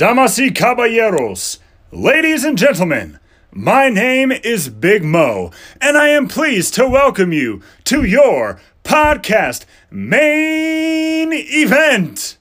[0.00, 1.58] Damas y caballeros,
[1.92, 3.18] ladies and gentlemen,
[3.52, 9.66] my name is Big Mo, and I am pleased to welcome you to your podcast
[9.90, 12.38] main event.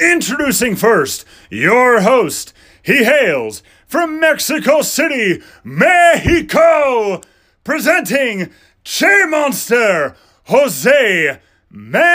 [0.00, 2.54] Introducing first your host.
[2.82, 7.20] He hails from Mexico City, Mexico,
[7.62, 8.48] presenting
[8.84, 12.14] Che Monster, Jose Manuel.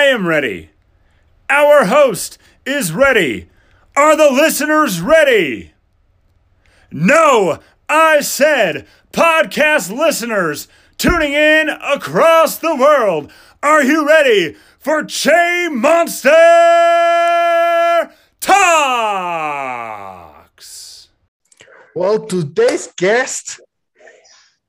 [0.00, 0.70] I am ready.
[1.50, 3.50] Our host is ready.
[3.94, 5.74] Are the listeners ready?
[6.90, 13.30] No, I said podcast listeners tuning in across the world.
[13.62, 16.30] Are you ready for Che Monster
[18.40, 19.10] Talks?
[21.94, 23.60] Well, today's guest,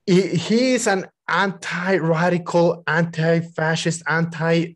[0.06, 4.76] he, is an anti-radical, anti-fascist, anti-stupid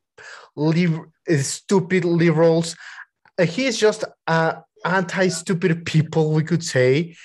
[0.55, 2.75] liberals.
[3.37, 4.53] Uh, he is just uh,
[4.83, 7.15] anti-stupid people, we could say.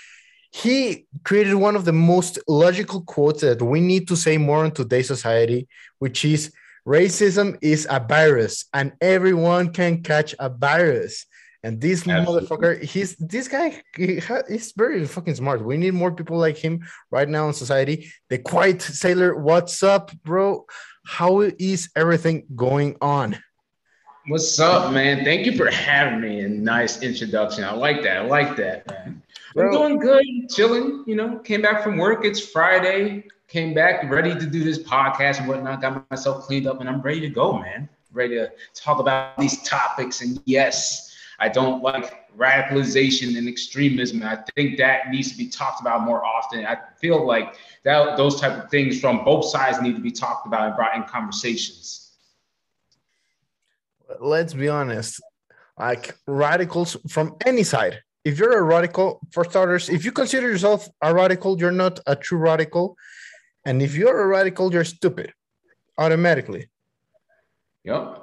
[0.52, 4.72] He created one of the most logical quotes that we need to say more in
[4.72, 5.68] today's society,
[6.00, 6.52] which is
[6.86, 11.26] racism is a virus and everyone can catch a virus.
[11.62, 12.48] And this Absolutely.
[12.48, 15.64] motherfucker, he's this guy, he ha- he's very fucking smart.
[15.64, 18.10] We need more people like him right now in society.
[18.30, 20.64] The quiet sailor, what's up, bro?
[21.10, 23.36] How is everything going on?
[24.28, 25.24] What's up, man?
[25.24, 26.40] Thank you for having me.
[26.42, 27.64] And nice introduction.
[27.64, 28.18] I like that.
[28.18, 29.20] I like that, man.
[29.58, 31.02] I'm doing good, chilling.
[31.08, 32.24] You know, came back from work.
[32.24, 33.24] It's Friday.
[33.48, 35.82] Came back ready to do this podcast and whatnot.
[35.82, 37.88] Got myself cleaned up, and I'm ready to go, man.
[38.12, 40.20] Ready to talk about these topics.
[40.20, 44.22] And yes, I don't like radicalization and extremism.
[44.22, 46.64] I think that needs to be talked about more often.
[46.64, 50.46] I feel like that those type of things from both sides need to be talked
[50.46, 52.12] about and brought in conversations.
[54.20, 55.22] let's be honest,
[55.78, 58.02] like radicals from any side.
[58.24, 62.14] If you're a radical, for starters, if you consider yourself a radical, you're not a
[62.14, 62.96] true radical.
[63.64, 65.32] And if you're a radical, you're stupid
[65.96, 66.68] automatically.
[67.84, 68.22] Yep.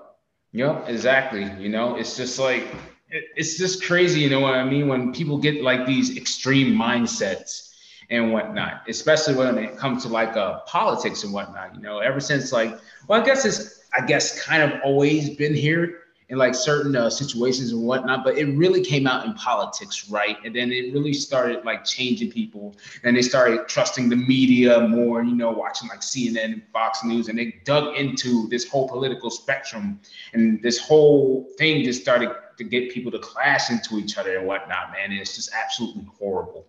[0.52, 0.86] Yep.
[0.88, 1.50] Exactly.
[1.60, 2.68] You know, it's just like
[3.10, 4.20] it's just crazy.
[4.20, 4.88] You know what I mean?
[4.88, 7.67] When people get like these extreme mindsets
[8.10, 11.76] and whatnot, especially when it comes to like uh, politics and whatnot.
[11.76, 15.54] You know, ever since like, well, I guess it's I guess kind of always been
[15.54, 20.10] here in like certain uh, situations and whatnot, but it really came out in politics,
[20.10, 20.38] right?
[20.44, 25.24] And then it really started like changing people, and they started trusting the media more.
[25.24, 29.30] You know, watching like CNN and Fox News, and they dug into this whole political
[29.30, 30.00] spectrum,
[30.34, 34.48] and this whole thing just started to get people to clash into each other and
[34.48, 34.92] whatnot.
[34.92, 36.66] Man, and it's just absolutely horrible.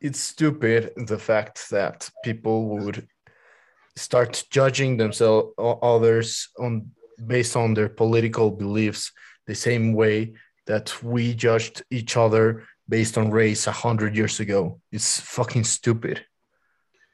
[0.00, 3.06] It's stupid the fact that people would
[3.96, 6.90] start judging themselves or others on
[7.26, 9.12] based on their political beliefs
[9.46, 10.32] the same way
[10.66, 14.80] that we judged each other based on race a hundred years ago.
[14.90, 16.24] It's fucking stupid.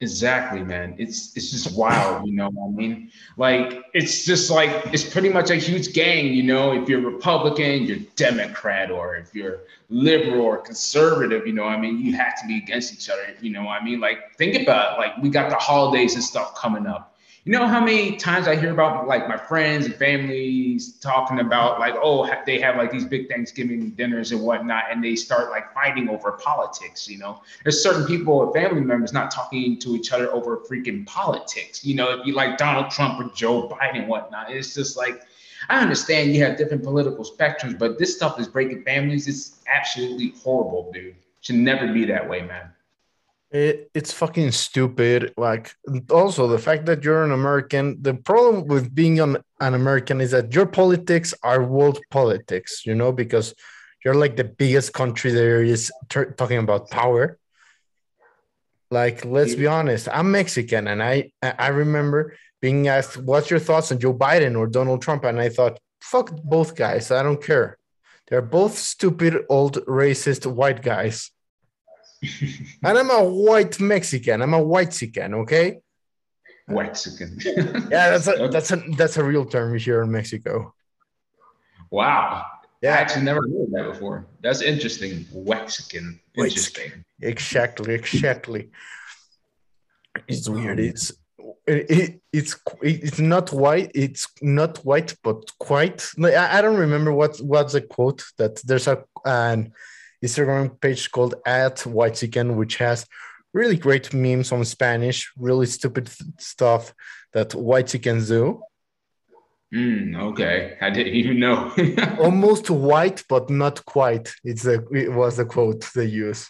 [0.03, 0.95] Exactly, man.
[0.99, 3.11] It's it's just wild, you know what I mean?
[3.39, 6.73] Like it's just like it's pretty much a huge gang, you know.
[6.75, 11.99] If you're Republican, you're Democrat, or if you're liberal or conservative, you know I mean,
[11.99, 13.99] you have to be against each other, you know I mean?
[13.99, 17.16] Like think about it, like we got the holidays and stuff coming up.
[17.47, 21.79] You know how many times I hear about like my friends and families talking about
[21.79, 25.73] like, oh, they have like these big Thanksgiving dinners and whatnot, and they start like
[25.73, 27.09] fighting over politics.
[27.09, 31.07] You know, there's certain people or family members not talking to each other over freaking
[31.07, 31.85] politics.
[31.85, 35.23] You know, if you like Donald Trump or Joe Biden and whatnot, it's just like
[35.69, 39.29] I understand you have different political spectrums, but this stuff is breaking families.
[39.29, 41.15] It's absolutely horrible, dude.
[41.43, 42.73] Should never be that way, man.
[43.51, 45.33] It, it's fucking stupid.
[45.37, 45.73] Like,
[46.11, 50.33] also the fact that you're an American, the problem with being an, an American is
[50.33, 53.55] that your politics are world politics, you know, because
[54.05, 57.39] you're like the biggest country there is talking about power.
[58.91, 63.91] Like, let's be honest, I'm Mexican, and I I remember being asked, "What's your thoughts
[63.91, 67.11] on Joe Biden or Donald Trump?" And I thought, "Fuck both guys.
[67.11, 67.79] I don't care.
[68.29, 71.33] They're both stupid, old, racist white guys."
[72.83, 74.43] and I'm a white Mexican.
[74.43, 75.79] I'm a white Mexican, okay?
[76.67, 77.39] White Mexican.
[77.91, 80.75] Yeah, that's a that's a that's a real term here in Mexico.
[81.91, 82.45] wow.
[82.83, 82.95] Yeah.
[82.95, 84.27] I actually never heard that before.
[84.43, 85.25] That's interesting.
[85.35, 86.21] Mexican.
[86.37, 87.05] Interesting.
[87.23, 88.71] exactly, exactly.
[90.29, 90.79] It's weird.
[90.79, 91.13] Um, it's
[91.67, 93.91] it, it, it's it's not white.
[93.95, 96.07] It's not white, but quite.
[96.23, 99.73] I, I don't remember what what's the quote that there's a an
[100.25, 103.07] Instagram page called at whitexican which has
[103.57, 106.95] really great memes on Spanish, really stupid stuff
[107.33, 108.63] that whitexicans do.
[109.75, 111.73] Mm, okay, I didn't even know.
[112.21, 114.33] Almost white, but not quite.
[114.45, 116.49] It's a it was the quote they use.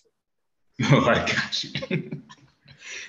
[0.93, 1.73] Oh, got you.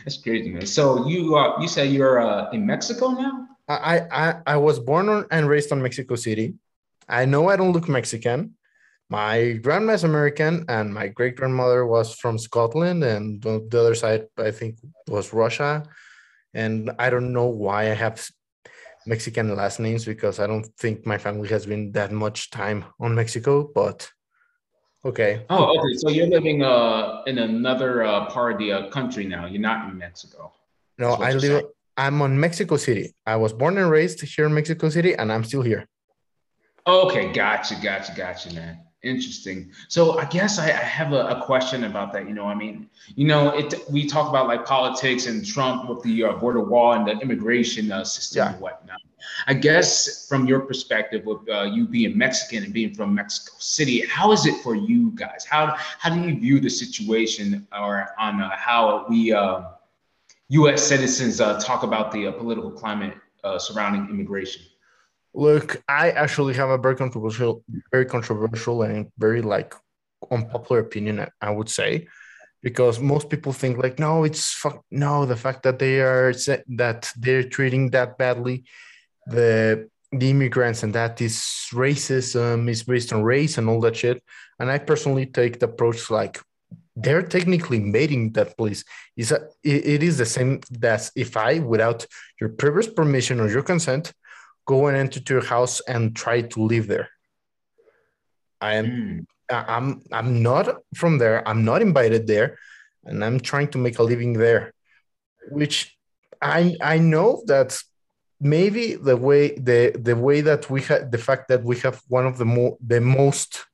[0.06, 0.65] That's crazy, man.
[0.65, 3.45] So you uh, you say you're uh, in Mexico now?
[3.68, 6.54] I, I I was born on, and raised on Mexico City.
[7.09, 8.56] I know I don't look Mexican.
[9.09, 14.27] My grandma is American, and my great grandmother was from Scotland, and the other side
[14.38, 15.83] I think was Russia.
[16.54, 18.27] And I don't know why I have
[19.06, 23.15] Mexican last names because I don't think my family has been that much time on
[23.15, 24.09] Mexico, but
[25.06, 25.45] okay.
[25.50, 25.94] Oh, okay.
[25.95, 29.45] So you're living uh in another uh, part of the uh, country now.
[29.45, 30.51] You're not in Mexico.
[30.98, 31.42] No, I live.
[31.42, 31.71] Saying.
[31.95, 33.15] I'm on Mexico City.
[33.25, 35.88] I was born and raised here in Mexico City, and I'm still here.
[36.86, 38.80] Okay, gotcha, gotcha, gotcha, man.
[39.04, 39.72] Interesting.
[39.90, 42.28] So I guess I, I have a, a, question about that.
[42.28, 43.76] You know, I mean, you know, it.
[43.92, 47.92] We talk about like politics and Trump with the uh, border wall and the immigration
[47.92, 48.54] uh, system yeah.
[48.54, 49.00] and whatnot.
[49.46, 54.04] I guess from your perspective, with uh, you being Mexican and being from Mexico City,
[54.08, 55.46] how is it for you guys?
[55.46, 59.32] How how do you view the situation, or on uh, how we
[60.50, 60.74] U.S.
[60.74, 63.14] Uh, citizens uh, talk about the political climate
[63.60, 64.64] surrounding immigration?
[65.38, 69.75] Look, I actually have a very controversial, very controversial and very like
[70.31, 71.28] unpopular opinion.
[71.39, 72.07] I would say,
[72.63, 76.34] because most people think like, no, it's fuck, no, the fact that they are
[76.84, 78.66] that they're treating that badly
[79.28, 81.36] the the immigrants and that is
[81.72, 84.24] racism is based on race and all that shit.
[84.60, 86.42] And I personally take the approach like
[86.95, 88.83] they're technically mating that place.
[89.16, 92.07] Is it is the same as if I, without
[92.42, 94.13] your previous permission or your consent,
[94.68, 97.10] go and enter to your house and try to live there.
[98.62, 99.25] I am mm.
[99.50, 101.48] I'm I'm not from there.
[101.48, 102.58] I'm not invited there,
[103.06, 104.74] and I'm trying to make a living there,
[105.50, 105.98] which
[106.42, 107.80] I I know that
[108.40, 112.25] maybe the way the the way that we have the fact that we have one
[112.25, 113.66] of the more the most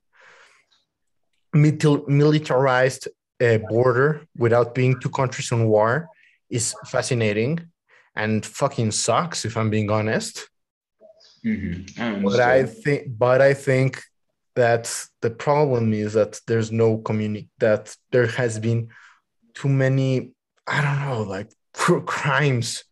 [1.53, 3.07] militarized
[3.41, 6.07] uh, border without being two countries on war
[6.49, 7.59] is fascinating
[8.15, 10.49] and fucking sucks if I'm being honest.
[11.45, 12.01] Mm-hmm.
[12.01, 14.01] I but I think, but I think
[14.55, 17.49] that the problem is that there's no community.
[17.59, 18.89] That there has been
[19.53, 20.33] too many.
[20.67, 22.83] I don't know, like crimes.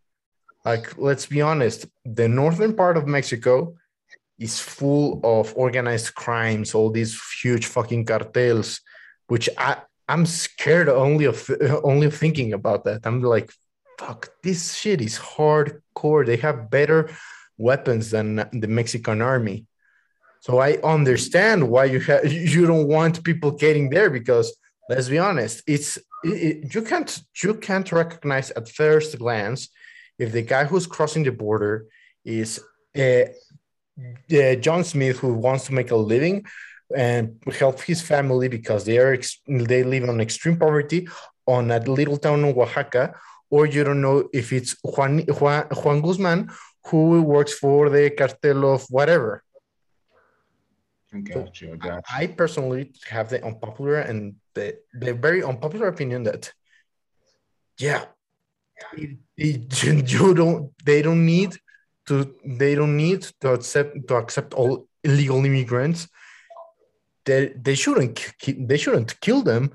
[0.65, 3.75] Like, let's be honest, the northern part of Mexico
[4.37, 6.75] is full of organized crimes.
[6.75, 8.81] All these huge fucking cartels,
[9.27, 9.77] which I
[10.09, 11.49] I'm scared only of
[11.83, 13.01] only of thinking about that.
[13.05, 13.51] I'm like,
[13.97, 16.25] fuck, this shit is hardcore.
[16.25, 17.09] They have better
[17.61, 19.65] weapons than the Mexican army.
[20.41, 24.47] So I understand why you have you don't want people getting there because
[24.89, 27.11] let's be honest, it's it, you can't
[27.43, 29.69] you can't recognize at first glance
[30.17, 31.85] if the guy who's crossing the border
[32.25, 32.59] is
[32.97, 33.25] uh,
[34.39, 36.45] uh, John Smith who wants to make a living
[36.95, 39.17] and help his family because they are
[39.47, 41.07] they live on extreme poverty
[41.47, 43.15] on a little town in Oaxaca,
[43.49, 46.49] or you don't know if it's Juan Juan, Juan Guzman
[46.85, 49.43] who works for the cartel of whatever.
[51.11, 52.01] Got you, got you.
[52.09, 56.51] I personally have the unpopular and the, the very unpopular opinion that,
[57.77, 58.05] yeah,
[58.93, 60.71] it, it, you don't.
[60.85, 61.57] They don't need
[62.07, 62.33] to.
[62.45, 66.07] They don't need to accept to accept all illegal immigrants.
[67.25, 69.71] They they shouldn't they shouldn't kill them,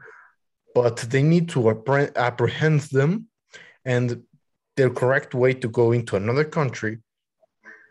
[0.74, 1.68] but they need to
[2.16, 3.28] apprehend them
[3.84, 4.22] and
[4.76, 6.98] the correct way to go into another country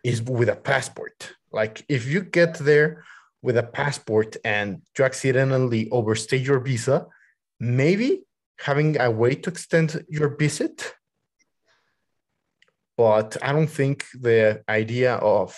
[0.05, 1.17] is with a passport.
[1.51, 3.03] Like if you get there
[3.41, 7.07] with a passport and you accidentally overstay your visa,
[7.59, 8.09] maybe
[8.59, 10.93] having a way to extend your visit.
[12.97, 15.57] But I don't think the idea of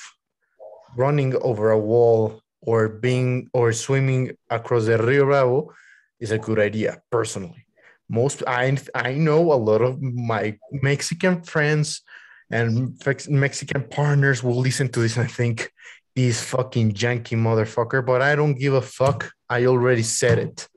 [0.96, 5.74] running over a wall or being or swimming across the Rio Bravo
[6.20, 7.68] is a good idea personally
[8.10, 12.02] most I I know a lot of my Mexican friends
[12.50, 12.98] and
[13.30, 15.72] Mexican partners will listen to this and think
[16.16, 19.32] this fucking janky motherfucker, but I don't give a fuck.
[19.50, 20.68] I already said it.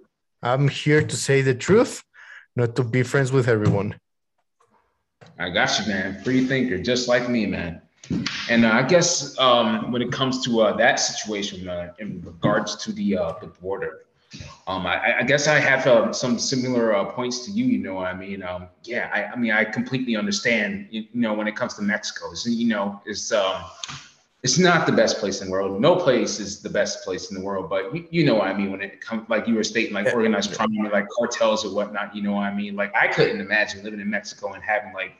[0.42, 2.02] I'm here to say the truth,
[2.56, 3.98] not to be friends with everyone.
[5.38, 6.22] I got you, man.
[6.22, 7.80] Free thinker, just like me, man.
[8.50, 12.76] And uh, I guess um, when it comes to uh, that situation uh, in regards
[12.84, 14.00] to the uh, the border,
[14.66, 17.64] um, I, I, guess I have uh, some similar uh, points to you.
[17.64, 20.86] You know, I mean, um, yeah, I, I, mean, I completely understand.
[20.90, 23.64] You, know, when it comes to Mexico, so, you know, it's um,
[24.42, 25.80] it's not the best place in the world.
[25.80, 28.54] No place is the best place in the world, but you, you know what I
[28.54, 32.14] mean when it comes like you were stating like organized crime, like cartels or whatnot.
[32.14, 32.76] You know what I mean?
[32.76, 35.12] Like I couldn't imagine living in Mexico and having like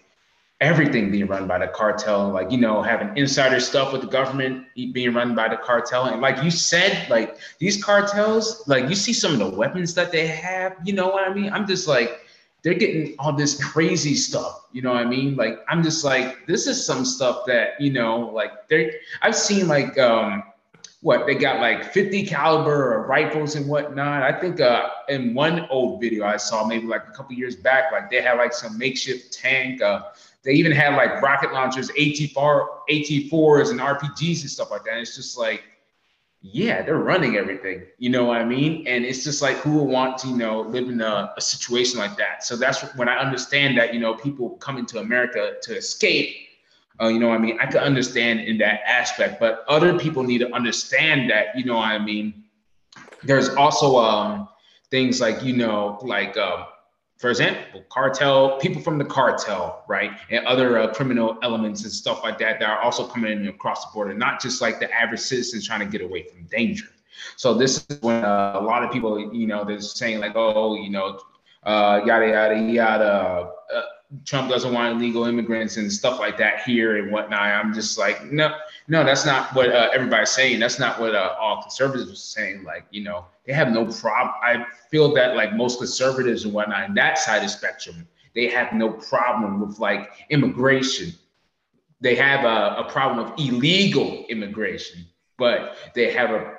[0.60, 4.66] everything being run by the cartel, like you know having insider stuff with the government
[4.74, 9.12] being run by the cartel, and like you said, like these cartels, like you see
[9.12, 10.76] some of the weapons that they have.
[10.84, 11.52] You know what I mean?
[11.52, 12.20] I'm just like
[12.62, 14.66] they're getting all this crazy stuff.
[14.72, 15.36] You know what I mean?
[15.36, 19.68] Like I'm just like, this is some stuff that, you know, like they I've seen
[19.68, 20.42] like um
[21.02, 24.22] what they got like 50 caliber rifles and whatnot.
[24.22, 27.92] I think uh in one old video I saw maybe like a couple years back,
[27.92, 29.80] like they had like some makeshift tank.
[29.80, 30.02] Uh
[30.42, 34.92] they even had like rocket launchers, AT4, AT4s and RPGs and stuff like that.
[34.92, 35.64] And it's just like
[36.42, 37.82] yeah, they're running everything.
[37.98, 38.86] You know what I mean?
[38.86, 41.98] And it's just like who would want to, you know, live in a, a situation
[41.98, 42.44] like that.
[42.44, 46.34] So that's when I understand that, you know, people coming to America to escape.
[47.00, 47.58] Uh, you know what I mean?
[47.60, 51.76] I could understand in that aspect, but other people need to understand that, you know
[51.76, 52.44] what I mean?
[53.22, 54.48] There's also um,
[54.90, 56.64] things like, you know, like um,
[57.20, 62.22] for example, cartel, people from the cartel, right, and other uh, criminal elements and stuff
[62.22, 65.20] like that that are also coming in across the border, not just like the average
[65.20, 66.86] citizen trying to get away from danger.
[67.36, 70.76] So this is when uh, a lot of people, you know, they're saying like, oh,
[70.76, 71.20] you know,
[71.64, 73.52] uh, yada yada yada.
[74.24, 77.42] Trump doesn't want illegal immigrants and stuff like that here and whatnot.
[77.42, 78.56] I'm just like, no,
[78.88, 80.58] no, that's not what uh, everybody's saying.
[80.58, 82.64] That's not what uh, all conservatives are saying.
[82.64, 84.34] Like, you know, they have no problem.
[84.42, 88.48] I feel that like most conservatives and whatnot in that side of the spectrum, they
[88.48, 91.12] have no problem with like immigration.
[92.00, 95.04] They have a, a problem of illegal immigration,
[95.38, 96.56] but they have a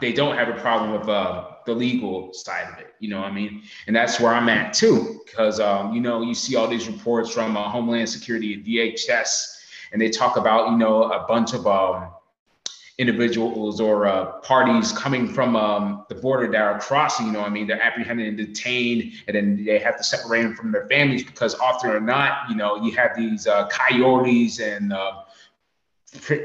[0.00, 2.94] they don't have a problem with uh, the legal side of it.
[3.00, 3.62] You know what I mean?
[3.86, 7.30] And that's where I'm at too, because um, you know you see all these reports
[7.30, 9.56] from uh, Homeland Security, DHS,
[9.92, 12.08] and they talk about you know a bunch of um,
[12.98, 17.26] individuals or uh, parties coming from um, the border that are crossing.
[17.26, 20.54] You know, I mean, they're apprehended and detained, and then they have to separate them
[20.54, 24.92] from their families because often or not, you know, you have these uh, coyotes and
[24.92, 25.23] uh,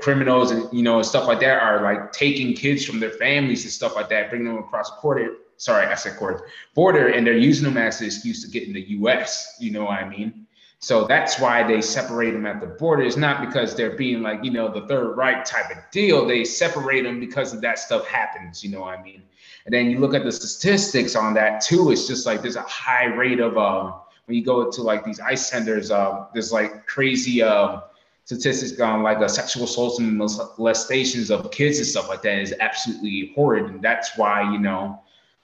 [0.01, 3.71] criminals and you know stuff like that are like taking kids from their families and
[3.71, 5.35] stuff like that, bringing them across border.
[5.57, 8.73] Sorry, I said border, border, and they're using them as an excuse to get in
[8.73, 9.57] the U.S.
[9.59, 10.47] You know what I mean?
[10.81, 13.03] So that's why they separate them at the border.
[13.03, 16.25] It's not because they're being like, you know, the Third Reich type of deal.
[16.25, 19.23] They separate them because of that stuff happens, you know what I mean?
[19.65, 21.91] And then you look at the statistics on that too.
[21.91, 23.95] It's just like there's a high rate of um
[24.25, 27.81] when you go to like these ICE centers, um, there's like crazy um
[28.29, 32.53] statistics on like a sexual assaults and molestations of kids and stuff like that is
[32.59, 33.65] absolutely horrid.
[33.65, 35.01] And that's why, you know,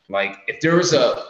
[0.07, 1.23] like if there was a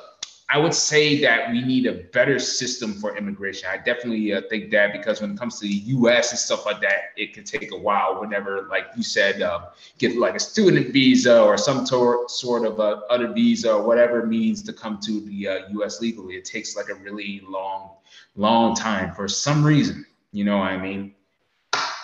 [0.50, 3.68] I would say that we need a better system for immigration.
[3.72, 6.32] I definitely uh, think that because when it comes to the U.S.
[6.32, 8.22] and stuff like that, it could take a while.
[8.22, 12.80] Whenever, like you said, uh, get like a student visa or some tor- sort of
[12.80, 16.00] a other visa or whatever it means to come to the uh, U.S.
[16.00, 17.96] legally, it takes like a really long,
[18.36, 20.06] long time for some reason.
[20.32, 21.16] You know what I mean?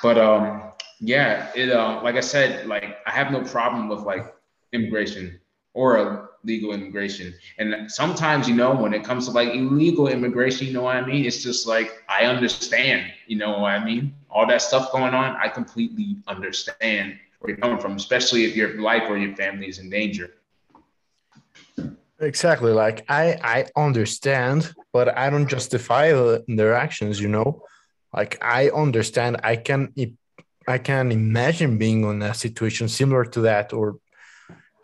[0.01, 4.33] But um, yeah, it uh, like I said, like I have no problem with like
[4.73, 5.39] immigration
[5.73, 7.33] or a legal immigration.
[7.57, 11.05] And sometimes, you know, when it comes to like illegal immigration, you know what I
[11.05, 11.25] mean?
[11.25, 14.13] It's just like, I understand, you know what I mean?
[14.29, 18.81] All that stuff going on, I completely understand where you're coming from, especially if your
[18.81, 20.31] life or your family is in danger.
[22.19, 22.71] Exactly.
[22.71, 26.11] Like I, I understand, but I don't justify
[26.47, 27.63] their actions, you know?
[28.13, 29.93] Like I understand, I can,
[30.67, 33.97] I can imagine being in a situation similar to that or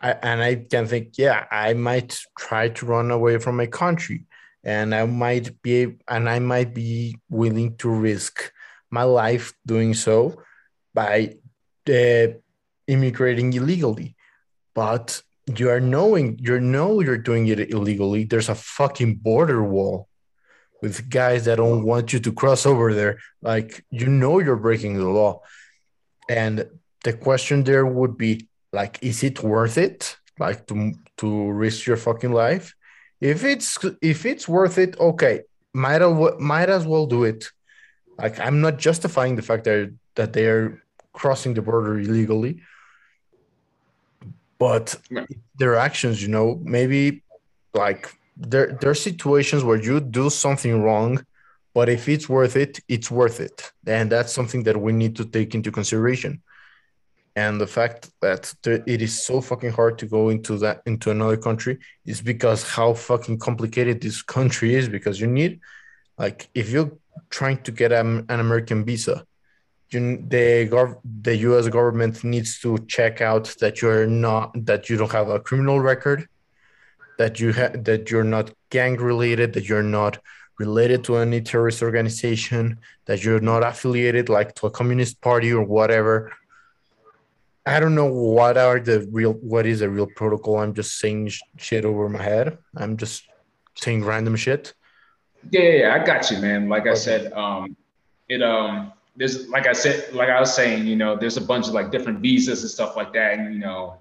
[0.00, 4.26] I, and I can think, yeah, I might try to run away from my country,
[4.64, 8.52] and I might be, and I might be willing to risk
[8.90, 10.42] my life doing so
[10.94, 11.34] by
[11.88, 12.26] uh,
[12.86, 14.14] immigrating illegally.
[14.74, 15.22] But
[15.56, 18.24] you are knowing, you know, you're doing it illegally.
[18.24, 20.08] There's a fucking border wall
[20.80, 23.18] with guys that don't want you to cross over there.
[23.42, 25.42] Like you know, you're breaking the law,
[26.28, 26.68] and
[27.04, 31.96] the question there would be like is it worth it like to to risk your
[31.96, 32.74] fucking life?
[33.20, 35.42] If it's if it's worth it okay
[35.72, 37.50] might as might as well do it.
[38.18, 40.82] Like i'm not justifying the fact that that they are
[41.12, 42.62] crossing the border illegally.
[44.58, 44.96] But
[45.58, 47.22] their actions you know maybe
[47.74, 51.24] like there there are situations where you do something wrong
[51.74, 55.24] but if it's worth it it's worth it and that's something that we need to
[55.24, 56.40] take into consideration
[57.34, 61.36] and the fact that it is so fucking hard to go into that into another
[61.36, 65.60] country is because how fucking complicated this country is because you need
[66.16, 66.92] like if you're
[67.30, 69.24] trying to get an, an american visa
[69.90, 71.68] you, the gov- the U.S.
[71.68, 76.28] government needs to check out that you're not that you don't have a criminal record,
[77.18, 80.18] that you ha- that you're not gang related, that you're not
[80.58, 85.62] related to any terrorist organization, that you're not affiliated like to a communist party or
[85.62, 86.32] whatever.
[87.66, 90.58] I don't know what are the real what is a real protocol.
[90.58, 92.58] I'm just saying sh- shit over my head.
[92.76, 93.24] I'm just
[93.74, 94.72] saying random shit.
[95.50, 96.68] Yeah, yeah, yeah, I got you, man.
[96.68, 97.76] Like I said, um,
[98.28, 101.66] it um, there's like I said, like I was saying, you know, there's a bunch
[101.68, 103.98] of like different visas and stuff like that, and you know,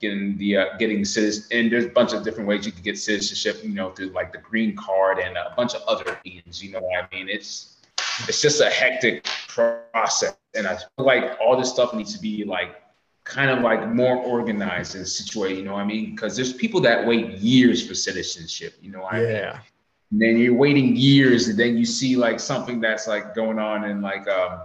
[0.00, 2.98] getting the uh, getting citizen, and there's a bunch of different ways you can get
[2.98, 6.62] citizenship, you know, through like the green card and a bunch of other means.
[6.62, 7.28] You know what I mean?
[7.28, 7.82] It's
[8.28, 12.44] it's just a hectic process, and I feel like all this stuff needs to be
[12.44, 12.76] like
[13.24, 15.58] kind of like more organized and situated.
[15.58, 16.14] You know what I mean?
[16.14, 18.74] Because there's people that wait years for citizenship.
[18.80, 19.28] You know what I mean?
[19.28, 19.58] Yeah.
[20.10, 23.84] and then you're waiting years and then you see like something that's like going on
[23.84, 24.60] in like um,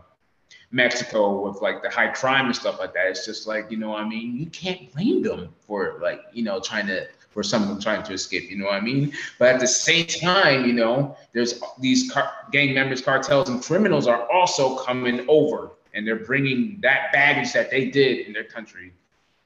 [0.72, 3.08] Mexico with like the high crime and stuff like that.
[3.08, 6.60] It's just like, you know, I mean, you can't blame them for like, you know,
[6.60, 9.14] trying to for someone trying to escape, you know what I mean?
[9.38, 14.08] But at the same time, you know, there's these car- gang members, cartels, and criminals
[14.08, 18.94] are also coming over and they're bringing that baggage that they did in their country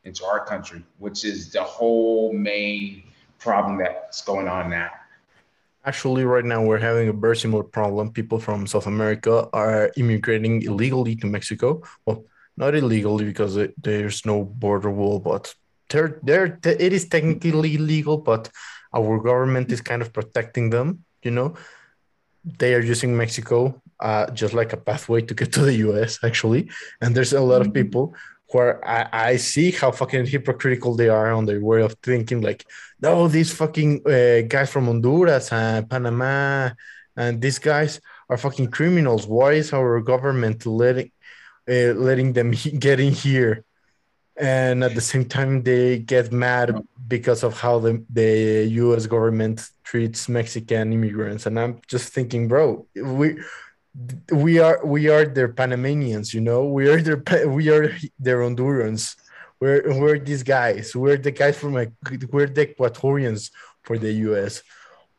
[0.05, 3.03] into our country, which is the whole main
[3.39, 4.91] problem that's going on now.
[5.85, 8.11] Actually, right now we're having a very similar problem.
[8.11, 11.83] People from South America are immigrating illegally to Mexico.
[12.05, 12.23] Well,
[12.55, 15.53] not illegally because it, there's no border wall, but
[15.89, 18.49] they're, they're, it is technically illegal, but
[18.95, 21.03] our government is kind of protecting them.
[21.21, 21.55] You know,
[22.45, 26.69] they are using Mexico uh, just like a pathway to get to the US, actually.
[27.01, 28.15] And there's a lot of people
[28.53, 32.65] where I, I see how fucking hypocritical they are on their way of thinking like
[33.01, 36.69] no these fucking uh, guys from honduras and panama
[37.15, 39.27] and these guys are fucking criminals.
[39.27, 41.11] Why is our government letting
[41.69, 43.65] uh, letting them he- get in here?
[44.35, 46.75] And at the same time they get mad
[47.07, 51.45] because of how the, the us government treats mexican immigrants.
[51.45, 53.37] And i'm just thinking bro we
[54.31, 56.65] we are we are their Panamanians, you know.
[56.65, 59.15] We are their we are their Hondurans.
[59.59, 60.95] We're we're these guys.
[60.95, 61.91] We're the guys from like
[62.31, 63.51] we're the Ecuadorians
[63.83, 64.63] for the U.S.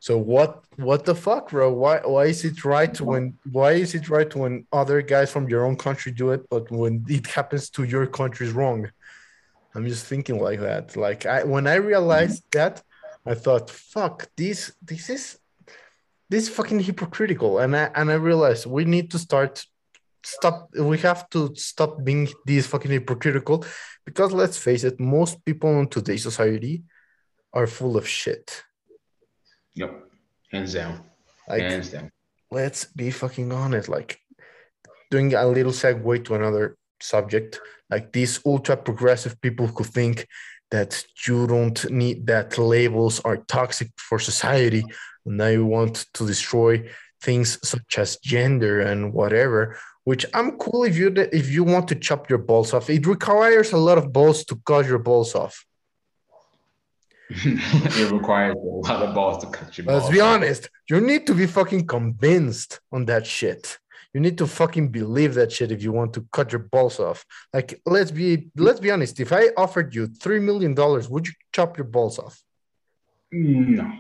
[0.01, 1.73] So what what the fuck, bro?
[1.73, 5.65] Why why is it right when why is it right when other guys from your
[5.65, 8.91] own country do it, but when it happens to your country is wrong?
[9.75, 10.97] I'm just thinking like that.
[10.97, 12.83] Like I when I realized that,
[13.25, 15.39] I thought, fuck, this this is
[16.31, 19.65] this is fucking hypocritical and i and i realized we need to start
[20.23, 23.65] stop we have to stop being this fucking hypocritical
[24.07, 26.83] because let's face it most people in today's society
[27.53, 28.65] are full of shit.
[29.77, 29.93] Yep,
[30.51, 31.05] hands down,
[31.49, 32.11] like hands down.
[32.51, 34.19] let's be fucking honest like
[35.11, 37.61] doing a little segue to another subject
[37.91, 40.27] like these ultra progressive people who think
[40.71, 44.83] that you don't need that labels are toxic for society
[45.27, 46.89] they want to destroy
[47.21, 51.95] things such as gender and whatever which i'm cool if you if you want to
[51.95, 52.89] chop your balls off.
[52.89, 55.65] It requires a lot of balls to cut your balls off.
[58.01, 60.03] It requires a lot of balls to cut your balls.
[60.03, 60.35] let's be off.
[60.35, 60.69] honest.
[60.91, 63.79] You need to be fucking convinced on that shit.
[64.13, 67.25] You need to fucking believe that shit if you want to cut your balls off.
[67.53, 69.19] Like let's be let's be honest.
[69.21, 72.37] If i offered you three million dollars would you chop your balls off?
[73.33, 73.91] No,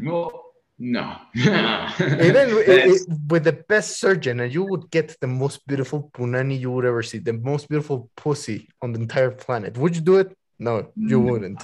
[0.00, 0.49] well,
[0.82, 1.04] no.
[1.34, 6.58] even i- That's- with the best surgeon and you would get the most beautiful punani
[6.58, 9.76] you would ever see the most beautiful pussy on the entire planet.
[9.76, 10.28] Would you do it?
[10.58, 10.74] No
[11.12, 11.26] you No.
[11.32, 11.62] wouldn't.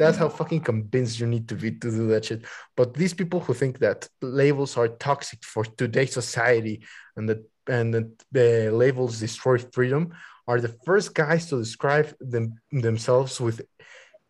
[0.00, 2.40] That's how fucking convinced you need to be to do that shit.
[2.78, 6.76] But these people who think that labels are toxic for today's society
[7.16, 7.40] and that
[7.76, 8.48] and that the
[8.82, 10.02] labels destroy freedom
[10.50, 12.44] are the first guys to describe them
[12.86, 13.58] themselves with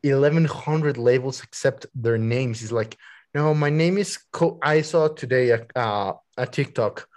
[0.02, 2.62] 1100 labels except their names.
[2.62, 2.96] Is like
[3.34, 7.08] no my name is Co- i saw today a, uh, a tiktok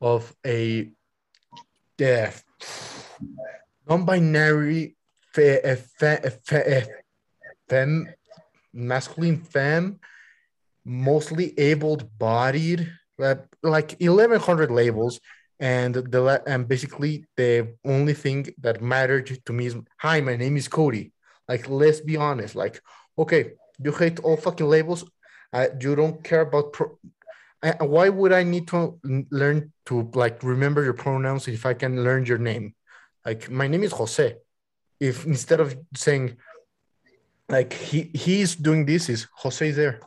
[0.00, 0.90] of a
[1.98, 2.30] yeah,
[3.88, 4.96] non-binary
[5.32, 5.60] fe,
[5.98, 6.86] fe, fe, a
[7.68, 8.08] femme
[8.72, 9.98] masculine femme
[10.84, 15.20] mostly able-bodied like 1100 labels
[15.58, 20.56] and the and basically the only thing that mattered to me is hi my name
[20.56, 21.12] is cody.
[21.48, 22.80] Like let's be honest like
[23.18, 25.04] okay you hate all fucking labels
[25.52, 26.98] uh, you don't care about pro-
[27.62, 28.98] uh, why would i need to
[29.30, 32.74] learn to like remember your pronouns if i can learn your name
[33.24, 34.36] like my name is jose
[35.00, 36.36] if instead of saying
[37.48, 40.00] like he he's doing this is jose there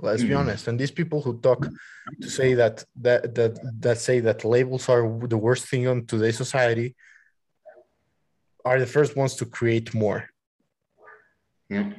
[0.00, 0.68] Let's be honest.
[0.68, 1.68] And these people who talk
[2.20, 6.36] to say that that that that say that labels are the worst thing on today's
[6.36, 6.94] society
[8.64, 10.28] are the first ones to create more.
[11.70, 11.96] Yep.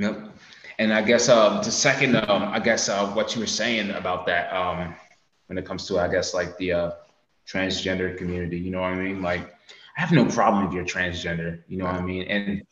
[0.00, 0.32] Yep.
[0.78, 4.24] And I guess uh, the second, um, I guess uh, what you were saying about
[4.26, 4.94] that um,
[5.46, 6.90] when it comes to, I guess, like the uh,
[7.46, 9.20] transgender community, you know what I mean?
[9.20, 9.54] Like,
[9.96, 12.22] I have no problem if you're transgender, you know what I mean?
[12.28, 12.62] And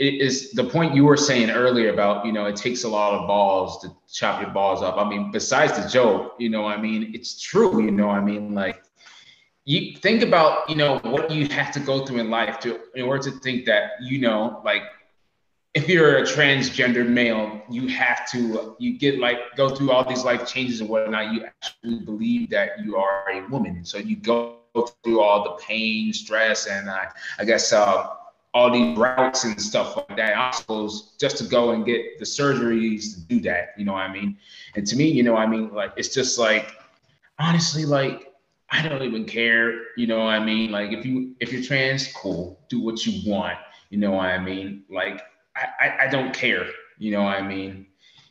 [0.00, 3.12] it is the point you were saying earlier about, you know, it takes a lot
[3.14, 4.96] of balls to chop your balls up.
[4.96, 8.54] I mean, besides the joke, you know, I mean, it's true, you know, I mean,
[8.54, 8.82] like,
[9.66, 13.02] you think about, you know, what you have to go through in life to in
[13.02, 14.82] order to think that, you know, like
[15.74, 20.24] if you're a transgender male, you have to you get like go through all these
[20.24, 21.32] life changes and whatnot.
[21.32, 24.56] You actually believe that you are a woman, so you go
[25.04, 27.06] through all the pain, stress, and uh,
[27.38, 28.08] I guess uh,
[28.52, 30.34] all these routes and stuff like that.
[30.34, 33.74] Obstacles just to go and get the surgeries to do that.
[33.78, 34.36] You know what I mean?
[34.74, 36.72] And to me, you know, I mean, like it's just like
[37.38, 38.32] honestly, like
[38.70, 39.72] I don't even care.
[39.96, 40.72] You know what I mean?
[40.72, 43.58] Like if you if you're trans, cool, do what you want.
[43.90, 44.84] You know what I mean?
[44.88, 45.20] Like
[45.80, 46.66] I, I don't care.
[46.98, 47.86] You know what I mean?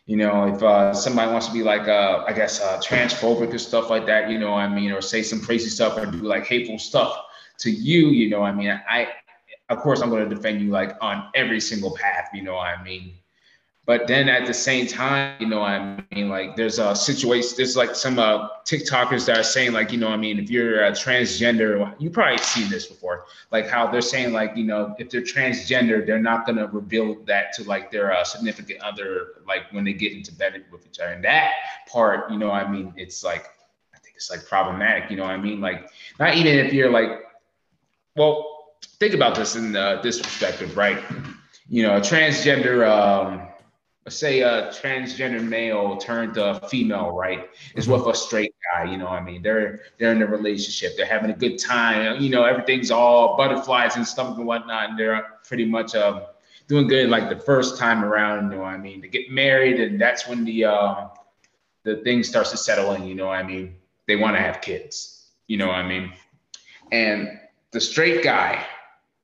[0.06, 3.60] You know, if uh, somebody wants to be like, uh, I guess, uh, transphobic or
[3.60, 6.18] stuff like that, you know what I mean, or say some crazy stuff or do
[6.18, 7.16] like hateful stuff
[7.60, 9.10] to you, you know, I mean, I,
[9.70, 12.68] of course, I'm going to defend you like on every single path, you know what
[12.68, 13.14] I mean?
[13.90, 17.76] But then at the same time, you know, I mean, like there's a situation, there's
[17.76, 20.92] like some uh, TikTokers that are saying, like, you know, I mean, if you're a
[20.92, 25.24] transgender, you probably seen this before, like how they're saying, like, you know, if they're
[25.24, 29.94] transgender, they're not gonna reveal that to like their uh, significant other, like when they
[29.94, 31.14] get into bed with each other.
[31.14, 31.54] And that
[31.92, 33.48] part, you know, I mean, it's like,
[33.96, 36.92] I think it's like problematic, you know, what I mean, like not even if you're
[36.92, 37.24] like,
[38.16, 41.02] well, think about this in uh, this perspective, right?
[41.68, 42.88] You know, a transgender.
[42.88, 43.49] Um,
[44.08, 48.90] say a transgender male turned a female, right, is with a straight guy.
[48.90, 52.22] You know, I mean, they're they're in a relationship, they're having a good time.
[52.22, 56.22] You know, everything's all butterflies and stuff and whatnot, and they're pretty much um,
[56.68, 58.52] doing good like the first time around.
[58.52, 61.08] You know, I mean, they get married, and that's when the uh,
[61.84, 63.06] the thing starts to settle in.
[63.06, 63.76] You know, I mean,
[64.08, 65.28] they want to have kids.
[65.48, 66.14] You know, I mean,
[66.92, 67.40] and
[67.72, 68.66] the straight guy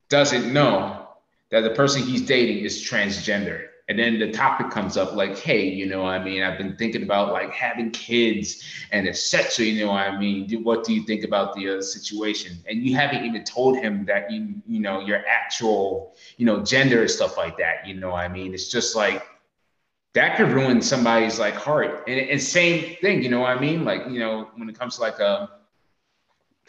[0.09, 1.07] doesn't know
[1.49, 5.67] that the person he's dating is transgender and then the topic comes up like hey
[5.67, 6.41] you know i mean?
[6.41, 10.49] I've been thinking about like having kids and etc you know i mean?
[10.63, 12.57] What do you think about the uh, situation?
[12.67, 17.01] And you haven't even told him that you you know your actual you know gender
[17.01, 18.53] and stuff like that you know i mean?
[18.53, 19.23] It's just like
[20.13, 22.05] that could ruin somebody's like heart.
[22.07, 23.85] And, and same thing you know i mean?
[23.85, 25.49] Like you know when it comes to like a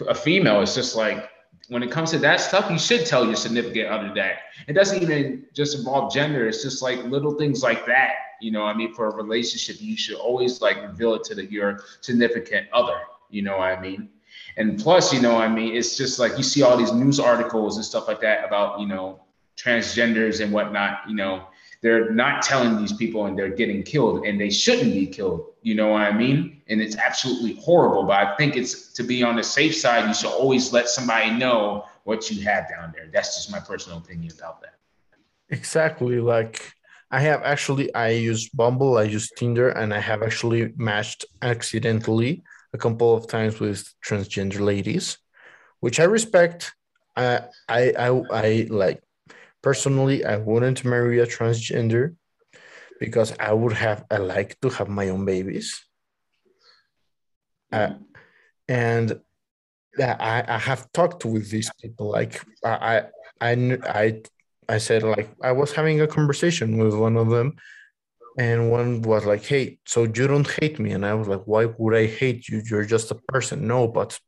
[0.08, 1.30] a female it's just like
[1.68, 4.38] when it comes to that stuff, you should tell your significant other that.
[4.68, 6.48] It doesn't even just involve gender.
[6.48, 8.14] It's just like little things like that.
[8.40, 11.44] You know, I mean, for a relationship, you should always like reveal it to the,
[11.46, 12.98] your significant other.
[13.30, 14.10] You know what I mean?
[14.56, 17.76] And plus, you know, I mean, it's just like you see all these news articles
[17.76, 19.20] and stuff like that about, you know,
[19.56, 21.46] transgenders and whatnot, you know,
[21.82, 25.52] they're not telling these people and they're getting killed and they shouldn't be killed.
[25.62, 26.62] You know what I mean?
[26.68, 28.04] And it's absolutely horrible.
[28.04, 31.30] But I think it's to be on the safe side, you should always let somebody
[31.30, 33.08] know what you have down there.
[33.12, 34.74] That's just my personal opinion about that.
[35.50, 36.20] Exactly.
[36.20, 36.72] Like
[37.10, 42.42] I have actually I use Bumble, I use Tinder, and I have actually matched accidentally
[42.72, 45.18] a couple of times with transgender ladies,
[45.80, 46.74] which I respect.
[47.16, 49.02] I I I, I like
[49.62, 52.14] Personally, I wouldn't marry a transgender
[53.00, 55.84] because I would have, I like to have my own babies.
[57.72, 57.94] Uh,
[58.68, 59.20] and
[59.98, 62.10] I, I have talked with these people.
[62.10, 63.04] Like I,
[63.40, 64.22] I, I,
[64.68, 67.56] I said like I was having a conversation with one of them,
[68.38, 71.66] and one was like, "Hey, so you don't hate me?" And I was like, "Why
[71.66, 72.62] would I hate you?
[72.68, 74.18] You're just a person." No, but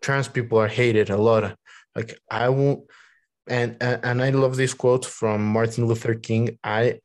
[0.00, 1.56] trans people are hated a lot.
[1.94, 2.84] Like I won't
[3.48, 6.58] and uh, and I love this quote from Martin Luther King.
[6.62, 7.00] I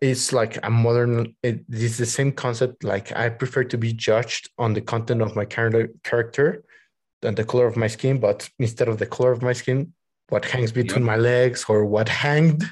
[0.00, 4.50] it's like a modern it is the same concept like i prefer to be judged
[4.58, 6.64] on the content of my character
[7.22, 9.92] than the color of my skin but instead of the color of my skin
[10.32, 12.64] what hangs between my legs or what hanged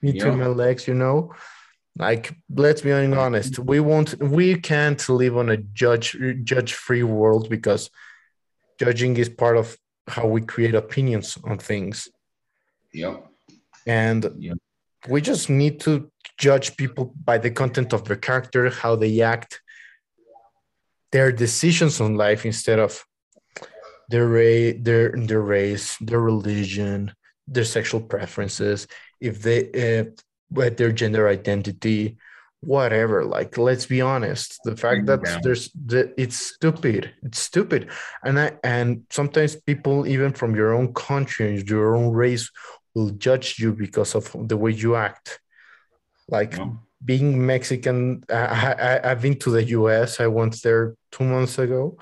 [0.00, 1.32] between my legs you know?
[1.96, 7.48] Like let's be honest we won't we can't live on a judge judge free world
[7.48, 7.90] because
[8.80, 12.08] judging is part of how we create opinions on things.
[12.92, 13.16] Yeah.
[13.86, 14.54] And yeah.
[15.08, 19.60] we just need to judge people by the content of their character, how they act,
[21.12, 23.04] their decisions on life instead of
[24.08, 27.12] their race, their their race, their religion,
[27.46, 28.86] their sexual preferences,
[29.20, 32.16] if they uh, their gender identity,
[32.66, 35.38] whatever like let's be honest the fact that Yeah.
[35.42, 37.90] there's the, it's stupid it's stupid
[38.24, 42.50] and i and sometimes people even from your own country and your own race
[42.94, 45.40] will judge you because of the way you act
[46.28, 46.70] like Yeah.
[47.04, 51.98] being mexican I, I i've been to the us i went there two months ago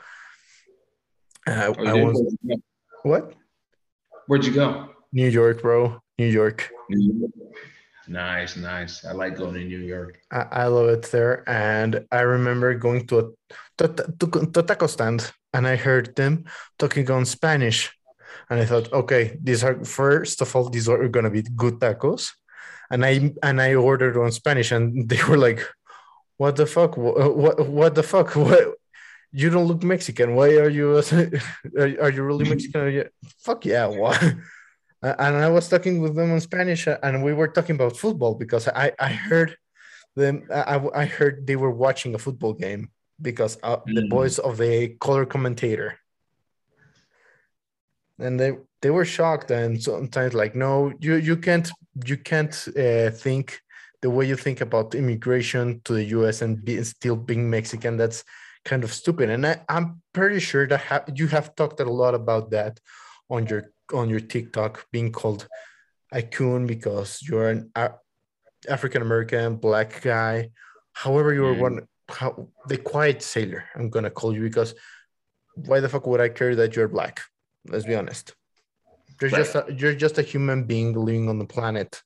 [1.46, 2.56] uh, Oh, i was Where'd you go?
[3.10, 3.34] what
[4.28, 4.90] Where'd you go?
[5.12, 6.70] new york bro new york
[8.08, 9.04] Nice, nice.
[9.04, 10.18] I like going to New York.
[10.30, 11.48] I, I love it there.
[11.48, 13.24] And I remember going to a
[13.78, 13.88] to,
[14.18, 16.44] to, to taco stand and I heard them
[16.78, 17.90] talking on Spanish.
[18.50, 22.30] And I thought, okay, these are first of all, these are gonna be good tacos.
[22.90, 25.64] And I and I ordered on Spanish and they were like,
[26.38, 26.96] what the fuck?
[26.96, 28.34] What what, what the fuck?
[28.34, 28.74] What
[29.32, 30.34] you don't look Mexican.
[30.34, 30.96] Why are you
[31.78, 32.80] are, are you really Mexican?
[32.80, 34.20] Are you- Fuck yeah, what?
[35.02, 38.34] And I was talking with them in Spanish, uh, and we were talking about football
[38.34, 39.56] because I I heard
[40.16, 40.46] them.
[40.52, 44.10] I I heard they were watching a football game because uh, the Mm.
[44.10, 45.98] voice of the color commentator,
[48.18, 51.70] and they they were shocked and sometimes like, no, you you can't
[52.06, 53.60] you can't uh, think
[54.02, 56.42] the way you think about immigration to the U.S.
[56.42, 57.96] and be, still being Mexican.
[57.96, 58.24] That's
[58.64, 62.14] kind of stupid, and I, I'm pretty sure that ha- you have talked a lot
[62.14, 62.78] about that
[63.30, 65.48] on your on your TikTok being called
[66.12, 67.70] a coon because you're an
[68.68, 70.50] African American black guy.
[70.92, 71.60] However, you're Mm.
[71.60, 73.64] one how the quiet sailor.
[73.74, 74.74] I'm gonna call you because
[75.54, 77.20] why the fuck would I care that you're black?
[77.66, 78.34] Let's be honest.
[79.20, 79.38] You're Right.
[79.38, 82.02] just a, you're just a human being living on the planet.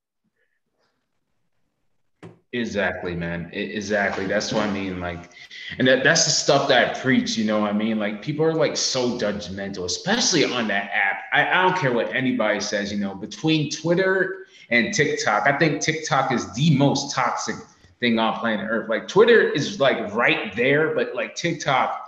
[2.53, 3.51] Exactly, man.
[3.53, 4.27] Exactly.
[4.27, 5.01] That's what I mean.
[5.01, 5.31] Like,
[5.79, 7.37] and that, that's the stuff that I preach.
[7.37, 7.99] You know what I mean?
[7.99, 11.23] Like, people are like so judgmental, especially on that app.
[11.33, 12.93] I, I don't care what anybody says.
[12.93, 17.57] You know, between Twitter and TikTok, I think TikTok is the most toxic
[18.01, 18.89] thing on planet Earth.
[18.89, 22.01] Like, Twitter is like right there, but like TikTok,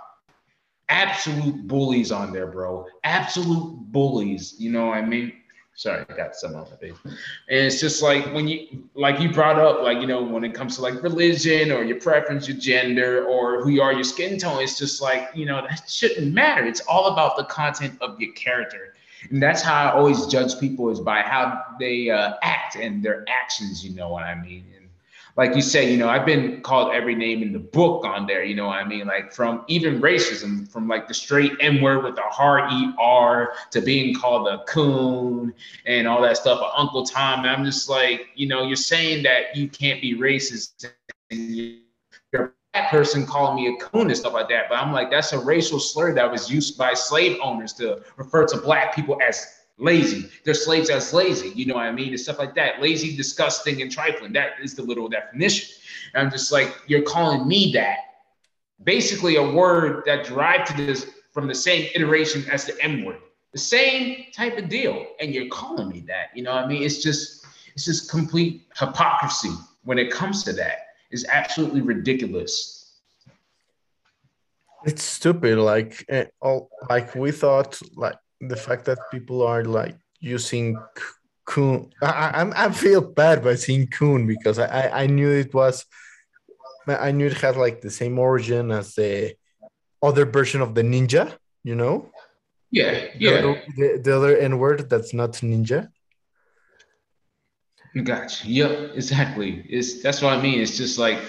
[0.87, 2.87] absolute bullies on there, bro.
[3.03, 4.55] Absolute bullies.
[4.57, 5.33] You know what I mean?
[5.79, 6.97] Sorry, got some on my face.
[7.05, 7.15] And
[7.47, 10.75] it's just like when you, like you brought up, like, you know, when it comes
[10.75, 14.61] to like religion or your preference, your gender, or who you are, your skin tone,
[14.61, 16.65] it's just like, you know, that shouldn't matter.
[16.65, 18.93] It's all about the content of your character.
[19.29, 23.23] And that's how I always judge people is by how they uh, act and their
[23.29, 24.65] actions, you know what I mean?
[25.39, 28.43] Like you said, you know, I've been called every name in the book on there,
[28.43, 29.07] you know what I mean?
[29.07, 33.79] Like from even racism, from like the straight N word with the hard ER to
[33.79, 35.53] being called a coon
[35.85, 37.45] and all that stuff, or Uncle Tom.
[37.45, 40.91] And I'm just like, you know, you're saying that you can't be racist
[41.31, 41.83] and you-
[42.33, 44.67] you're a black person calling me a coon and stuff like that.
[44.67, 48.45] But I'm like, that's a racial slur that was used by slave owners to refer
[48.47, 50.29] to black people as lazy.
[50.43, 52.09] They're slaves as lazy, you know what I mean?
[52.09, 52.81] And stuff like that.
[52.81, 54.33] Lazy, disgusting, and trifling.
[54.33, 55.69] That is the literal definition.
[56.13, 57.97] And I'm just like, you're calling me that.
[58.83, 63.19] Basically, a word that derived to this from the same iteration as the M word.
[63.51, 65.07] The same type of deal.
[65.19, 66.29] And you're calling me that.
[66.35, 66.83] You know what I mean?
[66.83, 69.51] It's just it's just complete hypocrisy
[69.83, 70.87] when it comes to that.
[71.11, 72.91] It's absolutely ridiculous.
[74.85, 75.57] It's stupid.
[75.57, 80.77] Like eh, all like we thought like the fact that people are like using
[81.45, 81.91] coon.
[82.01, 85.53] I I, I'm- I feel bad by saying coon because I, I I knew it
[85.53, 85.85] was
[86.87, 89.35] I knew it had like the same origin as the
[90.01, 91.33] other version of the ninja.
[91.63, 92.09] You know,
[92.71, 93.31] Yeah, yeah.
[93.39, 95.89] other- the, the other N word that's not ninja.
[98.03, 98.47] Gotcha.
[98.47, 99.65] Yep, exactly.
[99.67, 100.59] It's that's what I mean.
[100.61, 101.19] It's just like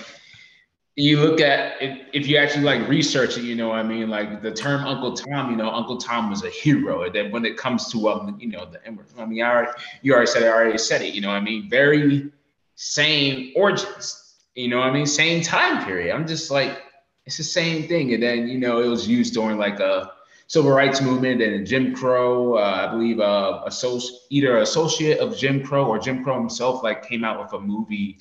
[0.97, 4.09] you look at if, if you actually like research it, you know what I mean?
[4.09, 7.05] Like the term Uncle Tom, you know, Uncle Tom was a hero.
[7.05, 8.81] And then when it comes to um, you know, the
[9.19, 9.73] I mean, I already,
[10.03, 11.71] you already said it, I already said it, you know what I mean?
[11.71, 12.31] Very
[12.75, 15.07] same origins, you know what I mean?
[15.07, 16.15] Same time period.
[16.15, 16.83] I'm just like,
[17.27, 18.15] it's the same thing.
[18.15, 20.13] And then, you know, it was used during like a
[20.49, 25.63] civil rights movement and Jim Crow, uh, I believe, uh, associ- either associate of Jim
[25.63, 28.19] Crow or Jim Crow himself, like came out with a movie,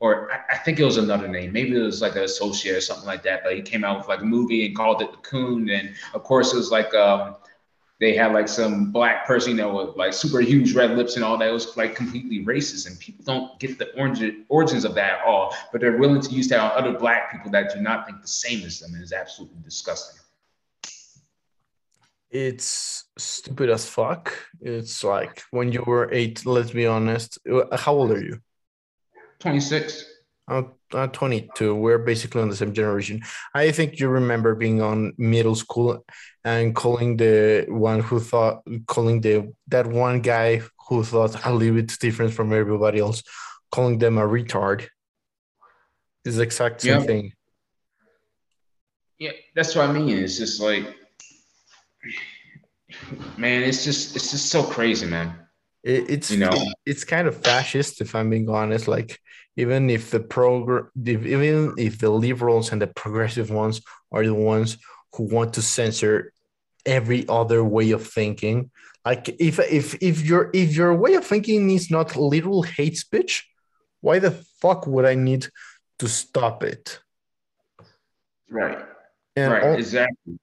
[0.00, 1.52] or I, I think it was another name.
[1.52, 3.44] Maybe it was like an associate or something like that.
[3.44, 5.68] But he came out with like a movie and called it The Coon.
[5.70, 7.36] And of course, it was like um,
[8.00, 11.24] they had like some black person, you know, with like super huge red lips and
[11.24, 11.48] all that.
[11.48, 15.24] It was like completely racist, and people don't get the origin, origins of that at
[15.24, 15.54] all.
[15.70, 18.28] But they're willing to use that on other black people that do not think the
[18.28, 20.18] same as them, and it's absolutely disgusting.
[22.30, 24.32] It's stupid as fuck.
[24.60, 26.46] It's like when you were eight.
[26.46, 27.38] Let's be honest.
[27.46, 28.40] Uh, How old are you?
[29.40, 30.04] 26.
[30.48, 31.74] I'm, I'm 22.
[31.74, 33.22] We're basically on the same generation.
[33.54, 36.04] I think you remember being on middle school
[36.44, 41.76] and calling the one who thought, calling the that one guy who thought a little
[41.76, 43.22] bit different from everybody else,
[43.70, 44.88] calling them a retard.
[46.24, 47.06] Is the exact same Yeah.
[47.06, 47.32] thing.
[49.18, 50.18] Yeah, that's what I mean.
[50.18, 50.84] It's just like,
[53.36, 55.34] man, it's just it's just so crazy, man.
[55.82, 56.64] It, it's You know?
[56.84, 58.88] it's kind of fascist if I'm being honest.
[58.88, 59.18] Like
[59.56, 63.80] even if the progr if, even if the liberals and the progressive ones
[64.12, 64.78] are the ones
[65.14, 66.32] who want to censor
[66.86, 68.70] every other way of thinking.
[69.04, 73.48] Like if if if your if your way of thinking is not literal hate speech,
[74.00, 75.48] why the fuck would I need
[75.98, 77.00] to stop it?
[78.48, 78.78] Right.
[79.36, 79.78] And right.
[79.78, 80.38] exactly.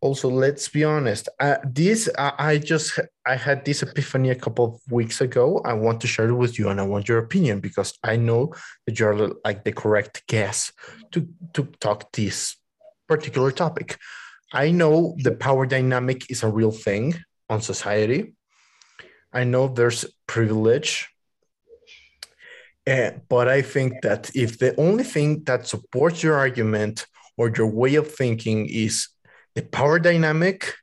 [0.00, 4.64] Also let's be honest uh, this I, I just i had this epiphany a couple
[4.64, 5.60] of weeks ago.
[5.64, 8.54] I want to share it with you and i want your opinion because i know
[8.86, 10.72] that you're like the correct guess
[11.12, 12.56] to to talk this
[13.08, 13.98] particular topic.
[14.52, 17.14] I know the power dynamic is a real thing
[17.50, 18.34] on society.
[19.32, 21.08] I know there's privilege
[22.88, 27.06] uh, but i think that if the only thing that supports your argument
[27.36, 29.08] or your way of thinking is
[29.58, 30.74] the power dynamic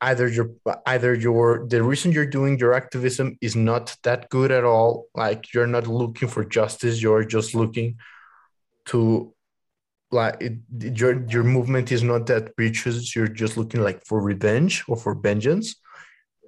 [0.00, 0.48] either your
[0.94, 5.52] either your the reason you're doing your activism is not that good at all like
[5.52, 7.96] you're not looking for justice you're just looking
[8.84, 9.32] to
[10.12, 10.54] like it,
[11.00, 15.14] your your movement is not that righteous you're just looking like for revenge or for
[15.28, 15.68] vengeance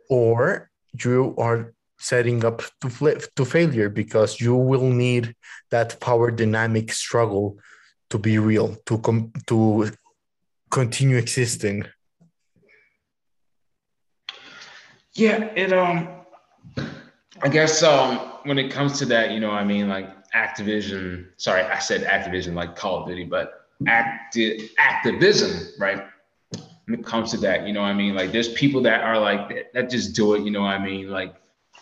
[0.08, 0.70] or
[1.02, 5.34] you are setting up to fl- to failure because you will need
[5.70, 7.58] that power dynamic struggle
[8.10, 9.90] to be real to come to
[10.70, 11.84] continue existing.
[15.14, 16.08] Yeah, it um
[17.42, 21.62] I guess um when it comes to that, you know, I mean like Activision, sorry,
[21.62, 26.04] I said Activision like Call of Duty, but acti- activism, right?
[26.86, 29.48] When it comes to that, you know, I mean like there's people that are like
[29.48, 31.34] that, that just do it, you know, I mean like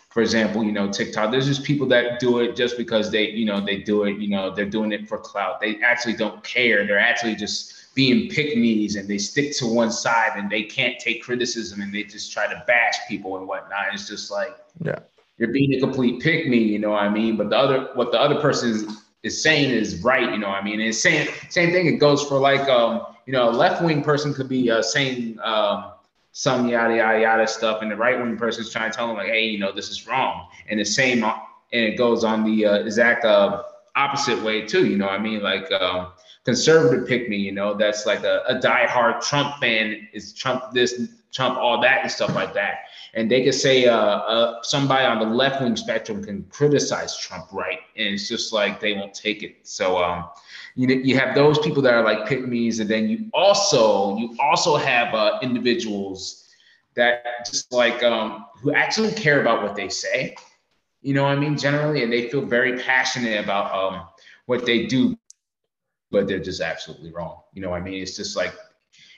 [0.09, 3.45] for example, you know, TikTok, there's just people that do it just because they, you
[3.45, 5.61] know, they do it, you know, they're doing it for clout.
[5.61, 6.87] They actually don't care.
[6.87, 10.99] They're actually just being pick me's and they stick to one side and they can't
[10.99, 13.85] take criticism and they just try to bash people and whatnot.
[13.91, 14.55] It's just like
[14.85, 14.99] Yeah.
[15.39, 17.37] you're being a complete pick me, you know what I mean?
[17.37, 18.85] But the other what the other person is,
[19.23, 20.79] is saying is right, you know what I mean?
[20.79, 24.03] And it's saying same thing, it goes for like um, you know, a left wing
[24.03, 25.91] person could be uh, saying um
[26.33, 29.17] some yada yada yada stuff, and the right wing person is trying to tell them
[29.17, 30.47] like, hey, you know, this is wrong.
[30.69, 33.63] And the same and it goes on the uh, exact uh,
[33.95, 35.41] opposite way too, you know what I mean?
[35.41, 36.11] Like um
[36.47, 41.09] conservative pick me, you know, that's like a, a diehard Trump fan is Trump this,
[41.33, 42.85] Trump all that and stuff like that.
[43.15, 47.51] And they could say uh, uh, somebody on the left wing spectrum can criticize Trump,
[47.51, 47.79] right?
[47.97, 49.57] And it's just like they won't take it.
[49.63, 50.29] So um,
[50.75, 54.33] you you have those people that are like pick me's, and then you also you
[54.39, 56.47] also have uh, individuals
[56.95, 60.37] that just like um, who actually care about what they say.
[61.01, 61.57] You know what I mean?
[61.57, 64.07] Generally, and they feel very passionate about um,
[64.45, 65.17] what they do,
[66.11, 67.41] but they're just absolutely wrong.
[67.53, 68.01] You know what I mean?
[68.01, 68.53] It's just like,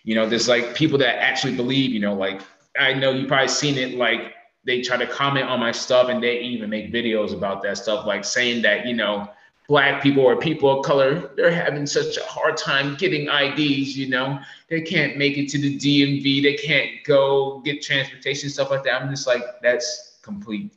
[0.04, 2.42] you know, there's like people that actually believe, you know, like
[2.80, 4.34] I know you've probably seen it, like
[4.66, 8.06] they try to comment on my stuff and they even make videos about that stuff,
[8.06, 9.30] like saying that, you know,
[9.68, 14.10] black people or people of color, they're having such a hard time getting IDs, you
[14.10, 18.84] know, they can't make it to the DMV, they can't go get transportation, stuff like
[18.84, 19.02] that.
[19.02, 20.74] I'm just like, that's complete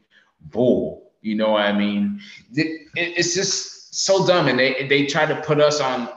[0.50, 1.10] bull.
[1.22, 2.20] You know what I mean?
[2.52, 4.48] It, it, it's just so dumb.
[4.48, 6.08] And they, they try to put us on,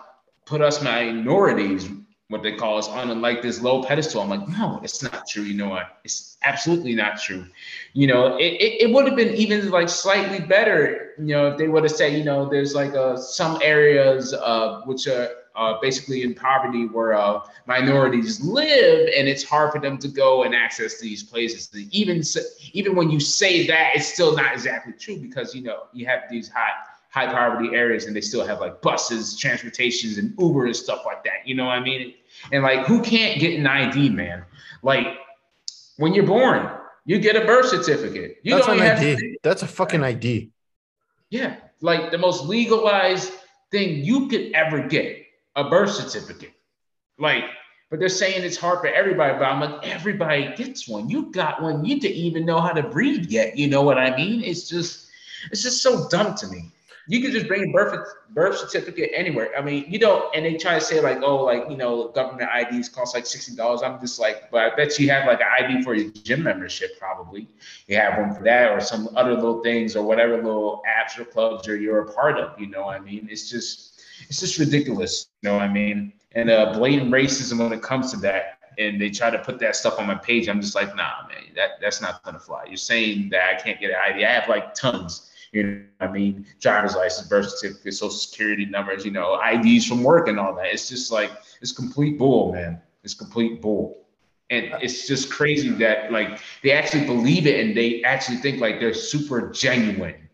[0.45, 1.87] put us minorities,
[2.29, 4.21] what they call us on like this low pedestal.
[4.21, 5.43] I'm like, no, it's not true.
[5.43, 5.99] You know what?
[6.03, 7.45] It's absolutely not true.
[7.93, 11.57] You know, it, it, it would have been even like slightly better, you know, if
[11.57, 15.79] they would have said, you know, there's like uh, some areas uh, which are uh,
[15.81, 20.53] basically in poverty where uh, minorities live, and it's hard for them to go and
[20.53, 21.69] access these places.
[21.91, 22.21] Even
[22.73, 26.23] even when you say that, it's still not exactly true because you know you have
[26.29, 26.73] these high
[27.15, 31.23] high poverty areas and they still have like buses, transportations, and Uber and stuff like
[31.23, 31.47] that.
[31.47, 32.13] You know what I mean?
[32.51, 34.43] And like, who can't get an ID, man?
[34.83, 35.07] Like,
[35.95, 36.69] when you're born,
[37.05, 38.39] you get a birth certificate.
[38.43, 39.15] You That's don't an have ID.
[39.15, 40.51] to- That's a fucking ID.
[41.29, 43.31] yeah, like the most legalized
[43.71, 45.25] thing you could ever get
[45.55, 46.51] a birth certificate.
[47.17, 47.45] Like,
[47.89, 51.07] but they're saying it's hard for everybody, but I'm like, everybody gets one.
[51.09, 51.85] You got one.
[51.85, 53.57] You didn't even know how to breathe yet.
[53.57, 54.43] You know what I mean?
[54.43, 55.07] It's just,
[55.49, 56.71] it's just so dumb to me.
[57.07, 59.51] You can just bring a birth birth certificate anywhere.
[59.57, 62.49] I mean, you don't, and they try to say like, oh, like you know, government
[62.53, 63.83] IDs cost like sixty dollars.
[63.83, 66.97] I'm just like, but I bet you have like an ID for your gym membership.
[66.99, 67.47] Probably
[67.87, 71.25] you have one for that, or some other little things, or whatever little apps or
[71.25, 72.59] clubs or you're a part of.
[72.59, 75.27] You know, I mean, it's just, it's just ridiculous.
[75.41, 78.59] You know, what I mean, and uh, blatant racism when it comes to that.
[78.77, 80.49] And they try to put that stuff on my page.
[80.49, 82.65] I'm just like, nah, man, that that's not gonna fly.
[82.65, 84.25] You're saying that I can't get an ID.
[84.25, 89.05] I have like tons You know, I mean, driver's license, birth certificate, social security numbers,
[89.05, 90.67] you know, IDs from work and all that.
[90.67, 91.31] It's just like
[91.61, 92.81] it's complete bull, man.
[93.05, 94.05] It's complete bull.
[94.49, 98.81] And it's just crazy that like they actually believe it and they actually think like
[98.81, 100.27] they're super genuine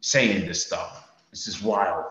[0.00, 1.06] saying this stuff.
[1.32, 2.06] It's just wild.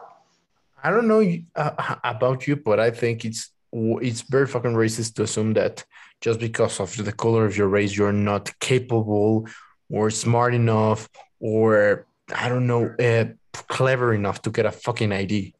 [0.83, 1.25] I don't know
[1.55, 5.83] uh, about you, but I think it's it's very fucking racist to assume that
[6.21, 9.47] just because of the color of your race, you're not capable
[9.89, 13.25] or smart enough or I don't know, uh,
[13.67, 15.53] clever enough to get a fucking ID.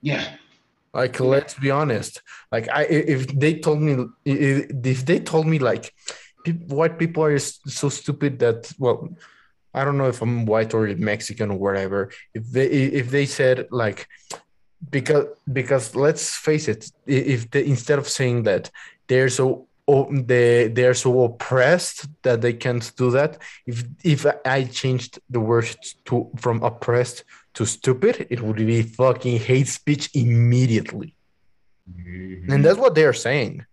[0.00, 0.36] Yeah.
[0.94, 2.20] Like, let's be honest.
[2.50, 5.94] Like, I if they told me if they told me like
[6.68, 9.08] white people are so stupid that well,
[9.74, 12.10] I don't know if I'm white or Mexican or whatever.
[12.34, 14.06] If they if they said like
[14.90, 18.70] because because let's face it, if they instead of saying that
[19.06, 23.38] they're so they they're so oppressed that they can't do that.
[23.66, 25.68] If if I changed the word
[26.06, 27.24] to from oppressed
[27.54, 31.14] to stupid, it would be fucking hate speech immediately.
[31.90, 32.50] Mm-hmm.
[32.52, 33.66] And that's what they're saying.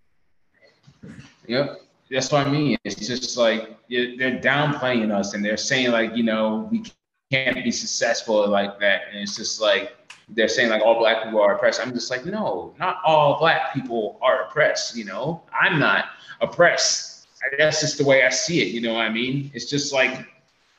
[1.48, 1.82] Yep.
[2.12, 2.78] That's what I mean.
[2.84, 6.84] It's just like they're downplaying us and they're saying, like, you know, we
[7.32, 9.02] can't be successful like that.
[9.12, 9.96] And it's just like,
[10.32, 11.82] they're saying like all black people are oppressed.
[11.82, 14.96] I'm just like, no, not all black people are oppressed.
[14.96, 16.06] You know, I'm not
[16.42, 17.28] oppressed.
[17.58, 18.68] That's just the way I see it.
[18.68, 19.52] You know what I mean?
[19.54, 20.28] It's just like,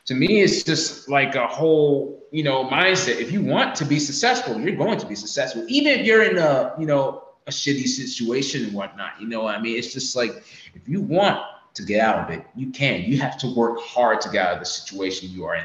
[0.06, 3.20] to me, it's just like a whole, you know, mindset.
[3.20, 6.38] If you want to be successful, you're going to be successful, even if you're in
[6.38, 9.12] a, you know, a shitty situation and whatnot.
[9.20, 9.76] You know what I mean?
[9.78, 10.42] It's just like
[10.74, 11.40] if you want
[11.74, 13.02] to get out of it, you can.
[13.02, 15.64] You have to work hard to get out of the situation you are in.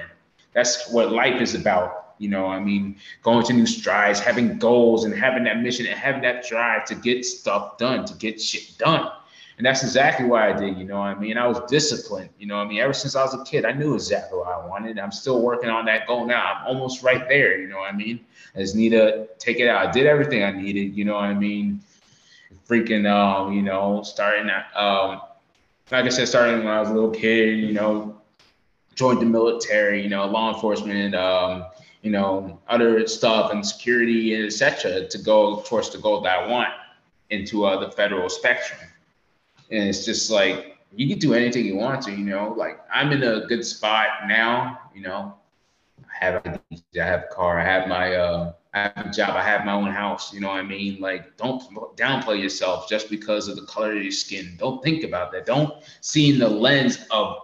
[0.54, 5.06] That's what life is about you know, I mean, going to new strides, having goals
[5.06, 8.78] and having that mission and having that drive to get stuff done, to get shit
[8.78, 9.12] done.
[9.58, 11.38] And that's exactly why I did, you know I mean?
[11.38, 12.80] I was disciplined, you know I mean?
[12.80, 15.00] Ever since I was a kid, I knew exactly what I wanted.
[15.00, 16.56] I'm still working on that goal now.
[16.56, 18.20] I'm almost right there, you know I mean?
[18.56, 19.88] I just need to take it out.
[19.88, 21.82] I did everything I needed, you know I mean?
[22.68, 25.22] Freaking, um, you know, starting um,
[25.92, 28.22] like I said, starting when I was a little kid, you know,
[28.96, 31.66] joined the military, you know, law enforcement, um,
[32.06, 35.08] you know, other stuff and security and etc.
[35.08, 36.70] to go towards the goal that I want
[37.32, 38.80] into uh, the federal spectrum.
[39.72, 42.54] And it's just like you can do anything you want to, you know.
[42.56, 45.34] Like I'm in a good spot now, you know.
[46.00, 49.42] I have I have a car, I have my uh, I have a job, I
[49.42, 50.32] have my own house.
[50.32, 51.02] You know what I mean?
[51.02, 51.60] Like don't
[51.98, 54.54] downplay yourself just because of the color of your skin.
[54.60, 55.48] Don't think about that.
[55.48, 57.38] Don't see in the lens of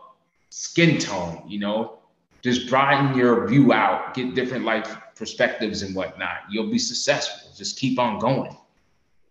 [0.52, 1.42] skin tone.
[1.48, 2.01] You know,
[2.42, 6.38] just broaden your view out, get different life perspectives and whatnot.
[6.50, 7.52] You'll be successful.
[7.56, 8.56] Just keep on going.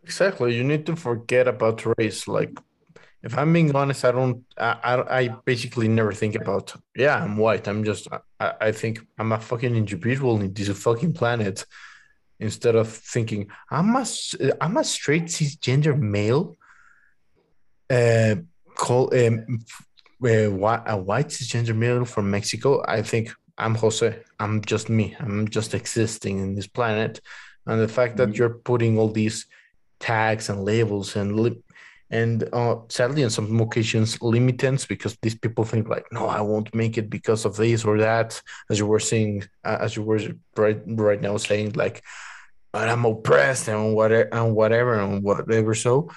[0.05, 0.55] Exactly.
[0.57, 2.29] You need to forget about race.
[2.29, 2.57] Like,
[3.23, 4.45] if I'm being honest, I don't.
[4.57, 6.75] I I, I basically never think about.
[6.97, 7.69] Yeah, I'm white.
[7.69, 8.09] I'm just.
[8.39, 11.67] I, I think I'm a fucking individual in this fucking planet.
[12.39, 14.07] Instead of thinking I'm a
[14.61, 16.57] I'm a straight cisgender male.
[17.91, 18.37] Uh,
[18.77, 19.59] call um,
[20.25, 24.19] a white cisgender male from Mexico, I think I'm Jose.
[24.39, 25.17] I'm just me.
[25.21, 27.21] I'm just existing in this planet.
[27.67, 28.37] And the fact that mm-hmm.
[28.37, 29.47] you're putting all these
[30.01, 31.63] tags and labels and li-
[32.11, 36.75] and uh, sadly on some occasions limitants because these people think like no i won't
[36.75, 40.19] make it because of this or that as you were saying uh, as you were
[40.57, 42.03] right right now saying like
[42.73, 46.11] but i'm oppressed and whatever and whatever and whatever so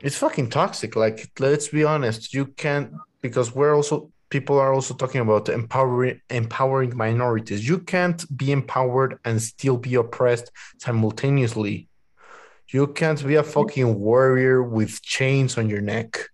[0.00, 0.96] it's fucking toxic.
[0.96, 2.92] Like, let's be honest, you can't
[3.22, 7.66] because we're also people are also talking about empowering empowering minorities.
[7.68, 11.88] You can't be empowered and still be oppressed simultaneously.
[12.68, 16.28] You can't be a fucking warrior with chains on your neck.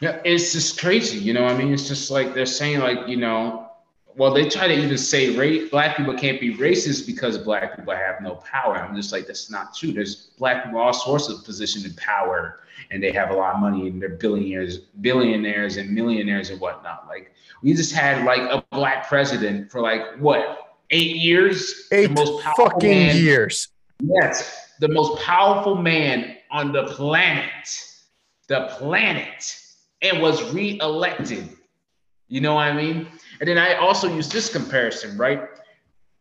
[0.00, 1.18] Yeah, it's just crazy.
[1.18, 3.71] You know, I mean, it's just like they're saying, like, you know,
[4.16, 7.94] well, they try to even say race, black people can't be racist because black people
[7.94, 8.76] have no power.
[8.76, 9.92] I'm just like, that's not true.
[9.92, 12.60] There's black people all sorts of position and power,
[12.90, 17.06] and they have a lot of money, and they're billionaires, billionaires, and millionaires and whatnot.
[17.08, 17.32] Like
[17.62, 21.88] we just had like a black president for like what eight years?
[21.90, 23.16] Eight most fucking man.
[23.16, 23.68] years.
[24.00, 27.84] Yes, the most powerful man on the planet,
[28.48, 29.56] the planet,
[30.02, 31.56] and was reelected.
[32.28, 33.08] You know what I mean?
[33.40, 35.42] And then I also use this comparison, right?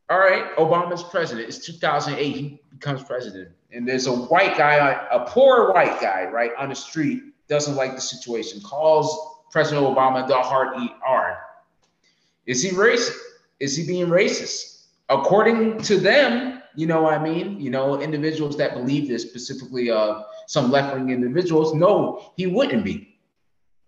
[0.09, 1.47] All right, Obama's president.
[1.47, 2.35] It's 2008.
[2.35, 3.49] He becomes president.
[3.71, 7.95] And there's a white guy, a poor white guy, right, on the street, doesn't like
[7.95, 11.37] the situation, calls President Obama the hard ER.
[12.45, 13.17] Is he racist?
[13.59, 14.87] Is he being racist?
[15.09, 17.59] According to them, you know what I mean?
[17.59, 22.83] You know, individuals that believe this, specifically uh, some left wing individuals, no, he wouldn't
[22.83, 23.17] be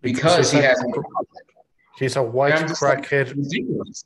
[0.02, 0.84] because he has
[1.98, 3.30] He's a white like, crackhead.
[3.30, 4.06] ridiculous.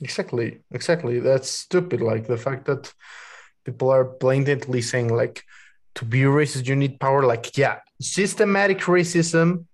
[0.00, 1.20] Exactly, exactly.
[1.20, 2.00] That's stupid.
[2.00, 2.92] Like the fact that
[3.64, 5.42] people are blatantly saying like
[5.94, 7.24] to be racist you need power.
[7.24, 9.64] Like yeah, systematic racism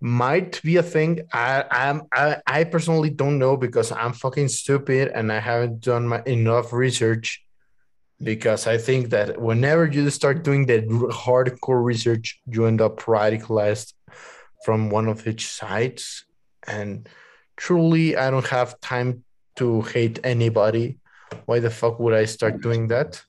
[0.00, 1.20] might be a thing.
[1.32, 6.08] I I'm I, I personally don't know because I'm fucking stupid and I haven't done
[6.08, 7.42] my enough research.
[8.22, 13.94] Because I think that whenever you start doing that hardcore research, you end up radicalized
[14.64, 16.24] from one of each sides.
[16.66, 17.08] And
[17.56, 19.24] truly, I don't have time
[19.56, 20.98] to hate anybody.
[21.46, 23.22] Why the fuck would I start doing that?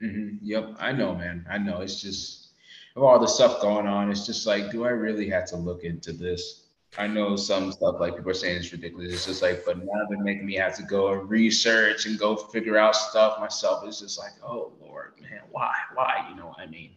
[0.00, 1.46] hmm Yep, I know, man.
[1.50, 1.80] I know.
[1.80, 2.48] It's just
[2.96, 4.10] of all the stuff going on.
[4.10, 6.60] It's just like, do I really have to look into this?
[6.96, 9.12] I know some stuff like people are saying it's ridiculous.
[9.12, 12.36] It's just like, but now they're making me have to go and research and go
[12.36, 13.84] figure out stuff myself.
[13.84, 16.26] It's just like, oh Lord, man, why, why?
[16.30, 16.92] You know what I mean?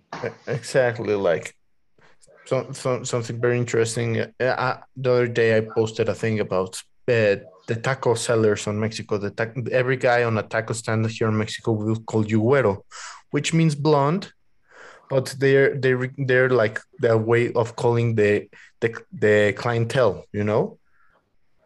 [0.45, 1.15] Exactly.
[1.15, 1.55] Like
[2.47, 4.19] so, so, something very interesting.
[4.39, 7.35] Uh, the other day, I posted a thing about uh,
[7.67, 9.17] the taco sellers on Mexico.
[9.17, 12.83] The ta- every guy on a taco stand here in Mexico will call you güero,
[13.31, 14.31] which means blonde.
[15.09, 18.49] But they're they're they're like their way of calling the
[18.81, 20.79] the, the clientele, you know.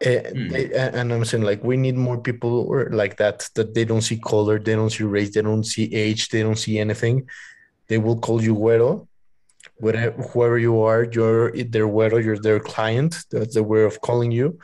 [0.04, 0.48] Uh, Hmm.
[0.48, 4.18] they, and I'm saying like we need more people like that that they don't see
[4.18, 7.28] color, they don't see race, they don't see age, they don't see anything.
[7.88, 9.06] They will call you güero,
[9.82, 13.12] whatever whoever you are, you're their güero, you're their client.
[13.30, 14.58] That's the way of calling you,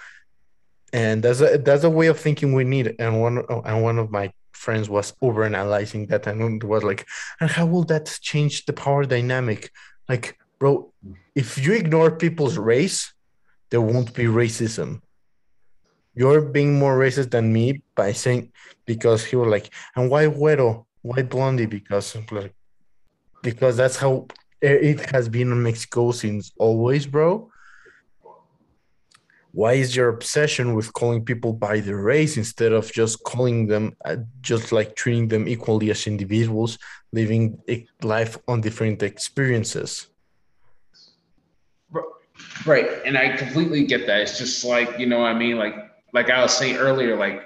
[0.93, 2.95] and that's a that's a way of thinking we need.
[2.99, 7.07] And one and one of my friends was over analyzing that and was like,
[7.41, 9.73] and how will that change the power dynamic?
[10.09, 10.93] Like, bro,
[11.35, 13.13] if you ignore people's race,
[13.71, 15.01] there won't be racism.
[16.15, 18.53] You're being more racist than me by saying
[18.87, 20.87] because he was like, and why güero?
[21.03, 21.67] Why blondie?
[21.67, 22.55] Because like,
[23.43, 24.27] because that's how
[24.61, 27.51] it has been in Mexico since always, bro.
[29.53, 33.97] Why is your obsession with calling people by their race instead of just calling them,
[34.05, 36.79] uh, just like treating them equally as individuals,
[37.13, 40.09] living a life on different experiences?
[42.67, 42.87] Right.
[43.05, 44.21] And I completely get that.
[44.21, 45.57] It's just like, you know what I mean?
[45.57, 45.75] Like,
[46.13, 47.43] like I was saying earlier, like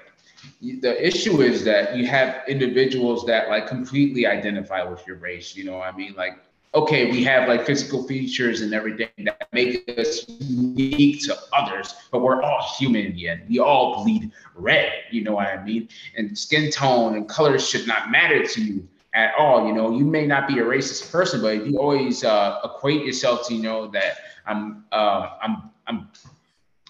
[0.60, 5.54] the issue is that you have individuals that like completely identify with your race.
[5.56, 6.14] You know what I mean?
[6.16, 6.38] Like,
[6.74, 12.22] okay, we have like physical features and everything that make us unique to others, but
[12.22, 13.42] we're all human in the end.
[13.48, 14.92] We all bleed red.
[15.10, 15.88] You know what I mean?
[16.16, 19.66] And skin tone and color should not matter to you at all.
[19.66, 23.04] You know, you may not be a racist person, but if you always uh, equate
[23.04, 26.08] yourself to, you know, that I'm, uh, I'm, I'm,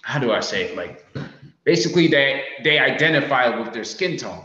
[0.03, 0.77] how do I say it?
[0.77, 1.05] Like,
[1.65, 4.45] basically, they they identify with their skin tone.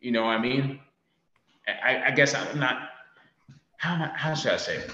[0.00, 0.80] You know what I mean?
[1.66, 2.87] I, I guess I'm not.
[3.78, 4.90] How how should I say it?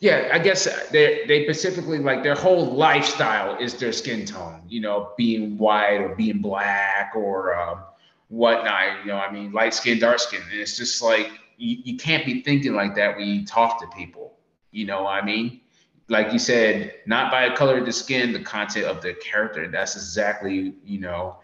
[0.00, 4.62] Yeah, I guess they they specifically like their whole lifestyle is their skin tone.
[4.68, 7.80] You know, being white or being black or um,
[8.28, 9.00] whatnot.
[9.00, 10.42] You know, I mean, light skin, dark skin.
[10.50, 13.86] And it's just like you, you can't be thinking like that when you talk to
[13.96, 14.34] people.
[14.72, 15.60] You know what I mean?
[16.08, 19.68] Like you said, not by the color of the skin, the content of the character.
[19.68, 21.38] That's exactly, you know,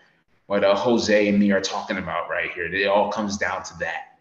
[0.47, 2.65] what uh, Jose and me are talking about right here.
[2.67, 4.19] It all comes down to that.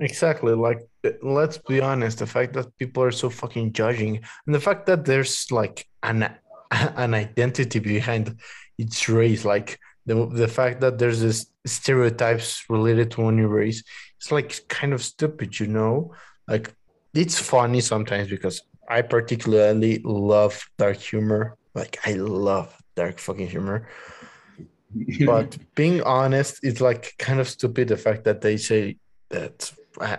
[0.00, 0.54] Exactly.
[0.54, 0.87] Like,
[1.22, 5.04] let's be honest, the fact that people are so fucking judging, and the fact that
[5.04, 6.34] there's like an
[6.70, 8.36] an identity behind
[8.78, 13.82] each race, like the the fact that there's this stereotypes related to one race,
[14.16, 16.14] it's like kind of stupid, you know?
[16.46, 16.74] Like,
[17.14, 21.56] it's funny sometimes because I particularly love dark humor.
[21.74, 23.88] Like, I love dark fucking humor.
[25.26, 28.96] But being honest, it's like kind of stupid the fact that they say
[29.28, 29.70] that
[30.00, 30.16] uh,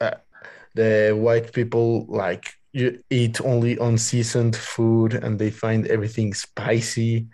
[0.00, 0.16] uh,
[0.74, 7.28] the white people like you eat only unseasoned food and they find everything spicy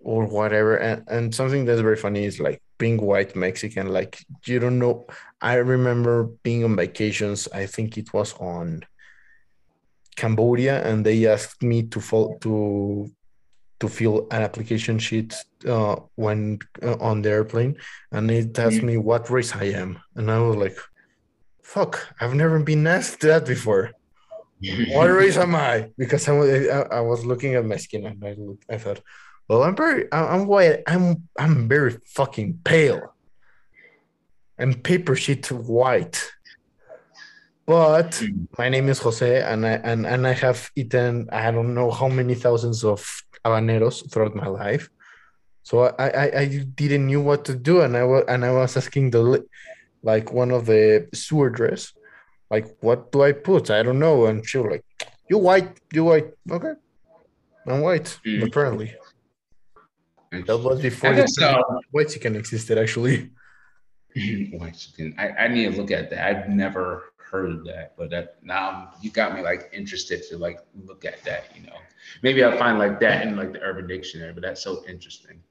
[0.00, 0.76] or whatever.
[0.76, 5.06] And, and something that's very funny is like being white Mexican, like you don't know.
[5.40, 8.84] I remember being on vacations, I think it was on
[10.16, 13.10] Cambodia, and they asked me to fall to
[13.80, 15.34] to fill an application sheet
[15.66, 17.76] uh, when uh, on the airplane,
[18.12, 18.86] and it asked Mhm.
[18.86, 20.76] me what race I am, and I was like,
[21.72, 23.92] "Fuck, I've never been asked that before.
[24.92, 28.34] What race am I?" Because I, I, I was looking at my skin, and I
[28.36, 29.00] looked, I thought,
[29.48, 30.82] "Well, I'm very, I'm white.
[30.86, 33.14] I'm I'm very fucking pale.
[34.58, 36.18] I'm paper sheet white."
[37.64, 38.22] But
[38.58, 42.08] my name is Jose, and I and, and I have eaten I don't know how
[42.08, 43.00] many thousands of
[43.46, 44.90] habaneros throughout my life.
[45.62, 48.76] So I, I, I didn't knew what to do, and I was and I was
[48.76, 49.22] asking the
[50.02, 51.92] like one of the stewardess,
[52.50, 53.70] like, what do I put?
[53.70, 54.84] I don't know, and she was like,
[55.30, 56.74] "You white, you white, okay."
[57.66, 58.46] I'm white, Mm.
[58.48, 58.94] apparently.
[60.32, 61.62] That was before the so.
[61.92, 63.30] whitexican existed, actually.
[64.52, 65.14] Whitexican.
[65.18, 66.26] I, I need to look at that.
[66.26, 70.58] I've never heard of that, but that now you got me like interested to like
[70.84, 71.44] look at that.
[71.56, 71.76] You know,
[72.22, 74.32] maybe I'll find like that in like the Urban Dictionary.
[74.32, 75.42] But that's so interesting.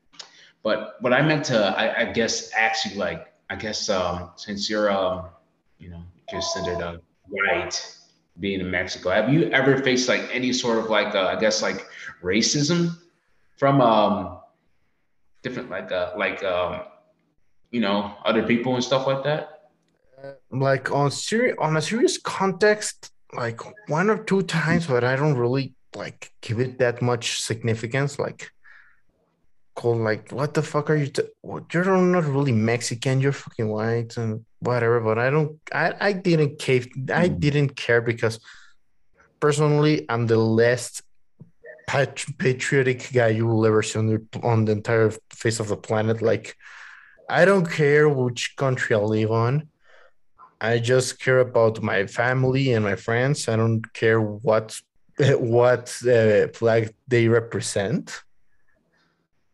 [0.64, 4.90] But what I meant to, I, I guess, actually like, I guess, um, since you're,
[4.90, 5.26] um,
[5.78, 7.76] you know, considered a white,
[8.40, 11.62] being in Mexico, have you ever faced like any sort of like, uh, I guess,
[11.62, 11.86] like
[12.24, 12.96] racism
[13.58, 14.40] from um
[15.44, 16.82] different like uh like um
[17.72, 19.70] you know other people and stuff like that?
[20.50, 25.38] Like on serious on a serious context, like one or two times, but I don't
[25.38, 28.18] really like give it that much significance.
[28.18, 28.50] Like,
[29.76, 31.08] call like, what the fuck are you?
[31.08, 31.24] T-
[31.74, 33.22] you're not really Mexican.
[33.22, 35.00] You're fucking white and whatever.
[35.00, 35.60] But I don't.
[35.74, 36.88] I I didn't cave.
[37.14, 38.40] I didn't care because
[39.40, 41.02] personally, I'm the least
[41.88, 45.78] pat- patriotic guy you will ever see on the, on the entire face of the
[45.78, 46.22] planet.
[46.22, 46.56] Like,
[47.30, 49.68] I don't care which country I live on.
[50.62, 53.50] I just care about my family and my friends.
[53.50, 54.80] I don't care what
[55.20, 58.22] what uh, flag they represent.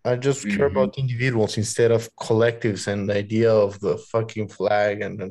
[0.08, 0.72] I just care Mhm.
[0.72, 2.88] about individuals instead of collectives.
[2.88, 5.30] And the idea of the fucking flag and the,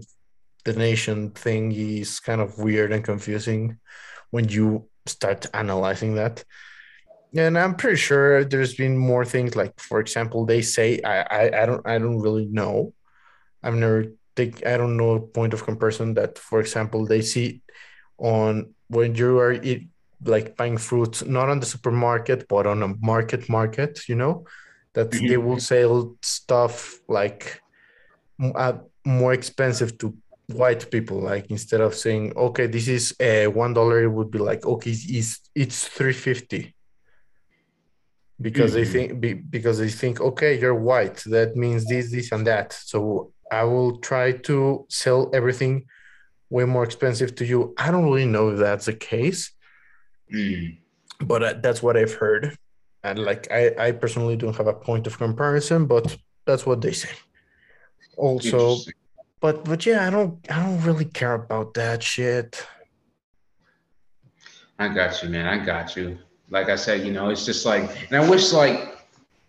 [0.66, 3.78] the nation thing is kind of weird and confusing
[4.30, 6.44] when you start analyzing that.
[7.34, 11.42] And I'm pretty sure there's been more things like, for example, they say I I,
[11.62, 12.92] I don't I don't really know.
[13.62, 14.00] I've never
[14.38, 17.62] take I don't know a point of comparison that, for example, they see
[18.18, 19.88] on when you are eat,
[20.24, 24.44] like buying fruits, not on the supermarket, but on a market market, you know,
[24.96, 25.28] that Mhm.
[25.28, 27.62] they will sell stuff like
[28.42, 28.74] uh,
[29.04, 30.06] more expensive to
[30.48, 31.18] white people.
[31.20, 34.90] Like instead of saying, okay, this is uh, one dollar, it would be like, okay,
[35.18, 36.62] it's it's three fifty
[38.46, 38.92] because they Mhm.
[38.92, 43.32] think be, because they think okay you're white that means this this and that so
[43.50, 45.74] i will try to sell everything
[46.50, 49.40] way more expensive to you i don't really know if that's the case
[50.30, 50.76] Mm.
[51.30, 52.44] but uh, that's what i've heard
[53.06, 56.92] and like i i personally don't have a point of comparison but that's what they
[56.92, 57.14] say
[58.16, 58.76] also
[59.40, 62.66] but but yeah i don't i don't really care about that shit
[64.78, 65.46] I got you, man.
[65.46, 66.18] I got you.
[66.50, 68.98] Like I said, you know, it's just like, and I wish like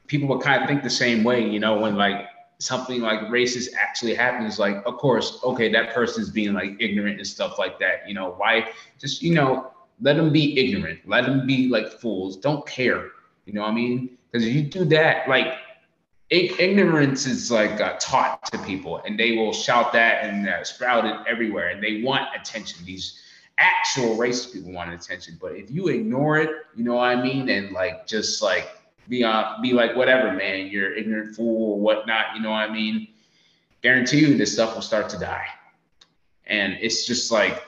[0.07, 2.27] people would kind of think the same way, you know, when like
[2.59, 7.27] something like racist actually happens, like, of course, okay, that person's being like ignorant and
[7.27, 8.07] stuff like that.
[8.07, 12.37] You know, why just, you know, let them be ignorant, let them be like fools,
[12.37, 13.11] don't care.
[13.47, 14.17] You know what I mean?
[14.29, 15.53] Because if you do that, like,
[16.29, 21.05] ignorance is like uh, taught to people and they will shout that and uh, sprout
[21.05, 22.85] it everywhere and they want attention.
[22.85, 23.21] These
[23.57, 25.37] actual racist people want attention.
[25.39, 28.69] But if you ignore it, you know what I mean, and like just like
[29.07, 32.35] be on, be like whatever, man, you're ignorant fool or whatnot.
[32.35, 33.07] You know what I mean?
[33.81, 35.47] Guarantee you, this stuff will start to die.
[36.45, 37.63] And it's just like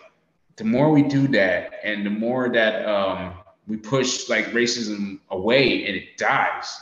[0.57, 3.33] the more we do that, and the more that um,
[3.69, 6.77] we push like racism away, and it dies.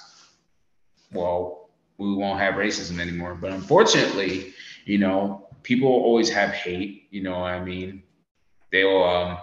[1.13, 1.69] Well,
[1.99, 3.35] we won't have racism anymore.
[3.35, 4.53] But unfortunately,
[4.85, 7.03] you know, people always have hate.
[7.11, 8.01] You know I mean?
[8.71, 9.37] they'll um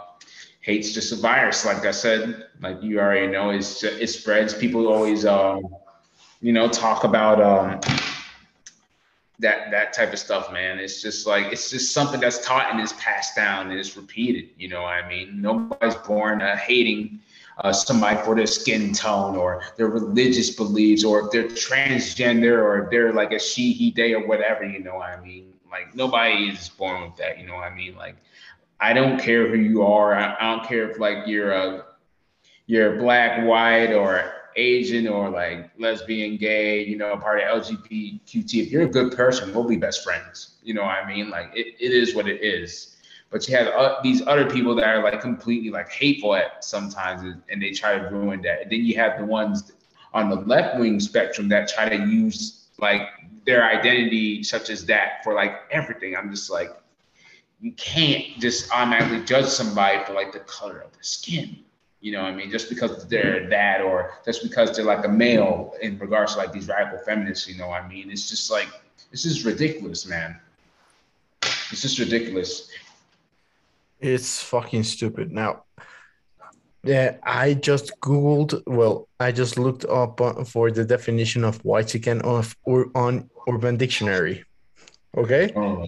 [0.60, 4.54] hate's just a virus like i said like you already know it's ju- it spreads
[4.54, 5.62] people always um
[6.40, 7.80] you know talk about um
[9.38, 12.80] that that type of stuff man it's just like it's just something that's taught and
[12.80, 17.18] is passed down and it's repeated you know what i mean nobody's born uh, hating
[17.58, 22.84] uh, somebody for their skin tone or their religious beliefs or if they're transgender or
[22.84, 25.94] if they're like a she he they or whatever you know what i mean like
[25.94, 28.16] nobody is born with that you know what i mean like
[28.80, 30.14] I don't care who you are.
[30.14, 31.84] I, I don't care if like you're a
[32.66, 36.84] you're black, white, or Asian, or like lesbian, gay.
[36.84, 38.62] You know, part of LGBTQT.
[38.62, 40.56] If you're a good person, we'll be best friends.
[40.62, 41.30] You know what I mean?
[41.30, 42.93] Like it, it is what it is.
[43.34, 47.22] But you have uh, these other people that are like completely like hateful at sometimes,
[47.22, 48.62] and, and they try to ruin that.
[48.62, 49.72] And then you have the ones
[50.12, 53.08] on the left wing spectrum that try to use like
[53.44, 56.14] their identity such as that for like everything.
[56.14, 56.70] I'm just like
[57.60, 61.56] you can't just automatically judge somebody for like the color of their skin.
[62.02, 62.52] You know what I mean?
[62.52, 66.52] Just because they're that or just because they're like a male in regards to like
[66.52, 68.12] these radical feminists, you know what I mean?
[68.12, 68.68] It's just like,
[69.10, 70.38] this is ridiculous, man.
[71.42, 72.70] It's just ridiculous.
[74.00, 75.32] It's fucking stupid.
[75.32, 75.64] Now,
[76.82, 82.20] yeah, I just Googled, well, I just looked up uh, for the definition of whitexican
[82.22, 84.44] of or on Urban Dictionary.
[85.16, 85.52] Okay?
[85.56, 85.86] Oh,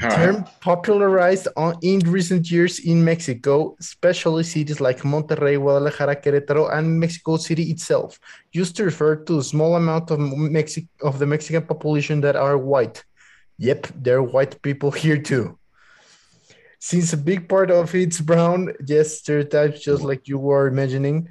[0.00, 6.98] term popularized on, in recent years in Mexico, especially cities like Monterrey, Guadalajara, Querétaro, and
[6.98, 8.18] Mexico City itself,
[8.52, 12.56] used to refer to a small amount of Mexi- of the Mexican population that are
[12.56, 13.04] white.
[13.58, 15.58] Yep, there are white people here too.
[16.80, 21.28] Since a big part of it's brown, yes, stereotypes, just like you were imagining,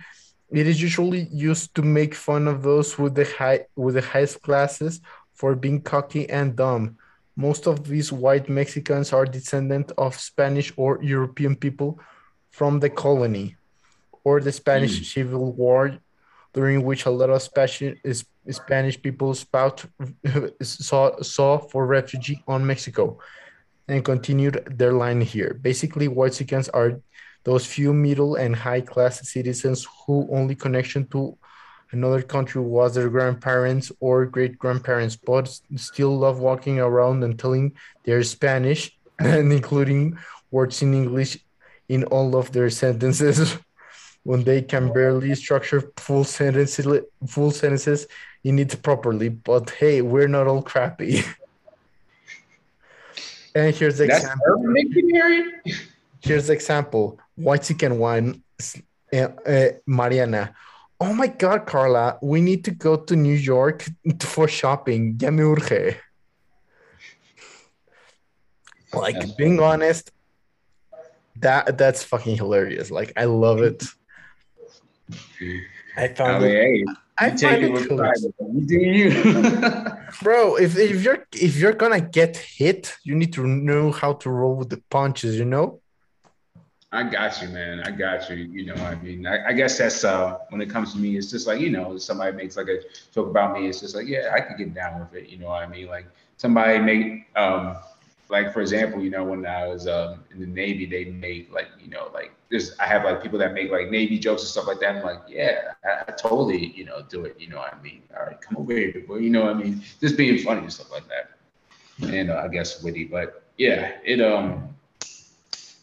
[0.51, 4.41] it is usually used to make fun of those with the high with the highest
[4.43, 5.01] classes
[5.33, 6.97] for being cocky and dumb.
[7.35, 11.99] Most of these white Mexicans are descendant of Spanish or European people
[12.51, 13.55] from the colony
[14.23, 15.05] or the Spanish Mm.
[15.13, 15.97] Civil War,
[16.53, 17.93] during which a lot of Spanish,
[18.51, 19.85] Spanish people spout
[20.61, 23.17] saw, saw for refugee on Mexico
[23.89, 25.59] and continued their line here.
[25.61, 27.01] Basically, Whitexicans are
[27.43, 31.37] those few middle and high class citizens who only connection to
[31.91, 37.73] another country was their grandparents or great grandparents, but still love walking around and telling
[38.03, 40.17] they're Spanish and including
[40.51, 41.37] words in English
[41.87, 43.57] in all of their sentences
[44.23, 46.85] when they can barely structure full sentences
[47.27, 48.05] full sentences
[48.43, 49.29] in it properly.
[49.29, 51.23] But hey, we're not all crappy.
[53.55, 54.45] and here's the That's example.
[54.47, 55.43] Urban Dictionary?
[56.21, 57.19] Here's the example.
[57.35, 58.43] Whitexican wine,
[59.13, 60.53] uh, uh, Mariana.
[60.99, 63.85] Oh my God, Carla, we need to go to New York
[64.21, 65.17] for shopping.
[65.21, 65.95] Ya me urge.
[68.91, 70.11] Like That's being honest,
[71.37, 72.91] that that's fucking hilarious.
[72.91, 73.83] Like I love it.
[75.95, 76.85] I I found mean, it, hey,
[77.19, 78.25] I you take find it it with hilarious.
[78.37, 78.49] pride.
[78.53, 79.09] You do you.
[80.21, 80.55] bro.
[80.55, 84.55] If if you're if you're gonna get hit, you need to know how to roll
[84.55, 85.37] with the punches.
[85.37, 85.81] You know.
[86.91, 87.81] I got you, man.
[87.81, 88.37] I got you.
[88.37, 91.29] You know, I mean, I, I guess that's uh when it comes to me, it's
[91.29, 92.79] just like, you know, somebody makes like a
[93.13, 95.29] joke about me, it's just like, yeah, I could get down with it.
[95.29, 95.87] You know what I mean?
[95.87, 96.07] Like
[96.37, 97.77] somebody make um
[98.29, 101.67] like for example, you know, when I was um in the Navy, they made like,
[101.81, 104.67] you know, like there's I have like people that make like Navy jokes and stuff
[104.67, 104.97] like that.
[104.97, 107.35] I'm like, yeah, I, I totally, you know, do it.
[107.39, 108.03] You know what I mean?
[108.15, 109.17] All right, come over here, boy.
[109.17, 109.81] You know what I mean?
[109.99, 111.31] Just being funny and stuff like that.
[112.13, 114.75] And uh, I guess witty, but yeah, it um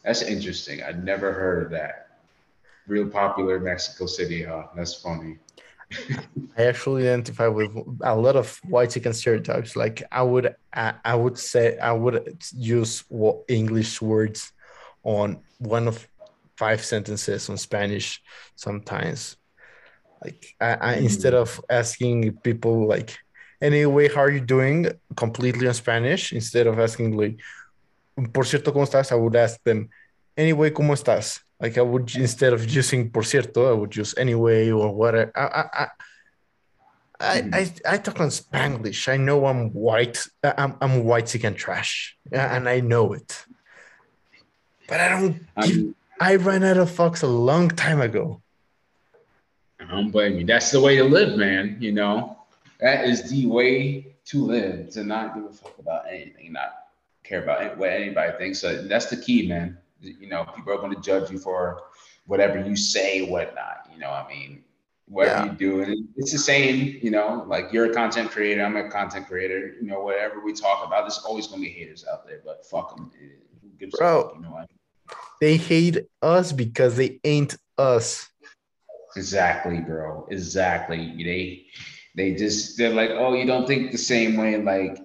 [0.04, 0.82] that's interesting.
[0.84, 2.20] I'd never heard of that.
[2.86, 4.68] Real popular Mexico City, huh?
[4.76, 5.38] That's funny.
[6.58, 7.70] I actually identify with
[8.02, 9.76] a lot of whitexican stereotypes.
[9.76, 13.04] Like I would, I, I would say, I would use
[13.48, 14.52] English words
[15.02, 16.06] on one of
[16.56, 18.22] five sentences on Spanish
[18.56, 19.36] sometimes.
[20.24, 21.04] Like I, I hmm.
[21.04, 23.16] instead of asking people like,
[23.60, 24.88] anyway, how are you doing?
[25.14, 27.38] Completely on Spanish, instead of asking like,
[28.32, 29.12] por cierto, ¿cómo estás?
[29.12, 29.90] I would ask them,
[30.36, 31.40] anyway, ¿cómo estás?
[31.60, 35.32] Like I would instead of using por cierto, I would use anyway or whatever.
[35.34, 35.88] I I I
[37.18, 37.54] I, hmm.
[37.54, 39.08] I, I talk on Spanglish.
[39.08, 40.26] I know I'm white.
[40.44, 43.44] I'm I'm whitexican trash, and I know it.
[44.86, 45.46] But I don't.
[45.56, 48.40] I give- I ran out of fox a long time ago.
[49.78, 50.46] I don't blame you.
[50.46, 51.76] That's the way to live, man.
[51.78, 52.38] You know,
[52.80, 54.90] that is the way to live.
[54.90, 56.72] To not give a fuck about anything, not
[57.22, 58.60] care about what anybody thinks.
[58.60, 59.76] So that's the key, man.
[60.00, 61.82] You know, people are going to judge you for
[62.26, 63.88] whatever you say, whatnot.
[63.92, 64.64] You know, I mean,
[65.06, 65.52] whatever Yeah.
[65.52, 66.98] you do, and it's the same.
[67.02, 69.74] You know, like you're a content creator, I'm a content creator.
[69.80, 72.40] You know, whatever we talk about, there's always going to be haters out there.
[72.44, 73.10] But fuck them.
[73.62, 74.32] Who gives a Bro.
[74.36, 74.70] You know what?
[75.40, 78.28] They hate us because they ain't us.
[79.16, 80.26] Exactly, bro.
[80.30, 81.14] Exactly.
[81.22, 81.66] They
[82.16, 84.56] they just they're like, oh, you don't think the same way.
[84.56, 84.98] Like,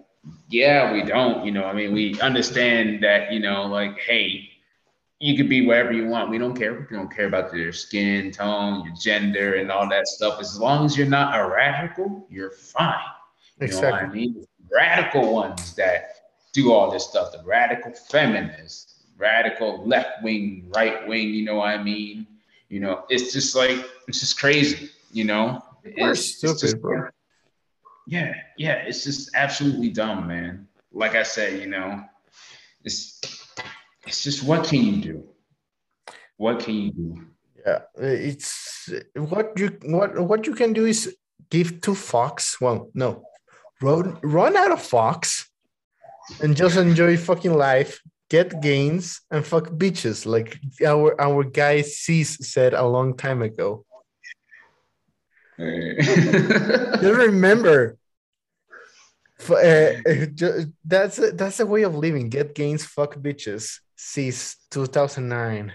[0.50, 1.46] yeah, we don't.
[1.46, 3.32] You know, I mean, we understand that.
[3.32, 4.50] You know, like, hey,
[5.22, 6.32] you could be wherever you want.
[6.32, 6.74] We don't care.
[6.90, 10.40] We don't care about your skin tone, your gender, and all that stuff.
[10.40, 12.98] As long as you're not a radical, you're fine.
[13.60, 14.44] You know what I mean?
[14.72, 16.16] Radical ones that
[16.54, 21.70] do all this stuff, the radical feminists, radical left wing, right wing, you know what
[21.70, 22.26] I mean?
[22.70, 25.64] You know, it's just like it's just crazy, you know?
[25.84, 27.10] We're It's- it's just- bro.
[28.08, 30.68] Yeah, yeah, it's just absolutely dumb, man.
[30.92, 32.04] Like I said, you know,
[32.84, 33.20] it's
[34.12, 35.24] it's just what can you do?
[36.36, 37.26] What can you do?
[37.66, 41.16] Yeah, it's what you what what you can do is
[41.50, 42.60] give to fox.
[42.60, 43.24] Well, no,
[43.82, 45.50] run run out of fox,
[46.42, 48.02] and just enjoy fucking life.
[48.30, 53.86] Get gains and fuck bitches, like our our guy Cease said a long time ago.
[55.62, 57.98] Just remember,
[59.50, 59.92] uh,
[60.86, 62.30] that's a, that's a way of living.
[62.30, 63.80] Get gains, fuck bitches.
[64.04, 65.72] Cease 2009.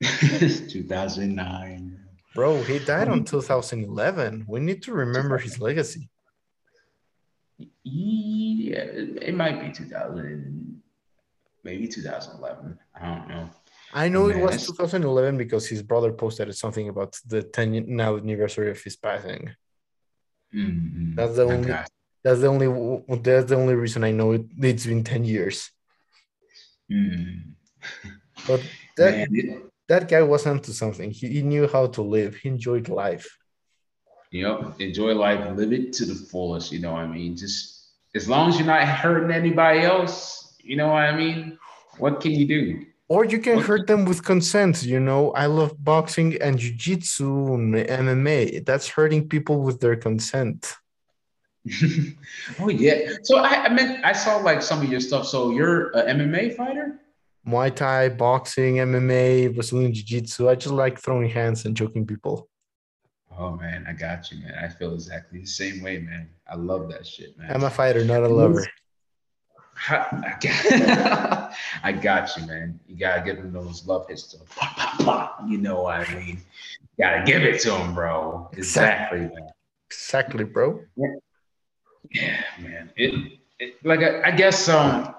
[0.02, 1.98] 2009.
[2.34, 4.44] Bro, he died on 2011.
[4.46, 6.08] We need to remember his legacy.
[7.82, 8.84] Yeah,
[9.28, 10.80] it, might be 2000.
[11.64, 12.78] maybe 2011.
[12.94, 13.50] I don't know.
[13.92, 18.70] I know it was 2011 because his brother posted something about the 10 now anniversary
[18.70, 19.50] of his passing.
[20.54, 21.16] Mhm.
[21.16, 21.84] That's the only- Okay.
[22.22, 22.68] That's the only
[23.22, 24.42] that's the only reason I know it.
[24.60, 25.72] It's been 10 years.
[26.92, 27.54] Mm.
[28.46, 28.60] But
[28.96, 31.10] that Man, that guy was onto something.
[31.10, 32.36] He, he knew how to live.
[32.36, 33.26] He enjoyed life.
[34.30, 36.72] you know, enjoy life, live it to the fullest.
[36.72, 37.36] You know what I mean?
[37.36, 41.58] Just as long as you're not hurting anybody else, you know what I mean?
[41.98, 42.86] What can you do?
[43.08, 43.66] Or you can Okay.
[43.66, 44.82] hurt them with consent.
[44.84, 48.64] You know, I love boxing and jiu-jitsu and MMA.
[48.64, 50.60] That's hurting people with their consent.
[52.60, 53.12] oh yeah.
[53.22, 55.26] So I, I meant I saw like some of your stuff.
[55.26, 57.00] So you're an MMA fighter?
[57.46, 60.48] Muay Thai, boxing, MMA, Brazilian Jiu-Jitsu.
[60.48, 62.48] I just like throwing hands and choking people.
[63.36, 64.54] Oh man, I got you, man.
[64.62, 66.28] I feel exactly the same way, man.
[66.48, 67.50] I love that shit, man.
[67.50, 68.66] I'm a fighter, not a lover.
[69.88, 71.52] I got,
[71.82, 72.78] I got you, man.
[72.86, 74.38] You gotta give him those love hits to.
[74.54, 75.40] Pop, pop, pop.
[75.48, 76.42] You know what I mean?
[76.78, 78.50] You gotta give it to him, bro.
[78.52, 79.48] Exactly, man.
[79.88, 80.80] Exactly, bro.
[80.96, 81.14] Yeah,
[82.60, 82.90] man.
[82.96, 85.14] It, it like I, I guess um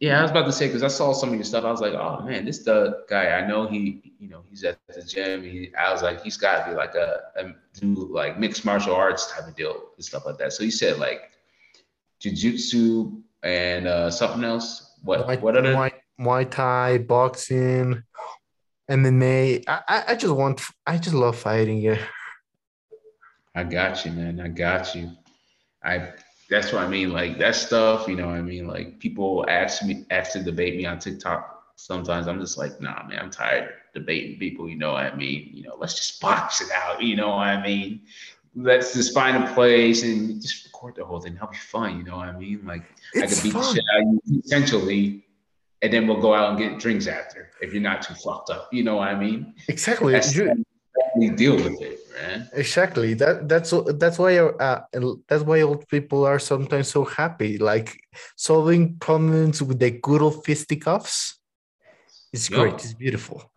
[0.00, 1.64] yeah, I was about to say because I saw some of your stuff.
[1.64, 3.30] I was like, oh man, this the guy.
[3.30, 5.42] I know he, you know, he's at the gym.
[5.42, 8.94] He, I was like, he's got to be like a, a do like mixed martial
[8.94, 10.52] arts type of deal and stuff like that.
[10.52, 11.30] So you said like
[12.20, 14.98] jujitsu and uh something else.
[15.02, 15.74] What Muay, what other?
[15.74, 18.02] Muay, Muay Thai, boxing,
[18.90, 19.64] MMA.
[19.66, 21.78] I, I, I just want, I just love fighting.
[21.78, 22.04] Yeah.
[23.54, 24.40] I got you, man.
[24.40, 25.12] I got you.
[25.84, 26.12] I
[26.50, 27.10] that's what I mean.
[27.12, 28.66] Like that stuff, you know what I mean?
[28.66, 31.72] Like people ask me ask to debate me on TikTok.
[31.76, 35.50] Sometimes I'm just like, nah, man, I'm tired debating people, you know what I mean?
[35.52, 38.02] You know, let's just box it out, you know what I mean?
[38.54, 41.34] Let's just find a place and just record the whole thing.
[41.34, 42.64] That'll be fun, you know what I mean?
[42.64, 42.82] Like
[43.16, 45.24] I It's could beat the shit out of you essentially,
[45.82, 48.72] and then we'll go out and get drinks after if you're not too fucked up.
[48.72, 49.54] You know what I mean?
[49.68, 50.12] Exactly.
[50.12, 50.64] That's You-
[51.16, 52.48] we deal with it, man.
[52.52, 53.14] Exactly.
[53.14, 54.80] That that's that's why uh,
[55.28, 57.58] that's why old people are sometimes so happy.
[57.58, 57.98] Like
[58.36, 61.38] solving problems with the good old fisticuffs.
[62.32, 62.58] It's Yeah.
[62.58, 62.74] great.
[62.74, 63.50] It's beautiful.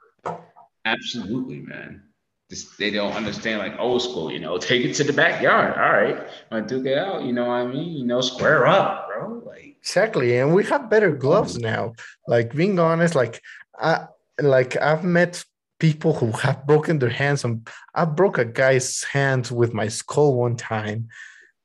[0.85, 2.03] Absolutely, man.
[2.49, 5.73] Just they don't understand like old school, you know, take it to the backyard.
[5.77, 6.27] All right.
[6.51, 7.93] To duke it out, you know what I mean?
[7.93, 9.43] You know, square up, bro.
[9.45, 11.93] Like Exactly, and we have better gloves now.
[12.27, 13.41] Like being honest, like
[13.79, 14.07] I
[14.41, 15.43] like I've met
[15.79, 17.43] people who have broken their hands.
[17.43, 21.07] And I broke a guy's hand with my skull one time,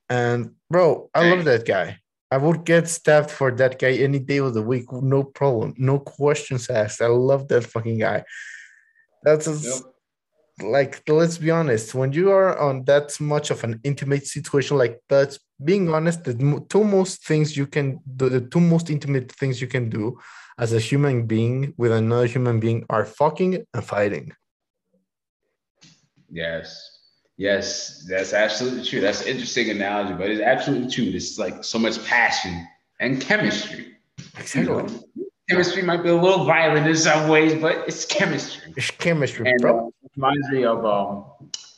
[0.08, 1.98] and bro, I love that guy.
[2.30, 5.98] I would get stabbed for that guy any day of the week, no problem, no
[5.98, 7.02] questions asked.
[7.02, 8.24] I love that fucking guy.
[9.22, 9.82] That's a- Yep.
[10.76, 15.00] like let's be honest when you are on that much of an intimate situation like
[15.08, 16.34] that being honest the
[16.68, 20.04] two most things you can do the two most intimate things you can do
[20.58, 24.32] as a human being with another human being are fucking and fighting
[26.30, 26.92] yes.
[27.38, 29.00] Yes, that's absolutely true.
[29.00, 31.06] That's an interesting analogy, but it's absolutely true.
[31.06, 32.66] It's like so much passion
[33.00, 33.96] and chemistry.
[34.54, 34.86] You know,
[35.48, 38.74] chemistry might be a little violent in some ways, but it's chemistry.
[38.76, 41.24] it's chemistry And bro uh, it reminds me of um,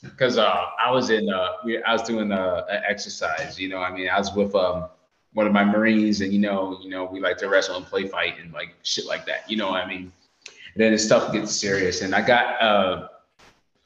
[0.02, 3.58] because uh, I was in uh, we, I was doing uh, an exercise.
[3.58, 4.88] You know, I mean, I was with um
[5.34, 8.08] one of my Marines, and you know, you know, we like to wrestle and play
[8.08, 9.48] fight and like shit like that.
[9.50, 10.12] You know what I mean?
[10.74, 13.08] And then the stuff gets serious, and I got uh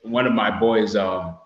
[0.03, 1.37] one of my boys um.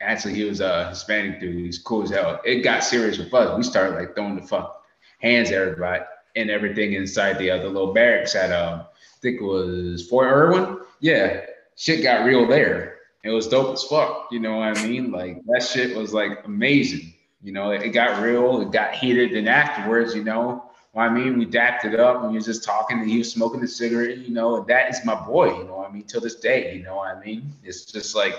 [0.00, 1.56] Actually, he was a Hispanic dude.
[1.56, 2.40] He's cool as hell.
[2.44, 3.56] It got serious with us.
[3.56, 4.82] We started like throwing the fuck
[5.20, 6.02] hands at everybody
[6.36, 10.78] and everything inside the other little barracks at um, I think it was Fort Irwin.
[11.00, 11.40] Yeah,
[11.76, 12.98] shit got real there.
[13.22, 14.28] It was dope as fuck.
[14.30, 15.10] You know what I mean?
[15.10, 17.13] Like that shit was like amazing.
[17.44, 21.38] You know, it, it got real, it got heated, and afterwards, you know, I mean,
[21.38, 24.18] we dapped it up and we was just talking and he was smoking a cigarette,
[24.18, 26.82] you know, and that is my boy, you know I mean, till this day, you
[26.82, 27.52] know I mean?
[27.64, 28.34] It's just like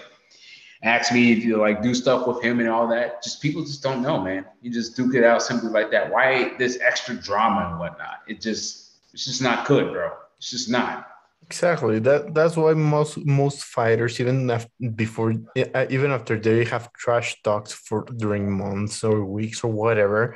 [0.83, 3.21] ask me if you like do stuff with him and all that.
[3.23, 4.45] Just people just don't know, man.
[4.61, 6.11] You just duke it out simply like that.
[6.11, 8.21] Why this extra drama and whatnot?
[8.27, 10.11] It just it's just not good, bro.
[10.37, 11.07] It's just not.
[11.47, 11.99] Exactly.
[11.99, 15.33] That that's why most most fighters, even after, before,
[15.75, 20.35] uh, even after they have trash talks for during months or weeks or whatever,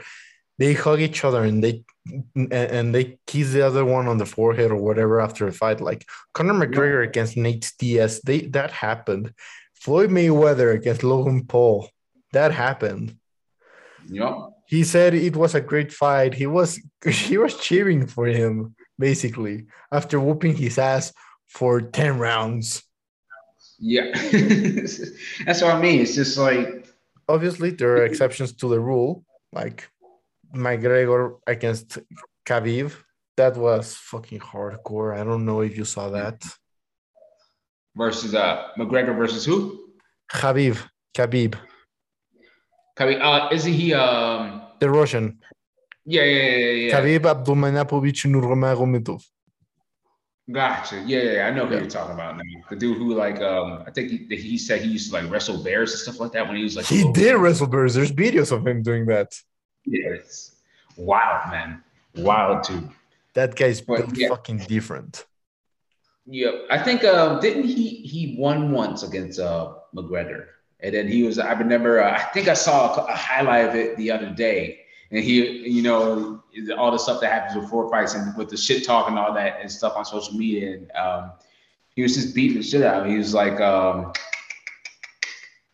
[0.60, 1.84] they hug each other and they
[2.36, 5.82] and, they kiss the other one on the forehead or whatever after a fight.
[5.82, 9.34] Like Conor McGregor against Nate Diaz, they that happened.
[9.74, 11.90] Floyd Mayweather against Logan Paul,
[12.34, 13.16] that happened.
[14.08, 14.54] Know?
[14.68, 16.36] He said it was a great fight.
[16.36, 21.14] He was he was cheering for him basically after whooping his ass
[21.48, 22.84] for 10 rounds.
[23.80, 24.12] Yeah.
[25.46, 26.02] That's what I mean.
[26.02, 26.86] It's just like
[27.28, 29.24] Obviously, there are exceptions to the rule,
[29.54, 29.88] like
[30.54, 32.00] McGregor against
[32.46, 32.92] Khabib.
[33.38, 35.16] that was fucking hardcore.
[35.18, 36.44] I don't know if you saw that.
[37.96, 39.80] Versus uh McGregor versus who?
[40.34, 40.78] Khabib,
[41.16, 41.56] Khabib,
[42.98, 45.40] Khabib, Uh, isn't he um the Russian.
[46.06, 46.92] Yeah yeah yeah yeah.
[46.94, 49.24] Khabib Abdulmanapovich Nurmagomedov.
[50.52, 50.96] Gotcha.
[51.06, 51.82] Yeah, yeah, yeah, I know who Yeah.
[51.82, 52.44] you're talking about now.
[52.72, 55.64] The dude who like um I think he, he said he used to like wrestle
[55.64, 57.34] bears and stuff like that when he was like He did kid.
[57.38, 57.94] wrestle bears.
[57.94, 59.36] There's videos of him doing that.
[59.86, 60.56] Yeah, it's
[60.98, 61.84] wild, man.
[62.16, 62.90] Wild too.
[63.36, 64.30] That guy's But, yeah.
[64.30, 65.24] fucking different.
[66.26, 70.46] Yeah, I think um didn't he he won once against uh McGregor,
[70.80, 73.98] and then he was I remember uh, I think I saw a highlight of it
[73.98, 74.79] the other day,
[75.12, 76.42] and he you know
[76.78, 79.60] all the stuff that happens before fights and with the shit talk and all that
[79.62, 81.32] and stuff on social media, and um
[81.96, 83.02] he was just beating the shit out.
[83.02, 83.12] of him.
[83.12, 84.14] He was like um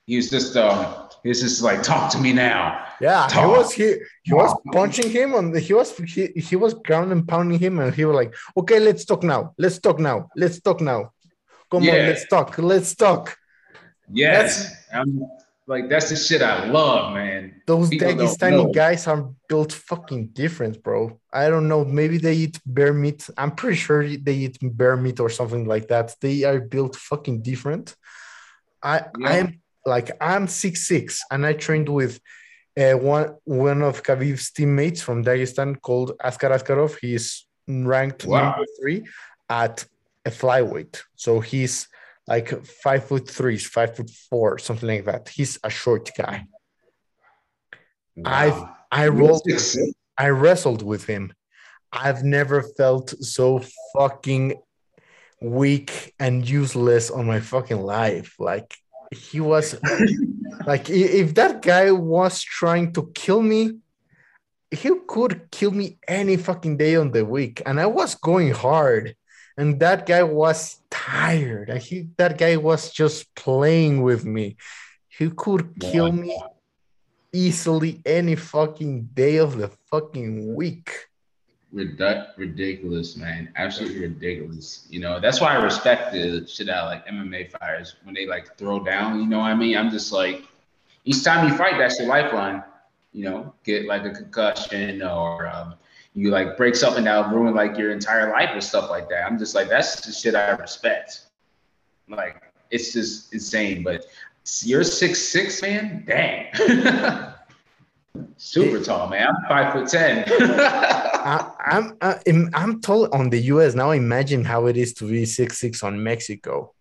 [0.06, 2.86] he was just um he was just like talk to me now.
[3.02, 6.74] Yeah, he was he he was punching him on the he was he, he was
[6.74, 9.54] ground and pounding him and he was like, okay, let's talk now.
[9.58, 10.30] Let's talk now.
[10.36, 11.12] Let's talk now.
[11.70, 12.58] Come on, let's talk.
[12.58, 13.36] Let's talk.
[14.12, 15.20] Yes, I'm
[15.68, 17.62] like that's the shit I love, man.
[17.66, 21.20] Those People Dagestani guys are built fucking different, bro.
[21.34, 21.84] I don't know.
[21.84, 23.28] Maybe they eat bear meat.
[23.38, 26.16] I'm pretty sure they eat bear meat or something like that.
[26.22, 27.96] They are built fucking different.
[28.84, 29.28] I Yeah.
[29.30, 32.20] I am like I'm six six and I trained with
[32.78, 36.98] uh, one one of Khabib's teammates from Dagestan called Askar Askarov.
[37.02, 38.52] He's ranked Wow.
[38.52, 39.06] number three
[39.50, 39.86] at
[40.26, 41.02] a flyweight.
[41.16, 41.88] So he's
[42.28, 45.30] like five foot three, five foot four, something like that.
[45.30, 46.46] He's a short guy.
[48.24, 48.76] I've- Wow.
[48.92, 49.92] I rolled Six, six.
[50.18, 51.34] I wrestled with him.
[51.92, 53.62] I've never felt so
[53.94, 54.56] fucking
[55.42, 58.36] weak and useless on my fucking life.
[58.40, 58.74] Like
[59.12, 59.76] he was
[60.66, 63.80] like if that guy was trying to kill me,
[64.72, 67.62] he could kill me any fucking day on the week.
[67.66, 69.16] And I was going hard.
[69.58, 71.70] And that guy was tired.
[71.78, 74.58] He that guy was just playing with me.
[75.08, 76.38] He could kill me
[77.32, 81.08] easily any fucking day of the fucking week.
[81.74, 83.52] Ridic- ridiculous, man.
[83.58, 84.88] Absolutely ridiculous.
[84.90, 88.26] You know, that's why I respect the shit out of like MMA fighters when they
[88.26, 89.20] like throw down.
[89.20, 89.78] You know what I mean?
[89.78, 90.44] I'm just like,
[91.04, 92.64] each time you fight, that's your lifeline.
[93.12, 95.76] You know, get like a concussion or um,
[96.16, 99.26] you like break something that'll ruin like your entire life or stuff like that.
[99.26, 101.26] I'm just like, that's the shit I respect.
[102.08, 102.42] Like,
[102.72, 103.84] it's just insane.
[103.84, 104.06] But
[104.62, 106.06] you're six six, man.
[106.08, 106.52] Dang.
[108.38, 109.28] Super tall, man.
[109.28, 110.24] I'm five foot ten.
[110.30, 113.92] I, I'm I, am I'm tall on the US now.
[113.92, 116.74] Imagine how it is to be six six on Mexico.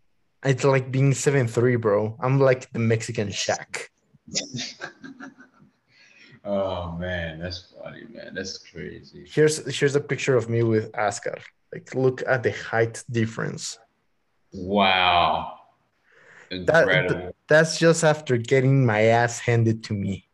[0.45, 2.16] It's like being seven three, bro.
[2.20, 3.89] I'm like the Mexican Shaq.
[6.45, 8.34] Oh man, that's funny, man.
[8.34, 9.26] That's crazy.
[9.28, 11.38] Here's here's a picture of me with Askar.
[11.72, 13.78] Like, look at the height difference.
[14.53, 15.59] Wow.
[16.51, 17.34] That, Incredible.
[17.49, 20.28] that's just after getting my ass handed to me.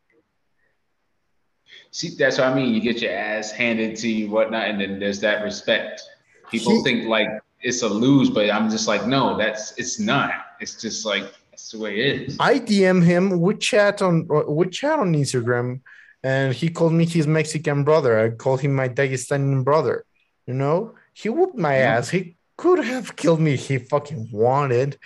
[1.92, 2.74] See, that's what I mean.
[2.74, 6.02] You get your ass handed to you, whatnot, and then there's that respect.
[6.50, 7.28] People think like
[7.62, 10.30] it's a lose, but I'm just like, no, that's it's not.
[10.60, 12.36] It's just like that's the way it is.
[12.38, 13.40] I DM him.
[13.40, 15.80] We chat on uh, we chat on Instagram,
[16.22, 18.18] and he called me his Mexican brother.
[18.18, 20.04] I called him my Dagestani brother.
[20.46, 21.96] You know, he whooped my Yeah.
[21.98, 22.10] ass.
[22.10, 23.56] He could have killed me.
[23.56, 24.98] He fucking wanted.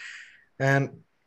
[0.58, 0.82] And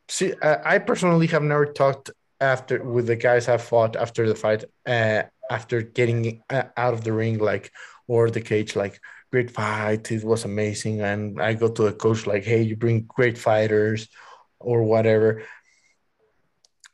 [0.07, 4.35] see, I I personally have never talked after with the guys I fought after the
[4.35, 4.65] fight.
[4.85, 7.71] Uh, after getting uh, out of the ring, like
[8.07, 8.99] or the cage, like
[9.31, 10.11] great fight.
[10.11, 11.01] It was amazing.
[11.01, 14.09] And I go to the coach like, hey, you bring great fighters
[14.59, 15.43] or whatever.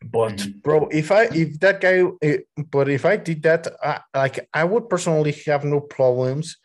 [0.03, 0.61] But Mhm.
[0.61, 4.63] bro, if I if that guy, eh, but if I did that, I, like I
[4.63, 6.57] would personally have no problems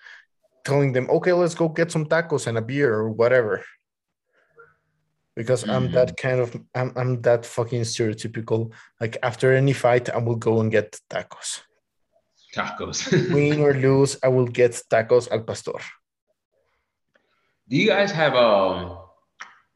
[0.64, 3.64] telling them, okay, let's go get some tacos and a beer or whatever.
[5.36, 5.92] Because I'm Mhm.
[5.92, 8.72] that kind of I'm I'm that fucking stereotypical.
[9.00, 11.62] Like after any fight, I will go and get tacos.
[12.54, 13.06] Tacos.
[13.32, 15.78] Win or lose, I will get tacos al pastor.
[17.68, 18.98] Do you guys have um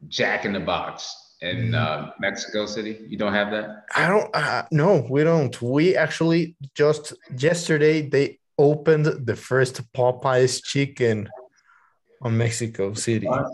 [0.07, 2.93] Jack in the Box in uh, Mexico City?
[3.07, 3.85] You don't have that?
[3.95, 4.29] I don't.
[4.33, 5.53] Uh, no, we don't.
[5.61, 11.29] We actually just yesterday they opened the first Popeyes chicken
[12.21, 13.27] on Mexico City.
[13.27, 13.51] What?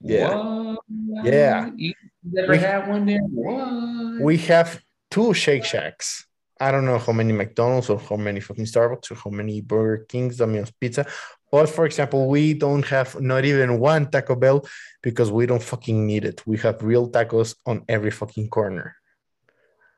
[0.00, 0.34] Yeah.
[0.36, 1.24] What?
[1.24, 1.70] Yeah.
[1.76, 1.92] You
[2.24, 3.20] never We- had one there?
[3.20, 4.22] What?
[4.22, 4.80] We have
[5.10, 6.26] two Shake Shacks.
[6.62, 10.04] I don't know how many McDonald's or how many fucking Starbucks or how many Burger
[10.04, 11.06] Kings, Domino's Pizza.
[11.50, 14.64] But for example, we don't have not even one Taco Bell
[15.02, 16.42] because we don't fucking need it.
[16.46, 18.94] We have real tacos on every fucking corner.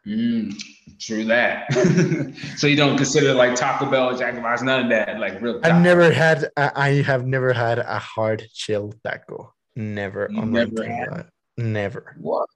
[0.06, 0.60] Mm,
[0.98, 1.72] true that.
[2.56, 5.40] so you don't consider like Taco Bell Jack in the Box, none of that, like
[5.40, 5.60] real.
[5.62, 6.48] I've never had.
[6.56, 9.52] I I have never had a hard shell taco.
[9.76, 11.26] Never You on my never had?
[11.56, 12.16] Never.
[12.18, 12.48] What?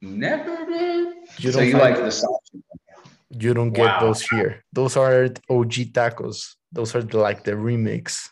[0.00, 1.14] Never did.
[1.38, 2.62] You so don't you find- like the sausage?
[3.34, 4.00] You don't get Wow.
[4.00, 4.64] those here.
[4.72, 6.54] Those are OG tacos.
[6.72, 8.28] Those are the, like the remix.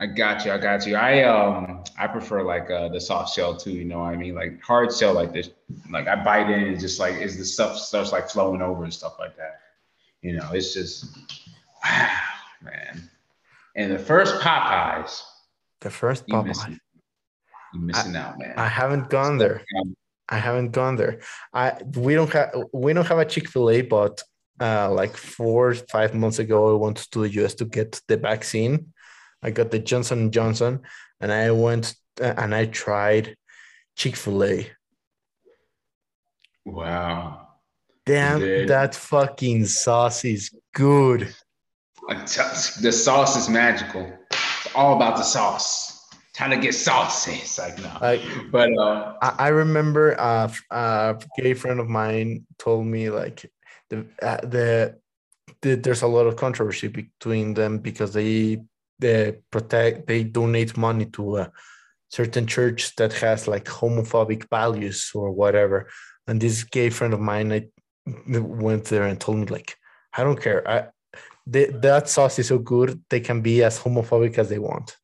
[0.00, 0.50] I got you.
[0.52, 0.96] I got you.
[0.96, 3.70] I um I prefer like uh the soft shell too.
[3.70, 4.34] You know what I mean?
[4.34, 5.50] Like hard shell like this.
[5.90, 8.92] Like I bite in and just like is the stuff starts like flowing over and
[8.92, 9.60] stuff like that.
[10.22, 11.16] You know, it's just
[11.84, 12.08] wow,
[12.62, 13.08] man.
[13.76, 15.22] And the first Popeyes,
[15.80, 16.38] The first Popeyes.
[16.42, 16.80] you missing,
[17.74, 18.54] you missing out, man.
[18.56, 19.62] I haven't gone there.
[20.32, 21.20] I haven't gone there.
[21.52, 24.22] I we don't have we don't have a Chick Fil A, but
[24.58, 28.94] uh, like four five months ago, I went to the US to get the vaccine.
[29.42, 30.80] I got the Johnson Johnson,
[31.20, 33.36] and I went uh, and I tried
[33.94, 34.70] Chick Fil A.
[36.64, 37.48] Wow.
[38.06, 38.68] Damn, did?
[38.68, 41.34] that fucking sauce is good.
[42.08, 44.10] The sauce is magical.
[44.30, 45.91] It's all about the sauce.
[46.34, 47.32] Trying to get saucy.
[47.32, 47.90] It's like no.
[48.00, 53.10] Like But uh I, I remember uh, f- a gay friend of mine told me
[53.10, 53.50] like
[53.90, 54.96] the, uh, the
[55.60, 58.62] the there's a lot of controversy between them because they
[58.98, 61.52] they protect they donate money to a
[62.08, 65.88] certain church that has like homophobic values or whatever.
[66.26, 67.68] And this gay friend of mine I
[68.06, 69.76] went there and told me like
[70.16, 70.66] I don't care.
[70.68, 70.88] I
[71.46, 74.96] they, that sauce is so good they can be as homophobic as they want.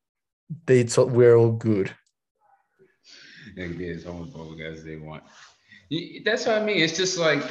[0.66, 1.92] They so we're all good.
[3.56, 5.24] and get as homophobic as they want.
[6.24, 6.78] That's what I mean.
[6.78, 7.42] It's just like,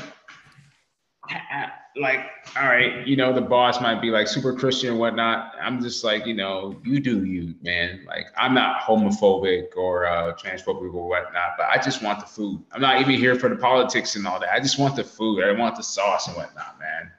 [1.95, 2.19] like,
[2.55, 5.53] all right, you know, the boss might be like super Christian and whatnot.
[5.61, 8.03] I'm just like, you know, you do you, man.
[8.07, 12.63] Like, I'm not homophobic or uh, transphobic or whatnot, but I just want the food.
[12.71, 14.53] I'm not even here for the politics and all that.
[14.53, 15.43] I just want the food.
[15.43, 17.11] I want the sauce and whatnot, man.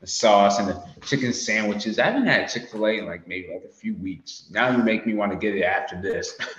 [0.00, 1.98] The sauce and the chicken sandwiches.
[1.98, 4.48] I haven't had Chick Fil A in like maybe like a few weeks.
[4.50, 6.36] Now you make me want to get it after this.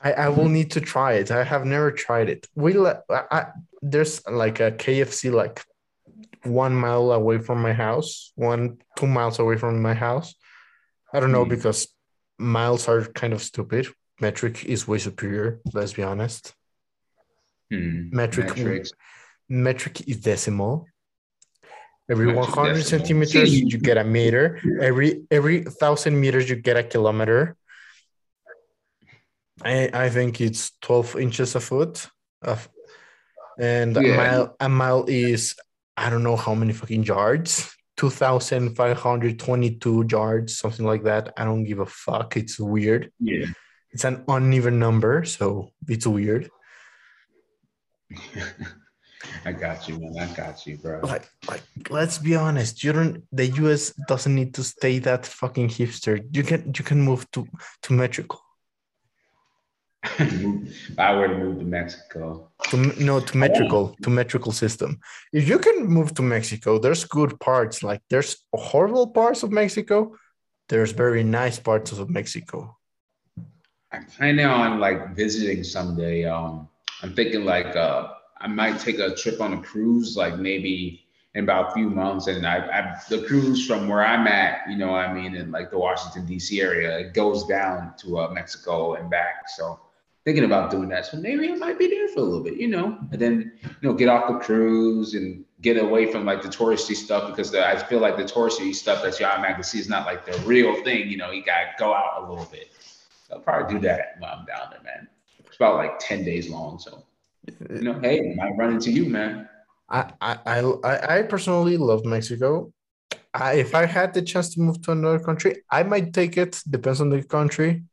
[0.00, 1.30] I, I will need to try it.
[1.30, 2.46] I have never tried it.
[2.54, 3.46] We le- I,
[3.82, 5.62] there's like a KFC like
[6.44, 10.34] one mile away from my house, one two miles away from my house.
[11.12, 11.50] I don't know Hmm.
[11.50, 11.88] because
[12.38, 13.88] miles are kind of stupid.
[14.20, 15.60] Metric is way superior.
[15.74, 16.54] Let's be honest.
[17.70, 18.08] Hmm.
[18.12, 18.92] Metric Metrics.
[19.48, 20.86] metric is decimal.
[22.10, 24.60] Every 100 centimeters, you get a meter.
[24.80, 27.56] Every every thousand meters, you get a kilometer.
[29.62, 32.08] I I think it's 12 inches a foot.
[32.40, 32.68] Of,
[33.58, 35.54] and a mile a mile is
[35.96, 37.74] I don't know how many fucking yards.
[37.98, 41.34] 2,522 yards, something like that.
[41.36, 42.36] I don't give a fuck.
[42.36, 43.10] It's weird.
[43.18, 43.46] Yeah.
[43.90, 46.48] It's an uneven number, so it's weird.
[49.44, 50.16] I got you, man.
[50.18, 51.00] I got you, bro.
[51.02, 52.84] like like let's be honest.
[52.84, 56.24] You don't the us doesn't need to stay that fucking hipster.
[56.32, 57.46] You can you can move to
[57.82, 58.38] to mexico.
[60.98, 65.00] I were to move to Mexico, to no to metrical to metrical system.
[65.32, 67.82] If you can move to mexico there's good parts.
[67.82, 70.16] Like there's horrible parts of mexico.
[70.68, 72.76] There's very nice parts of mexico.
[73.90, 76.24] I'm planning on like visiting someday.
[76.24, 76.68] Um,
[77.02, 78.08] I'm thinking like uh,
[78.40, 82.26] I might take a trip on a cruise, like maybe in about a few months.
[82.26, 85.70] And I, I the cruise from where I'm at, you know, I mean, in like
[85.70, 86.60] the Washington D.C.
[86.60, 89.48] area, it goes down to uh, Mexico and back.
[89.48, 89.80] So
[90.24, 91.06] thinking about doing that.
[91.06, 93.88] So maybe I might be there for a little bit, you know, and then you
[93.88, 97.66] know get off the cruise and get away from like the touristy stuff because the,
[97.66, 100.82] I feel like the touristy stuff that you automatically see is not like the real
[100.84, 101.08] thing.
[101.08, 102.68] You know, you gotta go out a little bit.
[103.32, 105.08] I'll probably do that while I'm down there, man.
[105.46, 106.78] It's about like 10 days long.
[106.78, 107.04] So,
[107.70, 109.48] you know, hey, I run into you, man.
[109.90, 110.38] I, I,
[110.84, 112.72] I, I- personally love Mexico.
[113.32, 116.60] I, if I had the chance to move to another country, I might take it.
[116.68, 117.84] Depends on the country.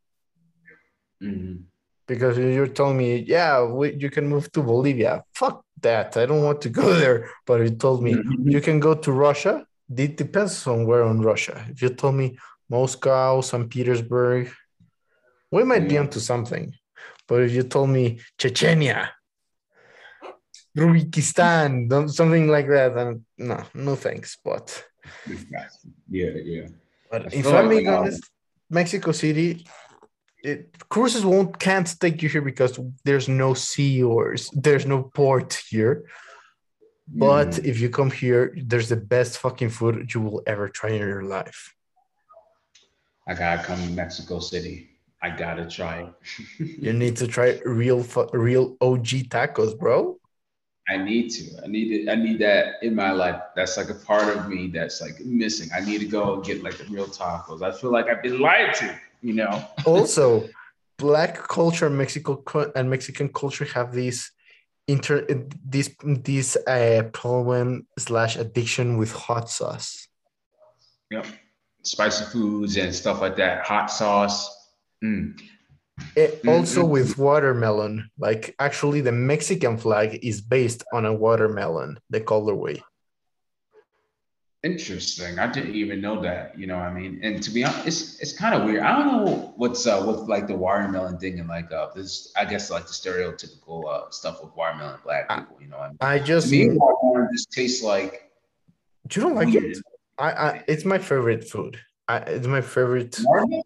[1.21, 1.63] Mhm.
[2.07, 5.23] Because you're telling me, yeah, we, you can move to Bolivia.
[5.33, 6.15] Fuck that.
[6.17, 7.29] I don't want to go there.
[7.45, 8.51] But you told me Mhm.
[8.51, 9.65] you can go to Russia.
[9.95, 11.65] It depends on where in Russia.
[11.69, 12.37] If you told me
[12.69, 13.69] Moscow, St.
[13.69, 14.51] Petersburg,
[15.51, 16.01] we might be Yeah.
[16.01, 16.73] onto something.
[17.27, 19.09] But if you told me Chechnya,
[20.75, 24.37] Rubikistan, don't- something like that, then no, no thanks.
[24.43, 24.83] But
[26.09, 26.67] Yeah, yeah.
[27.11, 28.23] but if I'm being honest,
[28.69, 29.65] Mexico City,
[30.43, 35.53] it, cruises won't can't take you here because there's no sea or there's no port
[35.69, 36.03] here.
[37.07, 37.65] But Mhm.
[37.65, 41.23] if you come here, there's the best fucking food you will ever try in your
[41.23, 41.73] life.
[43.27, 44.75] I gotta come to Mexico City.
[45.21, 46.13] I gotta try it.
[46.85, 48.03] You need to try real
[48.33, 50.19] real OG tacos, bro.
[50.87, 51.63] I need to.
[51.63, 52.09] I need it.
[52.09, 53.41] I need that in my life.
[53.55, 55.69] That's like a part of me that's like missing.
[55.75, 57.63] I need to go and get like the real tacos.
[57.63, 58.99] I feel like I've been lied to.
[59.21, 59.65] You know.
[59.85, 60.47] Also,
[60.97, 62.43] black culture, Mexico
[62.75, 64.31] and Mexican culture have these
[64.87, 65.25] inter
[65.65, 70.07] this this uh, problem slash addiction with hot sauce.
[71.09, 71.25] Yep.
[71.81, 73.65] Spicy foods and stuff like that.
[73.65, 74.69] Hot sauce.
[75.03, 75.39] Mm.
[76.17, 78.09] Eh, Mm, also mm, with watermelon.
[78.17, 81.99] Like actually, the Mexican flag is based on a watermelon.
[82.09, 82.81] The colorway.
[84.63, 85.37] Interesting.
[85.37, 86.57] I didn't even know that.
[86.57, 88.81] You know, what I mean, and to be honest, it's it's kind of weird.
[88.81, 92.33] I don't know what's uh with like the watermelon thing and like uh this.
[92.35, 95.57] I guess like the stereotypical uh stuff with watermelon black people.
[95.61, 98.31] You know, what I mean, I just me, watermelon just tastes like
[99.13, 99.65] you don't like weird.
[99.65, 99.83] it.
[100.17, 101.79] I, I it's my favorite food.
[102.07, 103.19] I, it's my favorite.
[103.23, 103.63] Watermelon?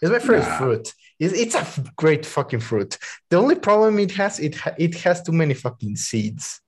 [0.00, 0.58] It's my favorite Nah.
[0.58, 0.94] fruit.
[1.18, 1.64] It's, it's a
[1.96, 2.96] great fucking fruit.
[3.28, 6.60] The only problem it has it it has too many fucking seeds.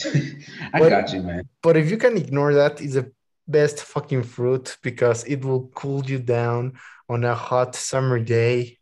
[0.04, 1.48] I But- got you, man.
[1.62, 3.12] But if you can ignore that, it's the
[3.46, 6.72] best fucking fruit because it will cool you down
[7.08, 8.78] on a hot summer day.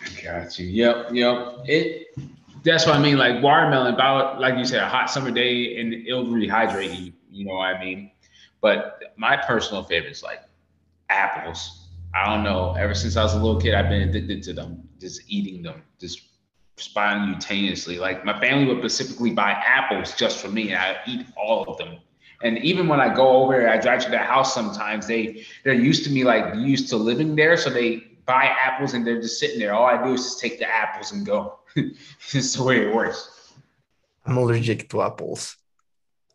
[0.00, 0.66] I got you.
[0.66, 1.36] Yep, yep.
[1.66, 2.06] It.
[2.64, 3.16] That's what I mean.
[3.16, 7.12] Like watermelon, about like you said, a hot summer day, and it'll rehydrate you.
[7.30, 8.10] You know what I mean?
[8.60, 10.40] But my personal favorite is like
[11.08, 11.79] apples.
[12.14, 12.74] I don't know.
[12.78, 14.88] Ever since I was a little kid, I've been addicted to them.
[14.98, 16.22] Just eating them, just
[16.76, 17.98] spontaneously.
[17.98, 21.78] Like my family would specifically buy apples just for me, and I eat all of
[21.78, 21.98] them.
[22.42, 25.06] And even when I go over, I drive to their house sometimes.
[25.06, 29.06] They they're used to me like used to living there, so they buy apples and
[29.06, 29.74] they're just sitting there.
[29.74, 31.58] All I do is just take the apples and go.
[31.76, 33.52] it's the way it works.
[34.24, 35.56] I'm allergic to apples.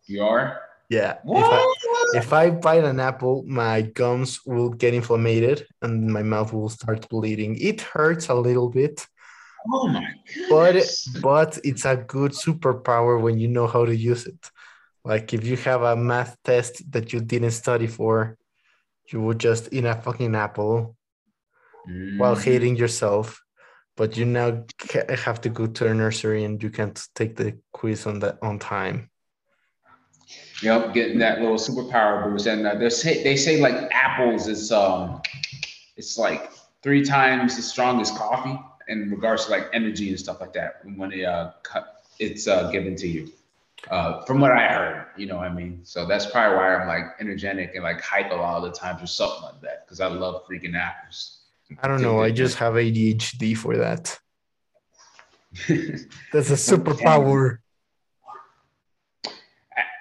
[0.06, 0.65] You are?
[0.90, 1.18] Yeah.
[1.26, 1.74] If I,
[2.14, 7.10] if I bite an apple, my gums will get inflamed and my mouth will start
[7.10, 7.58] bleeding.
[7.60, 9.06] It hurts a little bit,
[9.74, 10.06] oh my
[10.50, 11.08] but goodness.
[11.22, 14.52] but it's a good superpower when you know how to use it.
[15.04, 18.38] Like if you have a math test that you didn't study for,
[19.12, 20.96] you would just eat a fucking apple
[22.18, 22.44] while Mhm.
[22.44, 23.42] hating yourself.
[23.98, 24.66] But you now
[25.26, 28.60] have to go to a nursery and you can't take the quiz on that on
[28.60, 29.10] time.
[30.62, 34.72] Yep, getting that little superpower boost, and uh, they say they say like apples is
[34.72, 35.22] um,
[35.98, 36.52] it's like
[36.82, 38.58] three times as strong as coffee
[38.88, 42.72] in regards to like energy and stuff like that when it uh cut, it's uh
[42.72, 43.32] given to you.
[43.92, 45.82] Uh, from what I heard, you know what I mean.
[45.84, 49.04] So that's probably why I'm like energetic and like hype a lot of the times
[49.04, 51.42] or something like that because I love freaking apples.
[51.82, 52.22] I don't know.
[52.22, 54.18] I just have ADHD for that.
[55.68, 57.60] That's a superpower.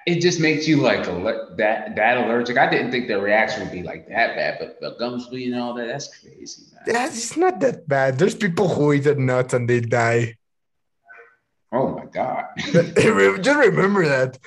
[0.05, 2.57] It just makes you like alert, that that allergic.
[2.57, 5.61] I didn't think the reaction would be like that bad, but the gums bleeding and
[5.61, 6.83] all that, that's crazy, man.
[6.85, 8.19] That's it's not that bad.
[8.19, 10.35] There's people who eat a nut and they die.
[11.71, 12.45] Oh my god.
[12.57, 14.37] Just remember that.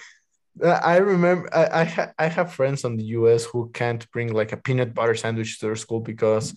[0.62, 4.32] Uh, I remember I I, ha- I have friends in the US who can't bring
[4.32, 6.54] like a peanut butter sandwich to their school because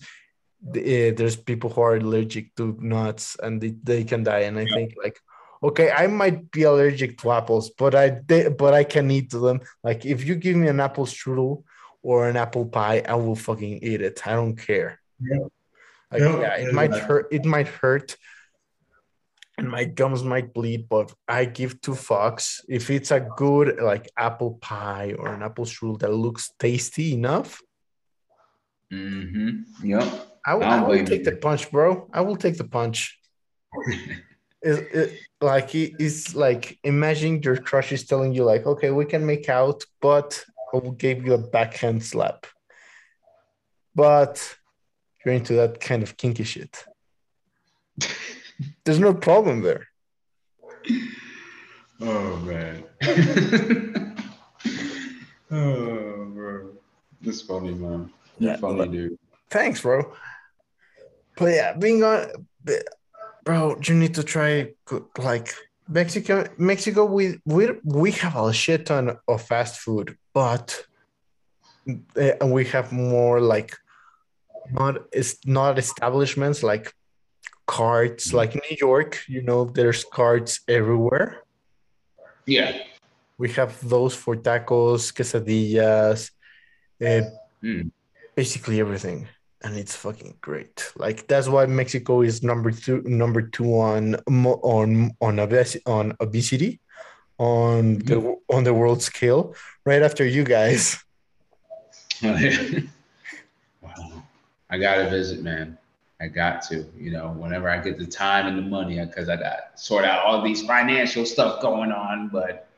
[0.62, 4.40] the, uh, there's people who are allergic to nuts and they, they can die.
[4.40, 5.18] And I think like,
[5.62, 9.60] okay, I might be allergic to apples, but I they, but I can eat them.
[9.82, 11.64] Like if you give me an apple strudel
[12.02, 14.26] or an apple pie, I will fucking eat it.
[14.26, 15.00] I don't care.
[15.20, 15.46] Yeah.
[16.10, 16.40] Like, Yeah.
[16.40, 17.28] yeah, it might hurt.
[17.30, 18.16] It might hurt,
[19.56, 24.10] and my gums might bleed, but I give two fucks if it's a good like
[24.16, 27.62] apple pie or an apple strudel that looks tasty enough.
[28.92, 29.86] Mm-hmm.
[29.86, 30.28] Yep.
[30.44, 32.10] I will, I will take the punch, bro.
[32.12, 33.18] I will take the punch.
[34.64, 39.26] It, it, like it's like imagine your crush is telling you like, okay, we can
[39.26, 42.46] make out, but I will give you a backhand slap.
[43.94, 44.56] But
[45.24, 46.84] you're into that kind of kinky shit.
[48.84, 49.88] There's no problem there.
[52.04, 52.82] Oh man.
[55.52, 56.70] oh bro.
[57.20, 58.10] That's funny, man.
[58.40, 59.18] You're Yeah, funny, but- dude.
[59.50, 60.12] Thanks, bro.
[61.36, 62.26] But yeah, being on,
[63.44, 64.72] bro, you need to try
[65.18, 65.52] like
[65.88, 66.46] Mexico.
[66.58, 70.84] Mexico, we we we have a shit ton of fast food, but
[72.16, 73.76] uh, we have more like
[74.70, 76.92] not it's not establishments like
[77.66, 79.20] carts like New York.
[79.28, 81.42] You know, there's carts everywhere.
[82.46, 82.78] Yeah.
[83.38, 86.30] We have those for tacos, quesadillas,
[87.00, 87.22] uh,
[87.62, 87.92] Mm.
[88.34, 89.28] basically everything,
[89.62, 90.92] and it's fucking great.
[90.96, 96.80] Like that's why Mexico is number two, number two on on on obes- on obesity,
[97.38, 98.06] on mm-hmm.
[98.06, 101.02] the on the world scale, right after you guys.
[102.22, 102.32] wow.
[104.70, 105.76] I gotta visit, man.
[106.20, 109.34] I got to, you know, whenever I get the time and the money, because I
[109.34, 112.68] got sort out all these financial stuff going on, but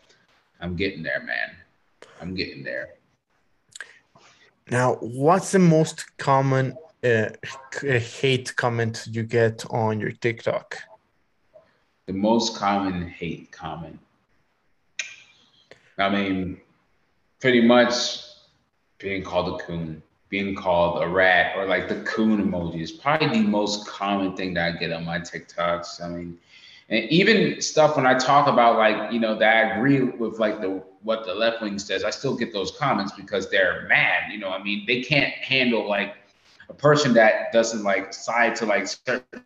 [0.62, 1.51] I'm getting there, man.
[2.23, 2.94] I'm getting there.
[4.70, 7.28] Now, what's the most common uh,
[7.82, 10.78] hate comment you get on your TikTok?
[12.07, 13.99] The most common hate comment.
[15.99, 16.61] I mean,
[17.41, 18.23] pretty much
[18.99, 23.28] being called a coon being called a rat or like the coon emoji is probably
[23.28, 26.03] the most common thing that I get on my TikToks.
[26.03, 26.39] I mean,
[26.89, 30.61] and even stuff when I talk about like, you know, that I agree with like
[30.61, 34.32] the what the left wing says, I still get those comments because they're mad.
[34.32, 36.16] You know, I mean, they can't handle like
[36.69, 39.44] a person that doesn't like side to like certain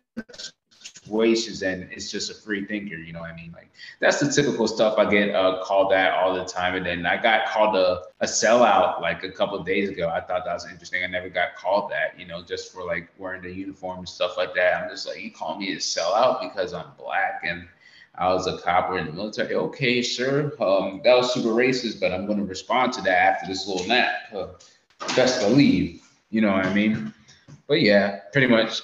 [1.09, 3.69] situations and it's just a free thinker you know what i mean like
[3.99, 7.19] that's the typical stuff i get uh, called that all the time and then i
[7.19, 11.03] got called a, a sellout like a couple days ago i thought that was interesting
[11.03, 14.37] i never got called that you know just for like wearing the uniform and stuff
[14.37, 17.67] like that i'm just like you call me a sellout because i'm black and
[18.15, 19.55] I was a copper in the military.
[19.55, 20.51] Okay, sure.
[20.61, 23.87] Um, that was super racist, but I'm going to respond to that after this little
[23.87, 24.11] nap.
[24.35, 24.47] Uh,
[25.15, 27.13] best believe, you know what I mean?
[27.67, 28.81] But yeah, pretty much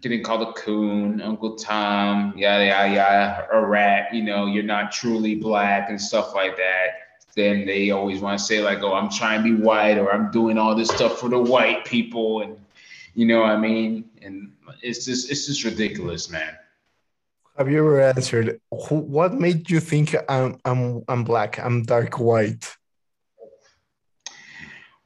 [0.00, 4.12] getting called a coon, Uncle Tom, yada yada yada, a rat.
[4.14, 6.88] You know, you're not truly black and stuff like that.
[7.34, 10.30] Then they always want to say like, "Oh, I'm trying to be white," or "I'm
[10.30, 12.56] doing all this stuff for the white people," and
[13.14, 14.08] you know what I mean.
[14.22, 14.52] And
[14.82, 16.56] it's just it's just ridiculous, man.
[17.56, 18.60] Have you ever answered?
[18.70, 21.58] What made you think I'm I'm I'm black?
[21.58, 22.76] I'm dark white.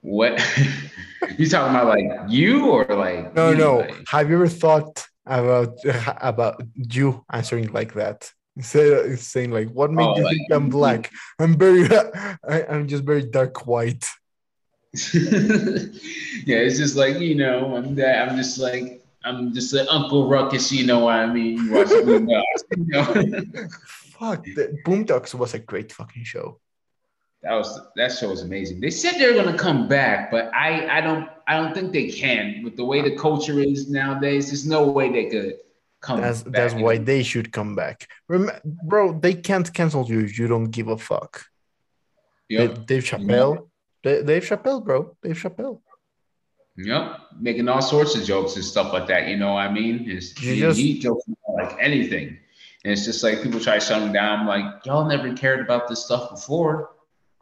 [0.01, 0.41] What?
[1.39, 3.79] you talking about like you or like no no.
[3.79, 4.09] like...
[4.09, 5.79] have you ever thought about
[6.21, 8.31] about you answering like that?
[8.57, 11.11] Instead of saying like what made oh, you like, think i'm black?
[11.39, 11.85] I'm very
[12.49, 14.05] I, i'm just very dark white.
[16.45, 20.29] Yeah it's just like you know i'm that i'm just like i'm just an uncle
[20.29, 21.57] ruckus you know what i mean?
[21.57, 23.05] You watch you know?
[24.19, 26.59] fuck the boondocks was a great fucking show
[27.43, 28.81] that was that show was amazing.
[28.81, 32.63] They said they're gonna come back, but I I don't I don't think they can
[32.63, 34.47] with the way the culture is nowadays.
[34.47, 35.55] There's no way they could
[36.01, 36.21] come.
[36.21, 36.53] That's back.
[36.53, 38.51] that's why they should come back, Rem-
[38.85, 39.19] bro.
[39.19, 41.45] They can't cancel you if you don't give a fuck.
[42.49, 42.87] Yep.
[42.87, 43.69] Dave Chappelle,
[44.05, 44.27] yep.
[44.27, 45.17] Dave Chappelle, bro.
[45.23, 45.81] Dave Chappelle.
[46.77, 49.27] Yep, making all sorts of jokes and stuff like that.
[49.27, 50.09] You know what I mean?
[50.09, 52.39] It's, he, just, he jokes like anything.
[52.85, 54.47] And it's just like people try to shut him down.
[54.47, 56.91] Like, y'all never cared about this stuff before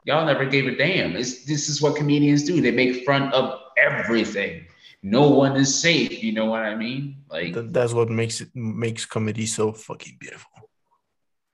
[0.05, 1.16] y'all never gave a damn.
[1.16, 2.60] It's this is what comedians do.
[2.60, 4.66] They make fun of everything.
[5.02, 6.22] No one is safe.
[6.22, 7.16] You know what I mean?
[7.31, 10.51] Like that's what makes it makes comedy so fucking beautiful.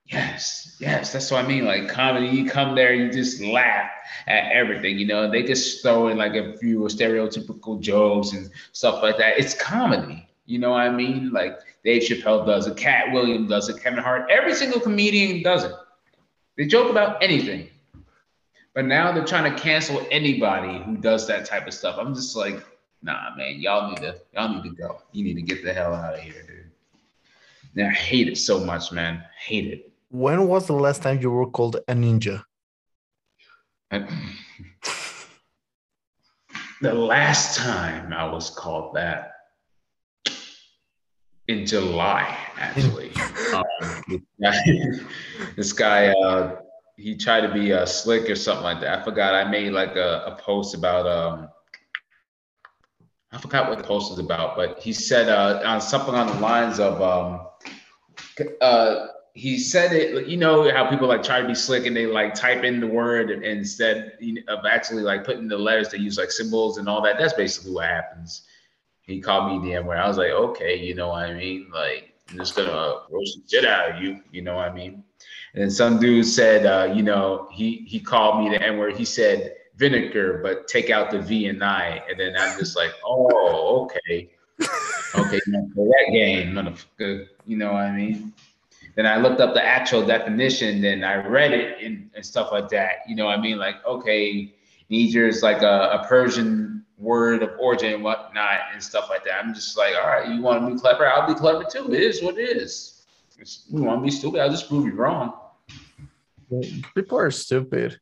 [0.07, 1.65] Yes, yes, that's what I mean.
[1.65, 3.91] Like comedy, you come there, you just laugh
[4.29, 4.99] at everything.
[4.99, 9.39] You know, they just throw in like a few stereotypical jokes and stuff like that.
[9.39, 10.29] It's comedy.
[10.45, 11.31] You know what I mean?
[11.33, 15.65] Like Dave Chappelle does it, Katt Williams does it, Kevin Hart, every single comedian does
[15.65, 15.73] it.
[16.57, 17.69] They joke about anything.
[18.77, 21.97] But now they're trying to cancel anybody who does that type of stuff.
[21.99, 22.63] I'm just like,
[23.03, 25.01] nah, man, y'all need to y'all need to go.
[25.13, 26.71] You need to get the hell out of here, dude.
[27.75, 29.25] Now I hate it so much, man.
[29.41, 29.91] Hate it.
[30.11, 32.45] When was the last time you were called a ninja?
[36.83, 39.33] the last time I was called that
[41.49, 43.11] in July, actually.
[43.55, 43.65] um,
[44.07, 44.59] this guy,
[45.57, 46.61] this guy uh,
[46.97, 48.99] he tried to be uh, slick or something like that.
[48.99, 49.35] I forgot.
[49.35, 51.49] I made like a, a post about um,
[53.33, 56.41] I forgot what the post was about, but he said uh, on something on the
[56.41, 57.47] lines of um,
[58.61, 60.27] uh, he said it.
[60.27, 62.87] You know how people like try to be slick and they like type in the
[62.87, 64.19] word instead
[64.49, 65.91] of actually like putting the letters.
[65.91, 67.19] They use like symbols and all that.
[67.19, 68.43] That's basically what happens.
[69.03, 69.99] He called me the N word.
[69.99, 71.71] I was like, okay, you know what I mean?
[71.73, 74.21] Like, I'm just gonna roast the shit out of you.
[74.33, 75.05] You know what I mean?
[75.57, 78.95] And some dude said, uh, you know, he he called me the N word.
[78.95, 82.03] He said vinegar, but take out the V and I.
[82.09, 84.31] And then I'm just like, oh, okay,
[84.61, 87.27] okay, that game, motherfucker.
[87.47, 88.35] You know what I mean?
[88.97, 92.69] Then I looked up the actual definition, then I read it and, and stuff like
[92.71, 93.01] that.
[93.07, 93.59] You know what I mean?
[93.59, 94.55] Like, okay,
[94.89, 99.43] Niger is like a, a Persian word of origin and whatnot and stuff like that.
[99.43, 101.07] I'm just like, all right, you want to be clever?
[101.07, 101.93] I'll be clever too.
[101.93, 103.07] It is what it is.
[103.39, 104.41] It's, you want to be stupid?
[104.41, 105.35] I'll just prove you wrong.
[106.95, 107.99] People are stupid.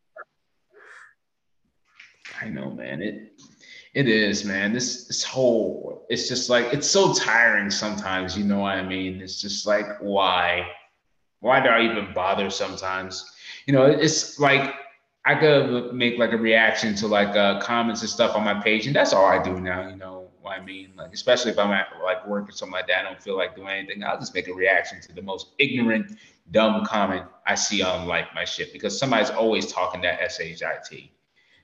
[2.40, 3.02] I know, man.
[3.02, 3.32] It
[3.94, 4.72] it is, man.
[4.72, 9.20] This this whole it's just like it's so tiring sometimes, you know what I mean?
[9.20, 10.68] It's just like why?
[11.40, 13.30] Why do I even bother sometimes?
[13.66, 14.74] You know, it's like
[15.24, 18.86] I could make like a reaction to like uh, comments and stuff on my page,
[18.86, 19.88] and that's all I do now.
[19.88, 20.92] You know, what I mean?
[20.96, 23.56] Like, especially if I'm at like work or something like that, I don't feel like
[23.56, 24.04] doing anything.
[24.04, 26.18] I'll just make a reaction to the most ignorant,
[26.50, 30.62] dumb comment I see on like my shit because somebody's always talking that shit.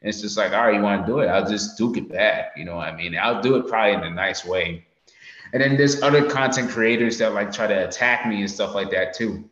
[0.03, 1.27] And it's just like, all right, you want to do it?
[1.27, 2.53] I'll just duke it back.
[2.57, 3.17] You know what I mean?
[3.21, 4.87] I'll do it probably in a nice way.
[5.53, 8.91] And then there's other content creators that like try to attack me and stuff like
[8.93, 9.49] that too,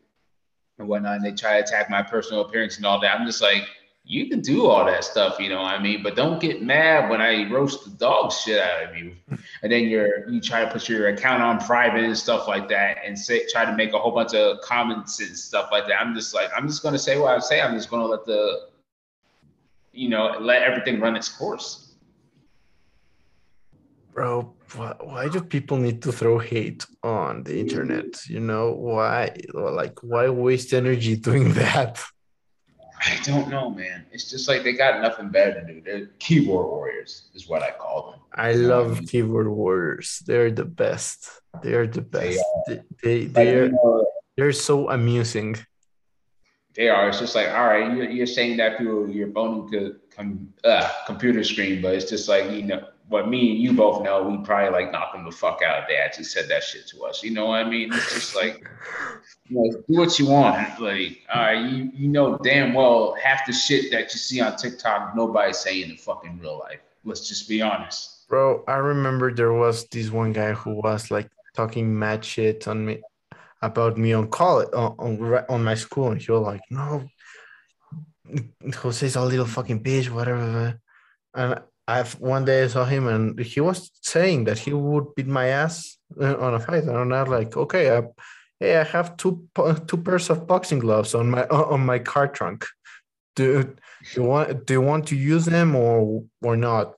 [0.78, 1.16] and whatnot.
[1.16, 3.18] And they try to attack my personal appearance and all that.
[3.18, 3.64] I'm just like,
[4.10, 6.02] you can do all that stuff, you know what I mean?
[6.02, 9.14] But don't get mad when I roast the dog shit out of you.
[9.62, 12.98] And then you're you try to put your account on private and stuff like that
[13.04, 16.00] and say try to make a whole bunch of comments and stuff like that.
[16.00, 17.60] I'm just like, I'm just gonna say what I say.
[17.60, 18.68] I'm just gonna let the
[19.92, 21.92] you know, let everything run its course.
[24.12, 28.26] Bro, why, why do people need to throw hate on the internet?
[28.28, 32.00] You know, why like why waste energy doing that?
[33.00, 34.06] I don't know, man.
[34.12, 35.80] It's just like they got nothing better to do.
[35.80, 38.20] They're keyboard warriors, is what I call them.
[38.34, 40.22] I love keyboard warriors.
[40.26, 41.30] They're the best.
[41.62, 42.42] They're the best.
[42.66, 44.04] They, they, they are,
[44.36, 45.56] they're so amusing.
[46.74, 47.08] They are.
[47.08, 50.88] It's just like, all right, you're, you're saying that through your phone could com, uh,
[51.06, 54.36] computer screen, but it's just like, you know, what me and you both know, we
[54.44, 57.22] probably like knock them the fuck out if they actually said that shit to us.
[57.22, 57.92] You know what I mean?
[57.92, 58.68] It's just like,
[59.48, 60.80] know, do what you want.
[60.80, 64.56] Like, all right, you, you know damn well half the shit that you see on
[64.56, 66.80] TikTok, nobody's saying in fucking real life.
[67.04, 68.28] Let's just be honest.
[68.28, 72.84] Bro, I remember there was this one guy who was like talking mad shit on
[72.84, 73.00] me
[73.62, 77.08] about me on college on, on, on my school, and he was like, "No,
[78.74, 80.78] Jose's a little fucking bitch, whatever."
[81.34, 85.26] And I've one day I saw him and he was saying that he would beat
[85.26, 88.02] my ass uh, on a fight, and I'm like, okay, I,
[88.60, 89.48] hey, I have two
[89.86, 92.66] two pairs of boxing gloves on my on my car trunk.
[93.36, 93.72] Do, do
[94.14, 96.94] you want do you want to use them or or not?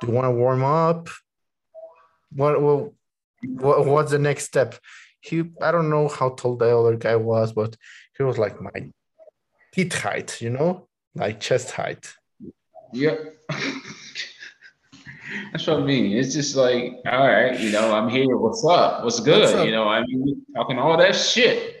[0.00, 1.10] Do you want to warm up?
[2.32, 4.76] What what, what's the next step?
[5.20, 7.76] He I don't know how tall the other guy was, but
[8.16, 8.92] he was like my
[9.74, 12.14] teeth height, you know, like chest height.
[12.92, 13.36] Yep.
[15.52, 16.16] That's what I mean.
[16.16, 18.36] It's just like, all right, you know, I'm here.
[18.36, 19.04] What's up?
[19.04, 19.40] What's good?
[19.40, 19.66] What's up?
[19.66, 21.76] You know, I mean, talking all that shit.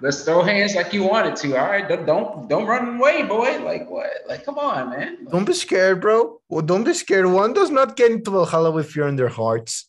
[0.00, 1.56] Let's throw hands like you wanted to.
[1.56, 3.58] All right, don't don't run away, boy.
[3.64, 4.10] Like what?
[4.28, 5.16] Like come on, man.
[5.22, 6.40] Like, don't be scared, bro.
[6.48, 7.26] Well, don't be scared.
[7.26, 9.88] One does not get into Valhalla with fear in their hearts.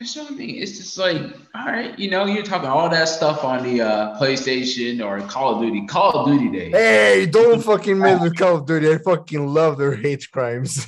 [0.00, 0.62] That's what I mean.
[0.62, 1.20] It's just like,
[1.54, 5.56] all right, you know, you're talking all that stuff on the uh, PlayStation or Call
[5.56, 5.84] of Duty.
[5.86, 6.70] Call of Duty Day.
[6.70, 8.90] Hey, don't fucking mess with Call of Duty.
[8.90, 10.86] I fucking love their hate crimes.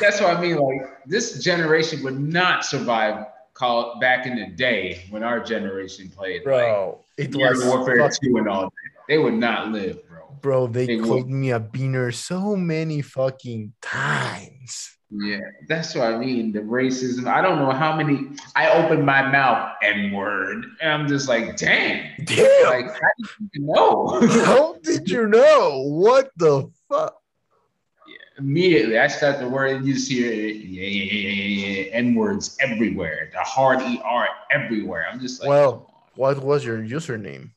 [0.00, 0.56] That's what I mean.
[0.56, 6.44] Like this generation would not survive call back in the day when our generation played.
[6.44, 8.70] Bro, like, it was Warfare Two and all that.
[9.06, 10.34] They would not live, bro.
[10.40, 11.28] Bro, they, they called would.
[11.28, 14.96] me a beaner so many fucking times.
[15.14, 16.52] Yeah, that's what I mean.
[16.52, 17.26] The racism.
[17.26, 18.30] I don't know how many.
[18.56, 22.64] I opened my mouth N word, and I'm just like, damn, damn.
[22.64, 24.20] Like, how did you know?
[24.44, 25.82] how did you know?
[25.84, 27.20] What the fuck?
[28.08, 32.56] Yeah, immediately I start the word and you see yeah, yeah, yeah, yeah, N words
[32.60, 35.06] everywhere, the hard ER everywhere.
[35.12, 37.50] I'm just like, well, what was your username?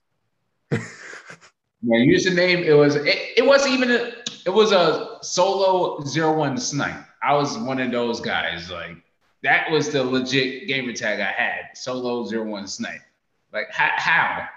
[0.71, 4.11] My username it was it, it wasn't even a
[4.45, 7.04] it was a solo zero one snipe.
[7.25, 8.69] I was one of those guys.
[8.69, 8.97] Like
[9.43, 11.75] that was the legit gamer tag I had.
[11.75, 13.01] Solo zero one snipe.
[13.51, 14.47] Like how?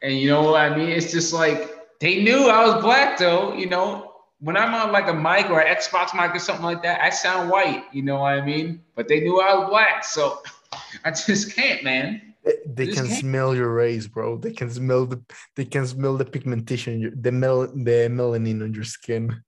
[0.00, 0.88] And you know what I mean?
[0.88, 3.52] It's just like they knew I was black though.
[3.54, 6.82] You know, when I'm on like a mic or an Xbox mic or something like
[6.82, 7.84] that, I sound white.
[7.92, 8.82] You know what I mean?
[8.94, 10.40] But they knew I was black, so
[11.04, 12.34] I just can't, man.
[12.66, 13.20] They can can't.
[13.20, 14.38] smell your race, bro.
[14.38, 15.20] They can smell the
[15.56, 19.42] they can smell the pigmentation, the mel the melanin on your skin.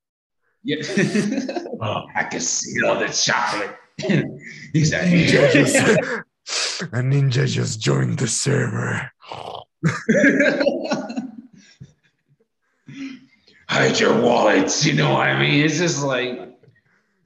[0.62, 0.82] Yeah,
[1.80, 3.76] oh, I can see all the chocolate.
[4.72, 5.52] He's a ninja.
[5.52, 5.76] Just,
[6.92, 9.10] a ninja just joined the server
[13.70, 14.84] hide your wallets.
[14.84, 15.64] You know what I mean?
[15.64, 16.58] It's just like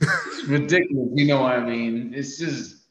[0.00, 1.10] it's ridiculous.
[1.14, 2.12] You know what I mean?
[2.14, 2.84] It's just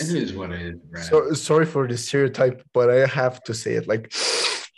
[0.00, 0.80] it is what it is.
[0.90, 1.04] Brad.
[1.04, 3.86] So sorry for the stereotype, but I have to say it.
[3.86, 4.06] Like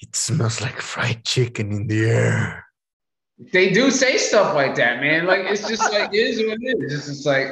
[0.00, 2.64] it smells like fried chicken in the air.
[3.38, 5.26] They do say stuff like that, man.
[5.26, 6.92] Like it's just like it is what it is.
[6.92, 7.48] It's just like,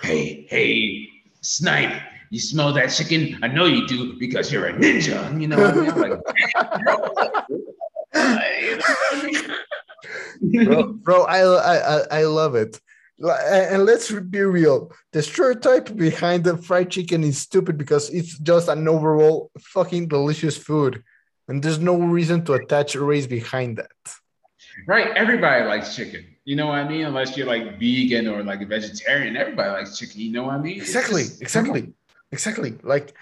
[0.00, 1.08] hey, hey,
[1.42, 2.00] snipe.
[2.30, 3.38] You smell that chicken?
[3.42, 5.38] I know you do because you're a ninja.
[5.40, 5.94] You know I mean?
[6.00, 6.18] like,
[10.66, 12.80] bro, bro I, I I love it.
[13.18, 14.92] And let's be real.
[15.12, 20.56] The stereotype behind the fried chicken is stupid because it's just an overall fucking delicious
[20.56, 21.04] food,
[21.48, 23.92] and there's no reason to attach a race behind that.
[24.86, 25.16] Right.
[25.16, 26.26] Everybody likes chicken.
[26.44, 27.06] You know what I mean?
[27.06, 30.20] Unless you're like vegan or like a vegetarian, everybody likes chicken.
[30.20, 30.76] You know what I mean?
[30.76, 31.94] Exactly, just, exactly,
[32.30, 32.74] exactly.
[32.82, 33.14] Like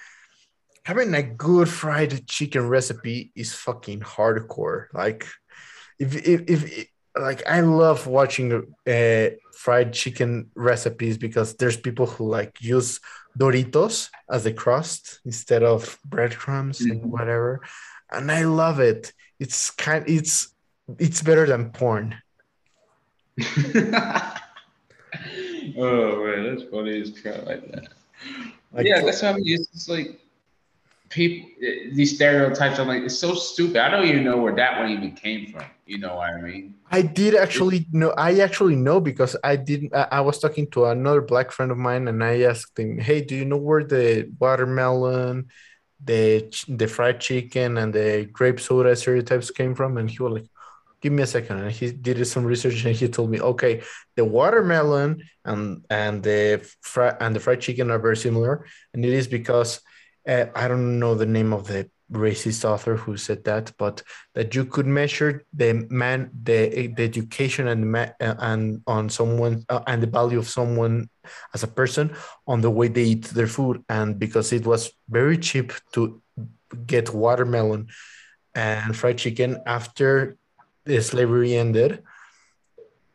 [0.85, 4.87] having a good fried chicken recipe is fucking hardcore.
[4.93, 5.27] Like
[5.99, 9.27] if if, if like I love watching uh,
[9.57, 12.99] fried chicken recipes because there's people who like use
[13.39, 16.91] Doritos as a crust instead of breadcrumbs mm-hmm.
[16.91, 17.61] and whatever,
[18.11, 19.13] and I love it.
[19.39, 20.52] It's kind it's
[20.99, 22.17] it's better than porn.
[25.77, 27.89] oh man, that's funny as crap like that.
[28.73, 29.45] Like, yeah, that's what I mean.
[29.47, 30.21] It's just like
[31.13, 31.49] people
[31.93, 33.77] these stereotypes are like it's so stupid.
[33.77, 35.65] I don't even know where that one even came from.
[35.87, 36.75] You know what I mean?
[36.91, 38.11] I did actually know.
[38.11, 39.95] I actually know because I didn't.
[39.95, 43.21] I, I was talking to another black friend of mine, and I asked him, "Hey,
[43.21, 45.49] do you know where the watermelon,
[46.03, 50.49] the the fried chicken, and the grape soda stereotypes came from?" And he was like,
[51.03, 51.59] "Give me a second.
[51.59, 53.83] And he did some research, and he told me, "Okay,
[54.17, 58.65] the watermelon and and the fry and the fried chicken are very similar,
[58.95, 59.81] and it is because."
[60.27, 64.03] uh, I don't know the name of the racist author who said that, but
[64.35, 69.81] that you could measure the man, the, the education and uh, and on someone uh,
[69.87, 71.09] and the value of someone
[71.55, 72.15] as a person
[72.47, 76.23] on the way they eat their food, and because it was very cheap to
[76.87, 77.89] get watermelon
[78.55, 80.37] and fried chicken after
[80.85, 82.03] the slavery ended,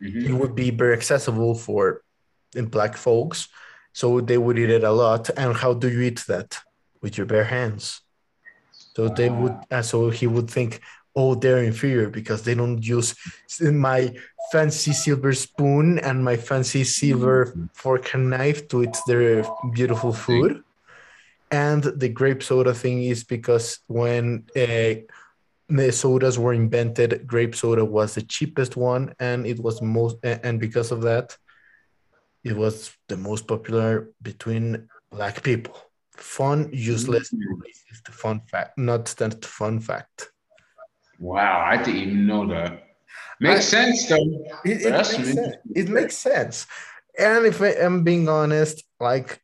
[0.01, 0.27] mm-hmm.
[0.27, 2.03] it would be very accessible for
[2.53, 3.49] black folks.
[3.93, 5.29] So they would eat it a lot.
[5.35, 6.59] And how do you eat that?
[7.01, 8.01] with your bare hands.
[8.95, 10.81] So they would, uh, so he would think,
[11.15, 13.15] oh, they're inferior because they don't use
[13.61, 14.13] my
[14.51, 20.63] fancy silver spoon and my fancy silver fork and knife to eat their beautiful food.
[21.51, 24.95] And the grape soda thing is because when uh,
[25.69, 30.59] the sodas were invented, grape soda was the cheapest one, and it was most, and
[30.59, 31.37] because of that,
[32.43, 35.75] it was the most popular between black people.
[36.15, 37.61] Fun, useless, mm-hmm.
[37.61, 38.13] racist.
[38.13, 40.29] Fun fact, not that fun fact.
[41.19, 42.83] Wow, I didn't even know that.
[43.39, 44.45] Makes I, sense though.
[44.65, 45.55] It, it makes sense.
[45.75, 46.67] it makes sense.
[47.19, 49.41] And if I am being honest, like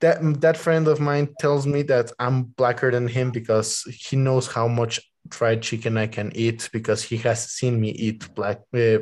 [0.00, 4.46] that that friend of mine tells me that I'm blacker than him because he knows
[4.46, 8.98] how much fried chicken I can eat because he has seen me eat black uh,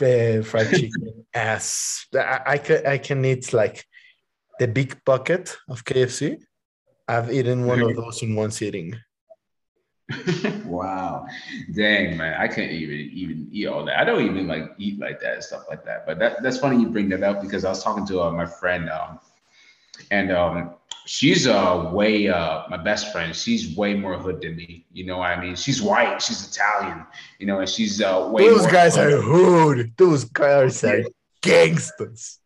[0.00, 3.84] uh, fried chicken as I, I can I can eat like
[4.58, 6.38] the big bucket of KFC.
[7.06, 8.94] I've eaten one of those in one sitting.
[10.64, 11.26] wow,
[11.74, 13.98] dang man, I can't even even eat all that.
[13.98, 16.06] I don't even like eat like that and stuff like that.
[16.06, 18.46] But that, that's funny you bring that up because I was talking to uh, my
[18.46, 19.20] friend, um,
[20.10, 20.74] and um,
[21.08, 23.34] she's uh way uh my best friend.
[23.34, 24.86] She's way more hood than me.
[24.92, 25.56] You know what I mean?
[25.56, 26.20] She's white.
[26.20, 27.04] She's Italian.
[27.38, 28.48] You know, and she's uh way.
[28.48, 29.12] Those guys hood.
[29.12, 29.92] are hood.
[29.96, 31.04] Those guys are
[31.42, 32.38] gangsters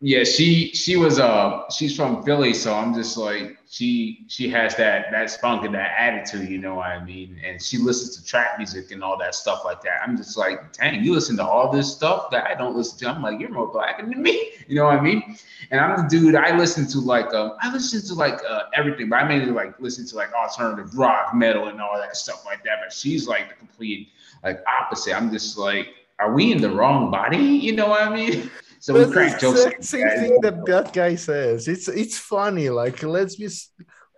[0.00, 4.76] yeah, she she was uh she's from Philly, so I'm just like she she has
[4.76, 7.40] that that spunk and that attitude, you know what I mean?
[7.44, 10.02] And she listens to trap music and all that stuff like that.
[10.06, 13.08] I'm just like, dang, you listen to all this stuff that I don't listen to.
[13.08, 15.36] I'm like, you're more black than me, you know what I mean?
[15.72, 16.36] And I'm the dude.
[16.36, 19.80] I listen to like um I listen to like uh, everything, but I mainly like
[19.80, 22.78] listen to like alternative rock, metal, and all that stuff like that.
[22.84, 24.10] But she's like the complete
[24.44, 25.16] like opposite.
[25.16, 25.88] I'm just like,
[26.20, 27.38] are we in the wrong body?
[27.38, 28.48] You know what I mean?
[28.80, 29.62] So we crack jokes.
[29.62, 31.68] Same, same thing that that guy says.
[31.68, 32.68] It's it's funny.
[32.70, 33.48] Like let's be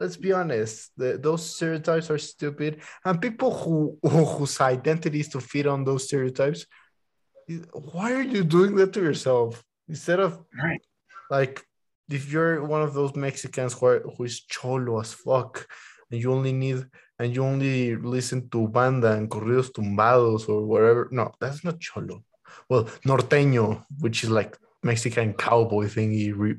[0.00, 0.90] let's be honest.
[0.96, 6.04] The, those stereotypes are stupid, and people who, who whose identities to fit on those
[6.04, 6.66] stereotypes.
[7.72, 10.80] Why are you doing that to yourself instead of right.
[11.30, 11.66] like
[12.08, 15.66] if you're one of those Mexicans who are, who is cholo as fuck
[16.10, 16.86] and you only need
[17.18, 21.08] and you only listen to banda and corridos tumbados or whatever.
[21.10, 22.22] No, that's not cholo
[22.68, 26.58] well norteño which is like mexican cowboy thingy re-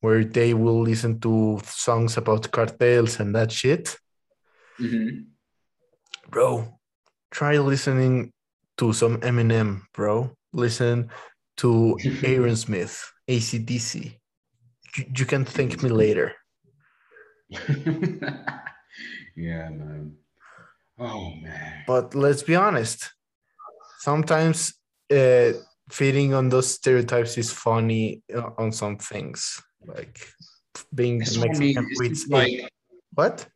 [0.00, 3.98] where they will listen to songs about cartels and that shit.
[4.80, 5.24] Mm-hmm.
[6.30, 6.78] bro
[7.30, 8.32] try listening
[8.78, 10.30] to some eminem bro.
[10.52, 11.10] Listen
[11.58, 14.20] to Aerosmith, acdc
[14.96, 16.34] you, you can thank me later.
[19.36, 20.16] Yeah man.
[20.98, 21.84] Oh man.
[21.86, 23.12] But let's be honest.
[24.00, 24.74] Sometimes
[25.10, 25.52] uh,
[25.90, 30.20] feeding on those stereotypes is funny uh, on some things, like
[30.94, 32.70] being that's Mexican with like
[33.14, 33.46] what?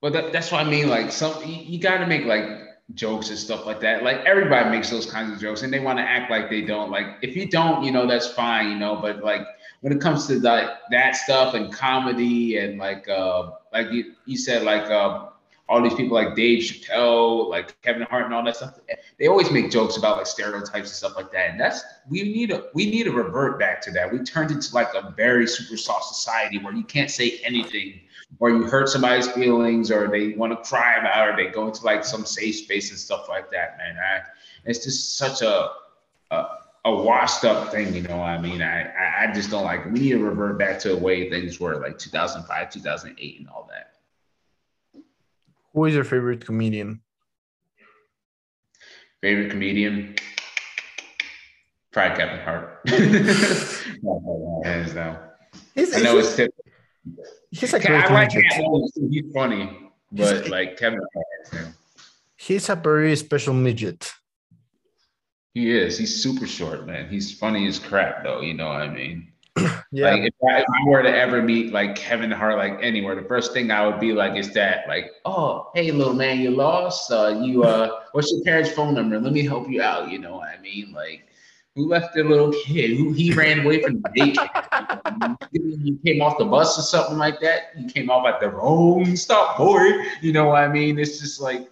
[0.00, 0.88] But that, that's what I mean.
[0.88, 2.44] Like some, you, you got to make like
[2.94, 4.02] jokes and stuff like that.
[4.02, 6.90] Like everybody makes those kinds of jokes, and they want to act like they don't.
[6.90, 8.96] Like if you don't, you know, that's fine, you know.
[8.96, 9.46] But like
[9.80, 14.36] when it comes to like that stuff and comedy and like uh like you, you
[14.36, 15.28] said like uh
[15.72, 18.78] all these people like Dave Chappelle, like Kevin Hart, and all that stuff.
[19.18, 21.50] They always make jokes about like stereotypes and stuff like that.
[21.50, 24.12] And that's we need to we need to revert back to that.
[24.12, 28.00] We turned into like a very super soft society where you can't say anything,
[28.38, 31.68] or you hurt somebody's feelings, or they want to cry about, it, or they go
[31.68, 33.78] into like some safe space and stuff like that.
[33.78, 34.20] Man, I,
[34.66, 35.70] it's just such a,
[36.32, 36.46] a
[36.84, 38.60] a washed up thing, you know I mean?
[38.60, 39.86] I, I just don't like.
[39.86, 43.70] We need to revert back to the way things were like 2005, 2008 and all
[43.70, 43.91] that.
[45.74, 47.00] Who is your favorite comedian?
[49.20, 50.16] Favorite comedian?
[51.92, 52.80] Probably Kevin Hart.
[54.64, 55.18] Hands down.
[55.74, 56.36] He's, I know it's
[57.50, 58.42] he's a great I like him.
[59.10, 61.74] He's funny, but he's, like Kevin Hart.
[62.36, 64.12] He's a very special midget.
[65.54, 65.98] He is.
[65.98, 67.08] He's super short, man.
[67.08, 68.40] He's funny as crap, though.
[68.40, 69.31] You know what I mean?
[69.92, 70.10] yeah.
[70.10, 73.28] Like if I, if I, were to ever meet like Kevin Hart, like anywhere, the
[73.28, 77.10] first thing I would be like is that, like, oh, hey, little man, you lost.
[77.10, 79.18] Uh, you, uh, what's your parents' phone number?
[79.20, 80.10] Let me help you out.
[80.10, 80.92] You know what I mean?
[80.94, 81.26] Like,
[81.74, 82.96] who left their little kid?
[82.96, 85.36] Who he ran away from the daycare?
[85.52, 87.72] you came off the bus or something like that.
[87.78, 89.90] You came off at the wrong stop, boy.
[90.20, 90.98] You know what I mean?
[90.98, 91.68] It's just like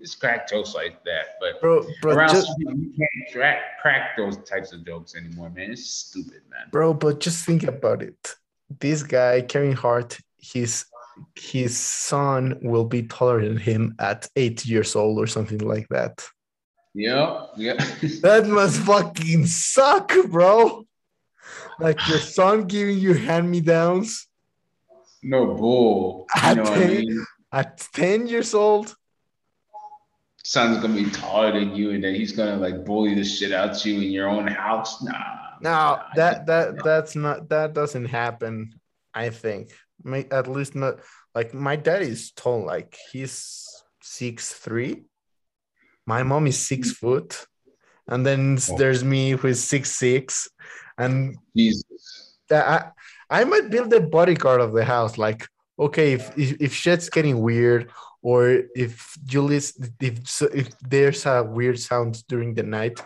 [0.00, 1.36] it's crack jokes like that.
[1.40, 2.66] But bro, bro around just, you
[2.96, 5.72] can't crack, crack those types of jokes anymore, man.
[5.72, 6.68] It's stupid, man.
[6.70, 8.36] Bro, but just think about it.
[8.80, 10.86] This guy, Kevin Hart, his
[11.34, 16.24] his son will be taller than him at eight years old or something like that.
[16.94, 17.74] Yeah, yeah.
[18.22, 20.86] that must fucking suck, bro.
[21.80, 24.28] Like your son giving you hand me downs.
[25.22, 26.26] No bull.
[26.36, 27.26] At, you know 10, I mean?
[27.52, 28.94] at 10 years old
[30.48, 33.84] son's gonna be taller than you, and then he's gonna like bully the shit out
[33.84, 35.02] you in your own house.
[35.02, 35.12] Nah.
[35.60, 38.72] No, nah, that that that's not that doesn't happen.
[39.12, 39.72] I think,
[40.30, 41.00] at least not
[41.34, 42.64] like my dad is tall.
[42.64, 43.66] Like he's
[44.00, 45.04] six three.
[46.06, 47.06] My mom is six mm-hmm.
[47.06, 47.46] foot,
[48.06, 48.78] and then oh.
[48.78, 50.48] there's me who is six six,
[50.96, 52.38] and Jesus.
[52.50, 52.84] I
[53.28, 55.18] I might build a bodyguard of the house.
[55.18, 55.46] Like
[55.78, 57.90] okay, if if, if shit's getting weird
[58.22, 63.00] or if Julius if if there's a weird sound during the night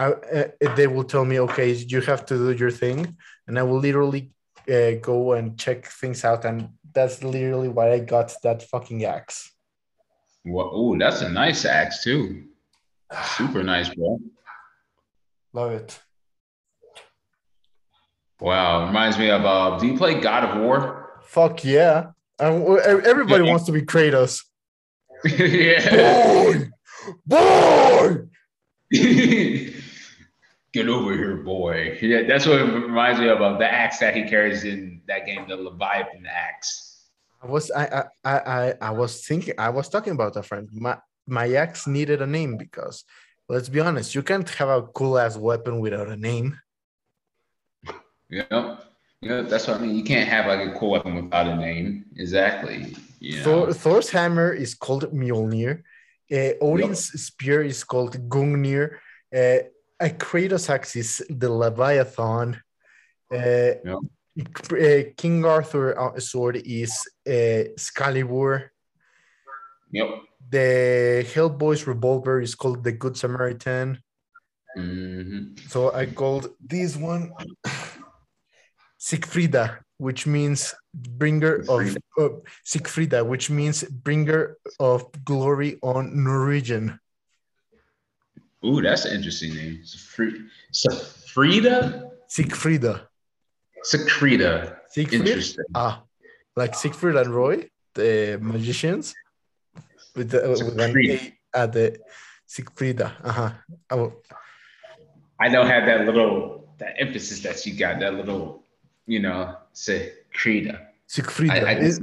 [0.00, 3.16] I, uh, they will tell me okay you have to do your thing.
[3.46, 4.32] And I will literally
[4.68, 6.44] uh, go and check things out.
[6.46, 9.52] And that's literally why I got that fucking axe.
[10.44, 12.44] Well, oh that's a nice axe too.
[13.36, 14.18] Super nice bro.
[15.52, 16.00] Love it.
[18.40, 20.99] Wow reminds me of uh do you play God of War
[21.30, 23.50] fuck yeah everybody yeah.
[23.50, 24.44] wants to be Kratos.
[25.24, 26.64] yeah.
[27.26, 28.16] Boy, boy.
[30.72, 31.98] Get over here, boy.
[32.00, 35.46] Yeah, that's what reminds me of, of the axe that he carries in that game,
[35.48, 37.08] the Leviathan axe.
[37.42, 40.68] I was I I I I was thinking I was talking about a friend.
[40.72, 43.04] My my axe needed a name because
[43.48, 46.58] let's be honest, you can't have a cool ass weapon without a name.
[48.32, 48.76] Yeah.
[49.22, 49.96] Yeah, that's what I mean.
[49.96, 52.06] You can't have like a cool weapon without a name.
[52.16, 52.96] Exactly.
[53.20, 53.42] Yeah.
[53.42, 55.82] Thor, Thor's hammer is called Mjolnir.
[56.32, 57.20] Uh, Odin's yep.
[57.20, 58.96] spear is called Gungnir.
[59.34, 59.68] Uh,
[60.00, 62.62] a Kratos axe is the Leviathan.
[63.30, 63.98] Uh, yep.
[64.72, 66.92] uh, King Arthur uh, sword is
[67.28, 68.72] uh, Excalibur.
[69.90, 70.08] Yep.
[70.48, 74.00] The Hellboy's revolver is called the Good Samaritan.
[74.78, 75.68] Mm-hmm.
[75.68, 77.32] So I called this one
[79.00, 82.28] Sigfrida, which means bringer of uh,
[82.66, 87.00] Sigfrida, which means bringer of glory on Norwegian.
[88.64, 89.82] Ooh, that's an interesting name.
[89.84, 90.50] Sigfrida?
[92.28, 93.06] Sigfrida.
[93.82, 94.76] Sigfrida.
[94.90, 95.26] Siegfried?
[95.26, 95.64] Interesting.
[95.74, 96.02] Ah,
[96.56, 99.14] like Siegfried and Roy, the magicians,
[100.14, 101.96] with, the, with an A at the
[102.48, 103.12] Sigfrida.
[103.22, 103.52] Uh-huh.
[103.88, 104.10] I,
[105.38, 108.59] I don't have that little that emphasis that you got, that little
[109.10, 110.86] you know, Siegfrieda.
[111.08, 111.64] Siegfrieda.
[111.64, 112.00] I, I, just,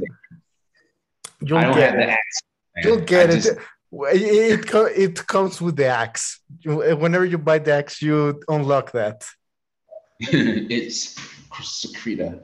[1.42, 2.06] you'll I don't get have it.
[2.06, 2.84] the accent.
[2.84, 3.36] You'll get I it.
[3.36, 3.58] Just,
[3.92, 6.42] it, it, it comes with the axe.
[6.66, 9.26] Whenever you buy the axe, you unlock that.
[10.20, 11.16] it's
[11.62, 12.42] Siegfrieda.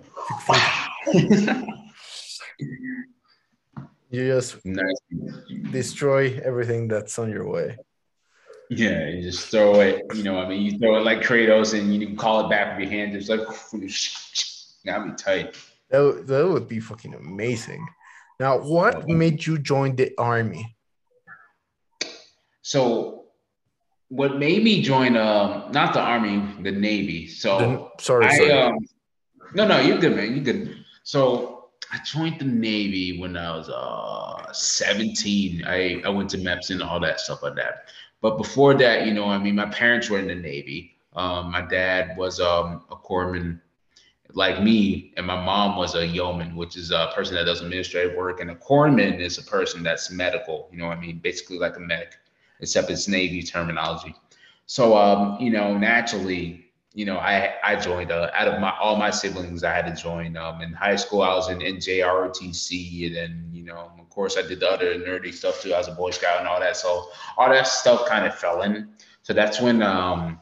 [4.10, 5.02] you just nice.
[5.72, 7.78] destroy everything that's on your way.
[8.70, 10.04] Yeah, you just throw it.
[10.16, 12.80] You know, I mean, you throw it like Kratos, and you can call it back
[12.80, 13.16] with your hand.
[13.16, 13.42] It's like
[14.86, 15.56] That'd be tight.
[15.90, 17.86] That, that would be fucking amazing.
[18.40, 20.76] Now, what made you join the army?
[22.62, 23.26] So,
[24.10, 27.28] what made me join, um, not the army, the navy.
[27.28, 28.52] So, the, sorry, I, sorry.
[28.52, 28.78] Um,
[29.54, 30.34] no, no, you're good, man.
[30.34, 30.78] You're good.
[31.04, 31.54] So,
[31.94, 35.64] I joined the Navy when I was uh 17.
[35.66, 37.86] I, I went to MEPS and all that stuff like that.
[38.20, 40.98] But before that, you know, I mean, my parents were in the Navy.
[41.16, 43.60] Um, my dad was um, a corpsman
[44.32, 48.16] like me, and my mom was a yeoman, which is a person that does administrative
[48.18, 48.40] work.
[48.40, 51.80] And a corpsman is a person that's medical, you know, I mean, basically like a
[51.80, 52.16] medic,
[52.60, 54.16] except it's Navy terminology.
[54.66, 58.96] So, um, you know, naturally, you know, I I joined uh, out of my all
[58.98, 60.38] my siblings, I had to join.
[60.38, 64.44] Um, in high school, I was in NJROTC, and then you know, of course, I
[64.44, 65.74] did the other nerdy stuff too.
[65.74, 66.78] I was a Boy Scout and all that.
[66.78, 68.90] So all that stuff kind of fell in.
[69.24, 70.40] So that's when um,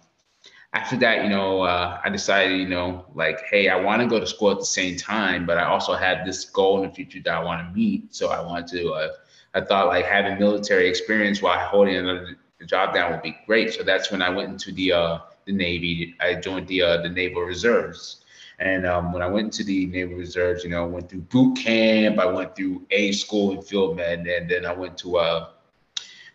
[0.74, 4.20] after that, you know, uh, I decided, you know, like, hey, I want to go
[4.20, 7.20] to school at the same time, but I also had this goal in the future
[7.26, 8.16] that I want to meet.
[8.16, 8.94] So I wanted to.
[8.94, 9.08] Uh,
[9.54, 13.74] I thought like having military experience while holding another job down would be great.
[13.74, 16.16] So that's when I went into the uh, the Navy.
[16.22, 18.24] I joined the uh, the Naval Reserves.
[18.60, 21.58] And um, when I went to the Naval Reserves, you know, I went through boot
[21.58, 25.50] camp, I went through A school and field med, and then I went to uh,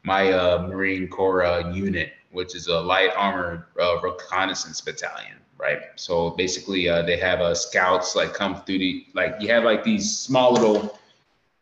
[0.03, 5.81] my uh, Marine Corps unit, which is a light armored uh, reconnaissance battalion, right?
[5.97, 9.83] So basically, uh, they have uh, scouts like come through the like you have like
[9.83, 10.99] these small little.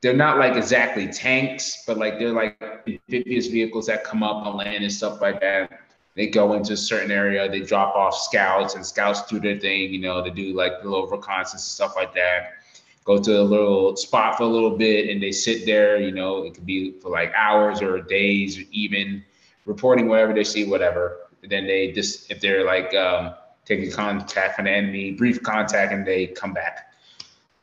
[0.03, 4.59] They're not like exactly tanks, but like they're like amphibious vehicles that come up on
[4.59, 5.85] land and stuff like that
[6.17, 9.93] they go into a certain area, they drop off scouts, and scouts do their thing.
[9.93, 12.53] You know, they do like little reconnaissance and stuff like that.
[13.05, 16.01] Go to a little spot for a little bit, and they sit there.
[16.01, 19.25] You know, it could be for like hours or days, or even
[19.65, 21.19] reporting whatever they see, whatever.
[21.43, 23.35] And then they just, if they're like um,
[23.65, 26.93] taking contact from the enemy, brief contact, and they come back.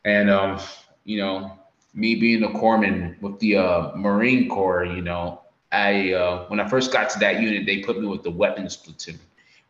[0.04, 0.60] And um,
[1.04, 1.58] you know,
[1.94, 6.68] me being a corpsman with the uh, Marine Corps, you know, I uh, when I
[6.68, 9.18] first got to that unit, they put me with the weapons platoon,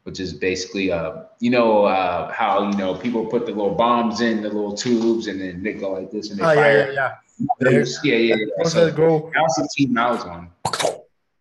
[0.05, 4.21] which is basically uh, you know uh, how you know people put the little bombs
[4.21, 6.79] in the little tubes and then they go like this and they Oh, fire.
[6.79, 7.85] yeah, yeah, yeah.
[8.03, 8.65] Yeah, yeah, yeah.
[8.65, 10.51] So that was the team I was on.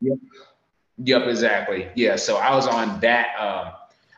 [0.01, 0.17] Yep.
[1.03, 1.87] Yep, exactly.
[1.95, 3.35] Yeah, so I was on that.
[3.37, 3.71] Uh,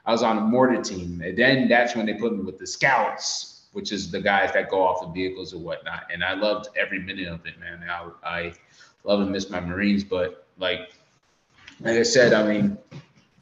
[0.05, 2.67] I was on a mortar team, and then that's when they put me with the
[2.67, 6.07] scouts, which is the guys that go off the vehicles or whatnot.
[6.11, 7.83] And I loved every minute of it, man.
[7.89, 8.53] I, I
[9.05, 10.91] love and miss my Marines, but like,
[11.79, 12.77] like I said, I mean,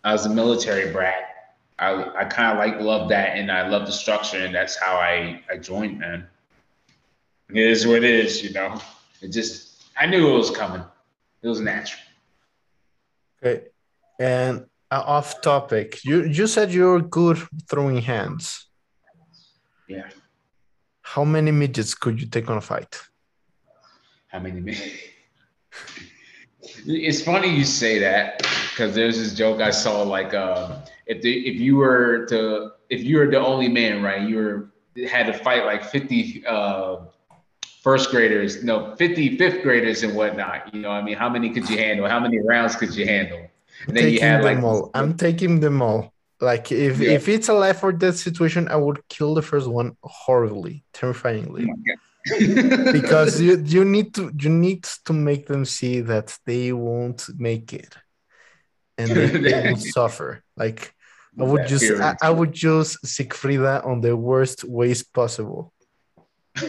[0.03, 1.55] I was a military brat.
[1.79, 4.97] I, I kind of like love that, and I love the structure, and that's how
[4.97, 6.27] I I joined, man.
[7.49, 8.79] It is what it is, you know.
[9.21, 10.83] It just I knew it was coming.
[11.41, 12.01] It was natural.
[13.43, 13.67] Okay.
[14.19, 17.37] And uh, off topic, you you said you're good
[17.67, 18.67] throwing hands.
[19.87, 20.09] Yeah.
[21.01, 23.01] How many midgets could you take on a fight?
[24.27, 24.75] How many men?
[26.85, 28.37] it's funny you say that
[28.71, 33.03] because there's this joke I saw like um, if the if you were to if
[33.03, 34.71] you were the only man right you were
[35.09, 36.97] had to fight like 50 uh,
[37.81, 41.69] first graders no 50 fifth graders and whatnot you know I mean how many could
[41.69, 43.51] you handle how many rounds could you handle
[43.87, 44.91] and then you had like all.
[44.93, 46.13] I'm taking them all.
[46.39, 47.11] Like if Yeah.
[47.11, 51.71] if it's a life or death situation, I would kill the first one horribly, terrifyingly.
[52.91, 57.73] because you you need to you need to make them see that they won't make
[57.73, 57.97] it
[58.99, 60.93] and they, they will suffer like
[61.39, 65.73] i would just I, I would choose Siegfrieda on the worst ways possible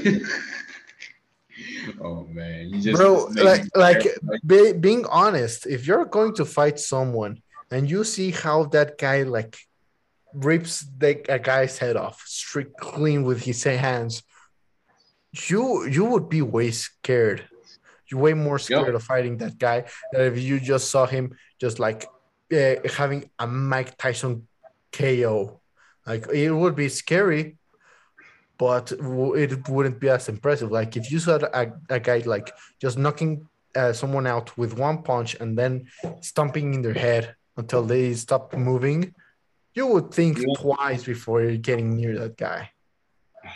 [2.00, 2.70] oh man.
[2.70, 4.06] You just bro like like
[4.46, 9.22] be, being honest if you're going to fight someone and you see how that guy
[9.22, 9.56] like
[10.34, 14.22] rips the a guy's head off straight clean with his hands
[15.48, 17.48] you you would be way scared.
[18.08, 21.78] You're way more scared of fighting that guy than if you just saw him just
[21.78, 22.06] like
[22.52, 24.46] uh, having a mike tyson
[24.92, 25.60] ko
[26.06, 27.56] like it would be scary
[28.62, 28.86] but
[29.44, 31.64] it wouldn't be as impressive like if you saw a,
[31.96, 32.48] a guy like
[32.84, 33.32] just knocking
[33.80, 35.72] uh, someone out with one punch and then
[36.30, 37.24] stomping in their head
[37.60, 39.00] until they stop moving
[39.78, 40.54] you would think Yeah.
[40.64, 42.62] twice before you're getting near that guy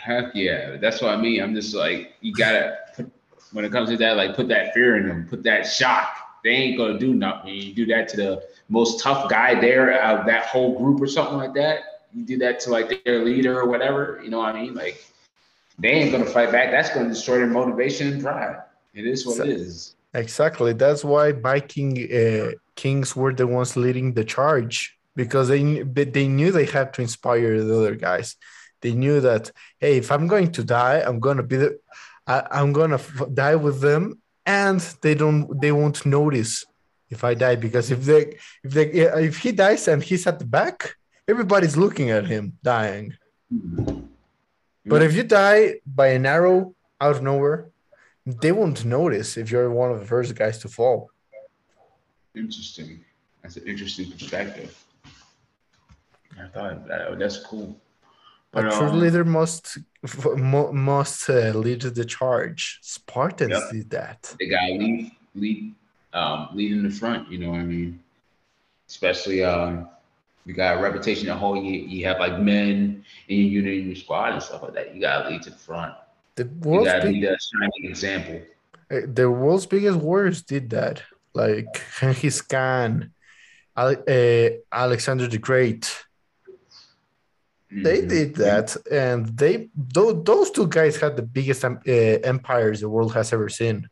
[0.07, 1.41] Heck yeah, that's what I mean.
[1.43, 2.65] I'm just like, you gotta
[2.95, 3.09] put,
[3.53, 6.09] when it comes to that, like put that fear in them, put that shock.
[6.43, 7.53] They ain't gonna do nothing.
[7.55, 8.31] You do that to the
[8.67, 11.96] most tough guy there out of that whole group or something like that.
[12.13, 14.19] You do that to like their leader or whatever.
[14.23, 14.73] You know what I mean?
[14.73, 15.05] Like
[15.79, 16.71] they ain't gonna fight back.
[16.71, 18.57] That's gonna destroy their motivation and pride.
[18.93, 19.95] It is what it is.
[20.13, 20.73] Exactly.
[20.73, 26.51] That's why Viking uh, kings were the ones leading the charge because they they knew
[26.51, 28.35] they had to inspire the other guys.
[28.81, 31.79] They knew that hey, if I'm going to die, I'm gonna be the
[32.25, 32.99] I, I'm gonna
[33.33, 36.65] die with them, and they don't they won't notice
[37.09, 38.85] if I die because if they if they
[39.27, 40.95] if he dies and he's at the back,
[41.27, 43.15] everybody's looking at him dying.
[44.85, 47.69] But if you die by an arrow out of nowhere,
[48.25, 51.09] they won't notice if you're one of the first guys to fall.
[52.35, 53.03] Interesting.
[53.41, 54.77] That's an interesting perspective.
[56.39, 57.75] I thought that, that's cool.
[58.51, 59.77] But, a true um, leader must
[60.37, 62.79] must uh, lead the charge.
[62.81, 63.71] Spartans yep.
[63.71, 64.35] did that.
[64.39, 65.75] They got lead lead
[66.13, 67.29] um, lead in the front.
[67.31, 67.99] You know what I mean?
[68.87, 69.89] Especially um,
[70.47, 71.57] you got a reputation at home.
[71.57, 74.95] You, you have like men in your unit, in your squad, and stuff like that.
[74.95, 75.93] You got to lead to the front.
[76.35, 78.41] The world's you got to be a shining example.
[78.89, 81.03] The world's biggest warriors did that,
[81.33, 83.11] like Genghis Khan,
[83.75, 83.95] uh,
[84.71, 85.93] Alexander the Great.
[87.69, 88.07] They mm-hmm.
[88.07, 93.13] did that, and they those, those two guys had the biggest uh, empires the world
[93.13, 93.89] has ever seen.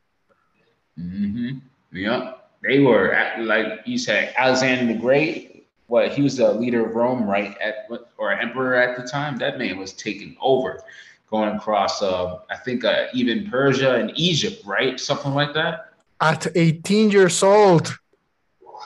[0.98, 1.57] Mm-hmm.
[1.91, 5.55] Yeah, they were like you said, Alexander the Great
[5.88, 7.56] what he was the leader of Rome, right?
[7.60, 9.38] At or emperor at the time.
[9.38, 10.82] That man was taking over,
[11.30, 12.02] going across.
[12.02, 14.99] Uh, I think uh, even Persia and Egypt, right?
[14.99, 15.94] Something like that.
[16.22, 17.98] At 18 years old.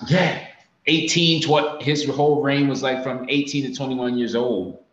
[0.07, 0.45] Yeah,
[0.87, 4.83] 18 to what his whole reign was like from 18 to 21 years old.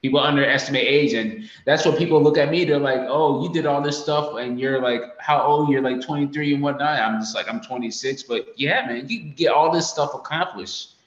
[0.00, 2.64] People underestimate age, and that's what people look at me.
[2.64, 5.70] They're like, "Oh, you did all this stuff, and you're like, how old?
[5.70, 9.50] You're like 23 and whatnot." I'm just like, "I'm 26," but yeah, man, you get
[9.50, 10.97] all this stuff accomplished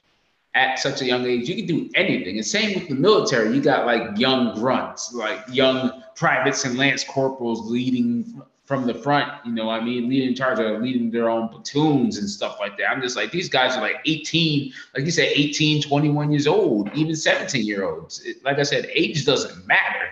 [0.53, 2.37] at such a young age, you can do anything.
[2.37, 7.03] And same with the military, you got like young grunts, like young privates and lance
[7.03, 11.29] corporals leading from the front, you know, I mean, leading in charge of leading their
[11.29, 12.89] own platoons and stuff like that.
[12.89, 16.89] I'm just like, these guys are like 18, like you said, 18, 21 years old,
[16.93, 18.21] even 17 year olds.
[18.21, 20.07] It, like I said, age doesn't matter.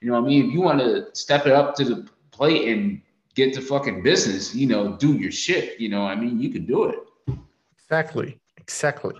[0.00, 0.48] You know what I mean?
[0.48, 3.00] If you want to step it up to the plate and
[3.34, 6.64] get to fucking business, you know, do your shit, you know, I mean, you can
[6.64, 6.98] do it.
[7.78, 8.40] Exactly.
[8.56, 9.14] Exactly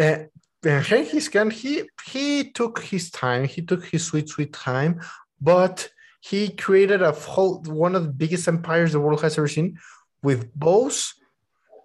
[0.00, 0.18] uh,
[0.62, 5.00] Genghis Khan, he he took his time, he took his sweet sweet time,
[5.40, 5.88] but
[6.20, 9.78] he created a whole one of the biggest empires the world has ever seen
[10.22, 11.14] with bows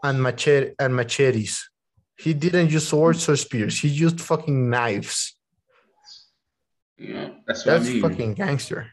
[0.03, 1.69] and machete and machetes.
[2.17, 3.79] He didn't use swords or spears.
[3.79, 5.37] He used fucking knives.
[6.97, 8.01] Yeah, that's that's I mean.
[8.01, 8.91] fucking gangster.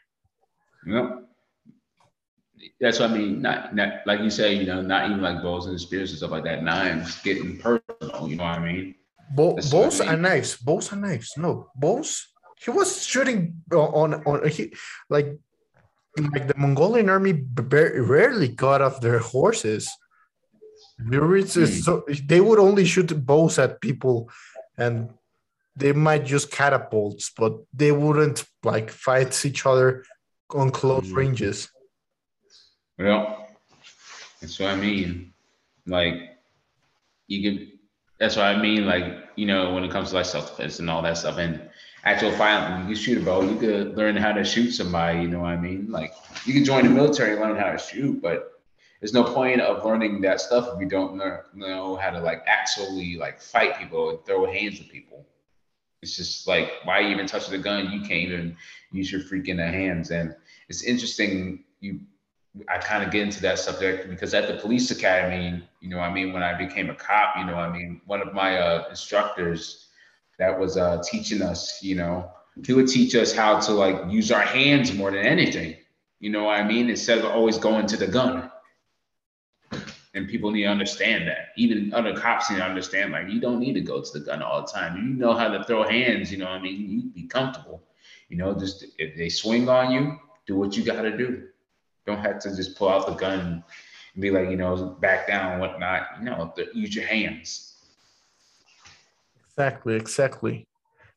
[0.87, 1.19] Yep.
[2.81, 3.43] That's what I mean.
[3.43, 6.31] Not, not like you say, you know, not even like bows and spears and stuff
[6.31, 6.65] like that.
[6.65, 8.29] Knives, getting personal.
[8.29, 8.95] You know what I mean?
[9.35, 10.09] Bo- mean.
[10.09, 10.57] and knives.
[10.57, 11.35] Bows and knives.
[11.37, 12.29] No, bows.
[12.65, 14.73] He was shooting on on he
[15.09, 15.39] like
[16.17, 19.91] like the Mongolian army very rarely got off their horses.
[21.01, 21.65] Hmm.
[21.67, 24.31] So they would only shoot bows at people,
[24.77, 25.11] and
[25.75, 30.05] they might use catapults, but they wouldn't like fight each other
[30.51, 31.17] on close mm.
[31.17, 31.71] ranges.
[32.99, 33.49] Well,
[34.41, 35.33] that's what I mean.
[35.87, 36.39] Like
[37.27, 37.73] you can
[38.23, 38.87] that's what I mean.
[38.87, 39.05] Like,
[39.35, 41.61] you know, when it comes to like self defense and all that stuff and
[42.05, 45.29] actual fighting, you can shoot a bow, you could learn how to shoot somebody, you
[45.29, 45.91] know what I mean?
[45.91, 46.15] Like,
[46.47, 48.63] you can join the military and learn how to shoot, but
[49.01, 53.17] there's no point of learning that stuff if you don't know how to like actually
[53.17, 55.27] like fight people and throw hands with people.
[56.01, 57.91] It's just like, why even touch the gun?
[57.91, 58.57] You can't even
[58.93, 60.13] use your freaking hands.
[60.13, 60.37] And
[60.69, 61.65] it's interesting.
[61.81, 61.99] You
[62.69, 66.13] I kind of get into that subject because at the police academy, you know, I
[66.13, 69.87] mean, when I became a cop, you know, I mean, one of my uh, instructors
[70.39, 72.31] that was uh, teaching us, you know,
[72.65, 75.77] he would teach us how to like use our hands more than anything.
[76.21, 76.91] You know what I mean?
[76.91, 78.51] Instead of always going to the gun.
[80.15, 81.49] And people need to understand that.
[81.57, 84.43] Even other cops need to understand, like, you don't need to go to the gun
[84.43, 84.95] all the time.
[84.99, 86.91] You know how to throw hands, you know I mean?
[86.91, 87.83] You be comfortable.
[88.29, 91.49] You know, just if they swing on you, do what you got to do
[92.07, 93.65] don't have to just pull out the gun
[94.15, 96.03] and be like, you know, back down and whatnot.
[96.19, 97.77] You know, the, use your hands.
[99.49, 100.67] Exactly, exactly.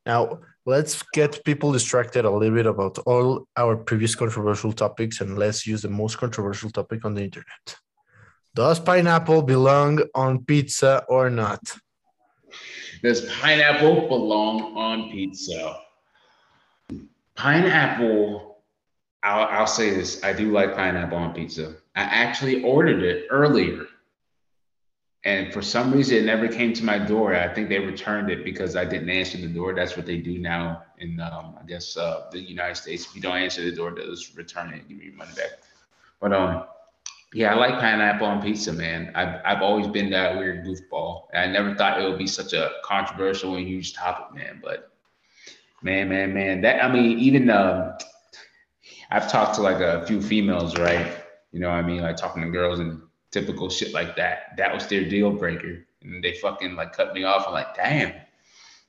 [0.05, 5.37] Now, let's get people distracted a little bit about all our previous controversial topics and
[5.37, 7.75] let's use the most controversial topic on the internet.
[8.53, 11.59] Does pineapple belong on pizza or not?
[13.01, 15.81] Does pineapple belong on pizza?
[17.35, 18.54] Pineapple
[19.25, 20.23] I'll, I'll say this.
[20.23, 21.75] I do like pineapple on pizza.
[21.95, 23.87] I actually ordered it earlier.
[25.23, 27.35] And for some reason, it never came to my door.
[27.35, 29.73] I think they returned it because I didn't answer the door.
[29.73, 33.07] That's what they do now in, um, I guess, uh, the United States.
[33.07, 35.33] If you don't answer the door, they'll just return it and give you your money
[35.35, 35.49] back.
[36.21, 36.65] But um,
[37.33, 39.11] yeah, I like pineapple on pizza, man.
[39.15, 41.23] I've, I've always been that weird goofball.
[41.33, 44.61] I never thought it would be such a controversial and huge topic, man.
[44.63, 44.91] But
[45.81, 47.97] man, man, man, that I mean, even uh,
[49.11, 51.15] I've talked to like a few females, right?
[51.51, 53.01] You know, what I mean, like talking to girls and
[53.31, 54.55] typical shit like that.
[54.57, 57.45] That was their deal breaker, and they fucking like cut me off.
[57.47, 58.13] I'm like, damn,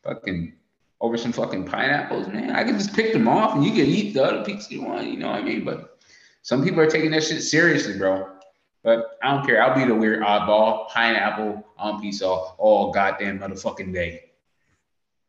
[0.03, 0.55] fucking
[1.01, 2.51] over some fucking pineapples, man.
[2.51, 5.07] I can just pick them off and you can eat the other pizza you want,
[5.07, 5.65] you know what I mean?
[5.65, 5.99] But
[6.43, 8.33] some people are taking that shit seriously, bro.
[8.83, 9.63] But I don't care.
[9.63, 14.31] I'll be the weird oddball, pineapple on pizza all goddamn motherfucking day.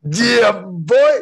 [0.10, 1.20] Yeah, boy.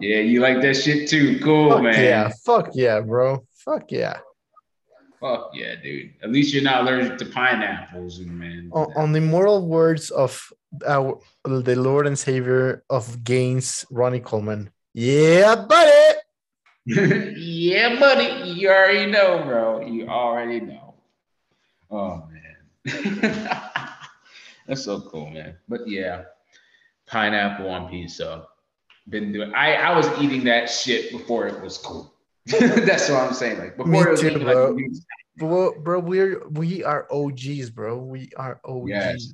[0.00, 1.38] Yeah, you like that shit too.
[1.40, 2.04] Cool, Fuck man.
[2.04, 2.30] yeah.
[2.44, 3.46] Fuck yeah, bro.
[3.64, 4.18] Fuck yeah.
[5.20, 6.12] Fuck yeah, dude.
[6.22, 8.70] At least you're not allergic to pineapples, man.
[8.72, 10.52] On, on the moral words of
[10.86, 14.70] our the Lord and Savior of gains, Ronnie Coleman.
[14.92, 16.18] Yeah, buddy.
[17.36, 18.50] yeah, buddy.
[18.50, 19.80] You already know, bro.
[19.80, 20.94] You already know.
[21.90, 22.42] Oh man.
[24.66, 25.56] That's so cool, man.
[25.68, 26.24] But yeah,
[27.06, 28.46] pineapple on pizza.
[29.08, 32.14] Been doing I, I was eating that shit before it was cool.
[32.46, 33.58] That's what I'm saying.
[33.58, 34.70] Like before Me it was too, bro.
[34.70, 34.84] like,
[35.36, 37.98] Bro, bro, we're we are OGs, bro.
[37.98, 38.88] We are OGs.
[38.88, 39.32] Yes.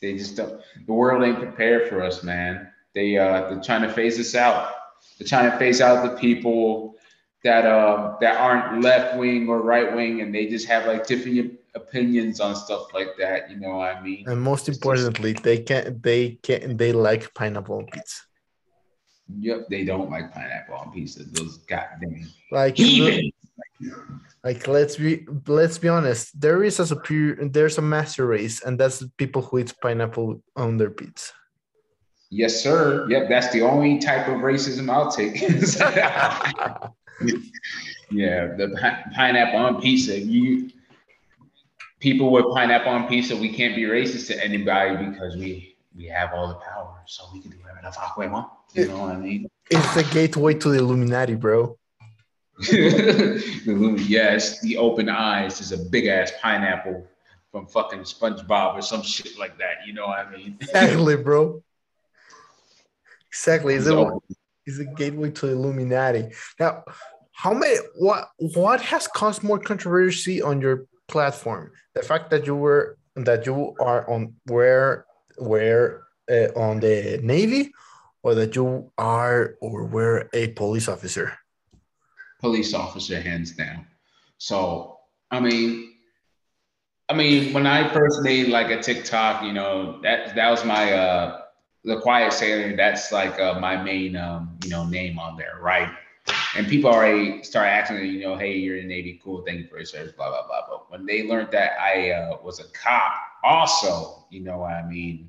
[0.00, 2.68] They just don't, the world ain't prepared for us, man.
[2.94, 4.72] They uh they're trying to phase us out.
[5.18, 6.96] They're trying to phase out the people
[7.44, 11.58] that uh that aren't left wing or right wing and they just have like different
[11.74, 13.50] opinions on stuff like that.
[13.50, 14.24] You know what I mean?
[14.26, 18.22] And most importantly, they can't they can't they like pineapple pizza.
[19.38, 21.24] Yep, they don't like pineapple on pizza.
[21.24, 23.30] Those goddamn Like heathen.
[24.44, 28.78] like let's be let's be honest, there is a superior there's a master race, and
[28.78, 31.32] that's the people who eat pineapple on their pizza.
[32.30, 33.06] Yes, sir.
[33.10, 35.40] Yep, that's the only type of racism I'll take.
[38.10, 40.18] yeah, the pi- pineapple on pizza.
[40.18, 40.70] You
[42.00, 46.32] people with pineapple on pizza, we can't be racist to anybody because we we have
[46.32, 48.48] all the power, so we can do whatever the fuck we want.
[48.74, 49.48] You know what I mean?
[49.70, 51.78] It's the gateway to the Illuminati, bro.
[52.70, 57.06] yes, the open eyes is a big ass pineapple
[57.50, 59.86] from fucking SpongeBob or some shit like that.
[59.86, 60.56] You know what I mean?
[60.60, 61.62] Exactly, bro.
[63.28, 63.74] Exactly.
[63.74, 64.10] Is a,
[64.66, 66.28] it's a gateway to the Illuminati.
[66.60, 66.84] Now,
[67.32, 71.72] how many what what has caused more controversy on your platform?
[71.94, 75.06] The fact that you were that you are on where
[75.38, 77.72] where uh, on the Navy
[78.22, 81.38] or that you are or were a police officer?
[82.42, 83.86] police officer hands down.
[84.36, 84.98] So
[85.30, 85.94] I mean,
[87.08, 90.92] I mean, when I first made like a TikTok, you know, that that was my
[90.92, 91.38] uh
[91.84, 95.90] the quiet sailor, that's like uh, my main um, you know, name on there, right?
[96.54, 99.66] And people already start asking, you know, hey, you're in the Navy, cool, thank you
[99.66, 100.60] for your service, blah, blah, blah.
[100.68, 104.88] But when they learned that I uh, was a cop, also, you know what I
[104.88, 105.28] mean?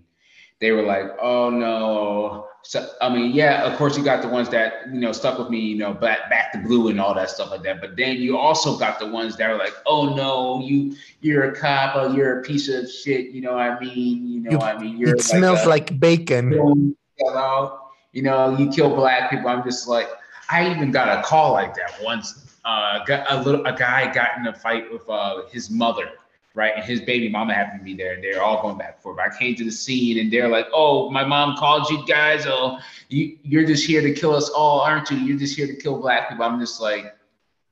[0.59, 2.49] They were like, oh no.
[2.65, 5.49] So I mean, yeah, of course you got the ones that you know stuck with
[5.49, 7.81] me, you know, back back to blue and all that stuff like that.
[7.81, 11.55] But then you also got the ones that are like, oh no, you you're a
[11.55, 14.27] cop, or you're a piece of shit, you know what I mean?
[14.27, 14.97] You know You- what I mean?
[14.97, 16.51] You're It smells a- like bacon.
[16.53, 17.79] you know,
[18.13, 19.49] you know, you kill black people.
[19.49, 20.07] I'm just like,
[20.49, 22.57] I even got a call like that once.
[22.65, 26.07] Uh, got a little, a guy got in a fight with uh, his mother,
[26.55, 29.01] right, and his baby mama happened to be there, and they're all going back and
[29.01, 29.19] forth.
[29.19, 32.45] I came to the scene, and they're like, "Oh, my mom called you guys.
[32.45, 35.17] Oh, you, you're just here to kill us all, aren't you?
[35.17, 37.15] You're just here to kill black people." I'm just like,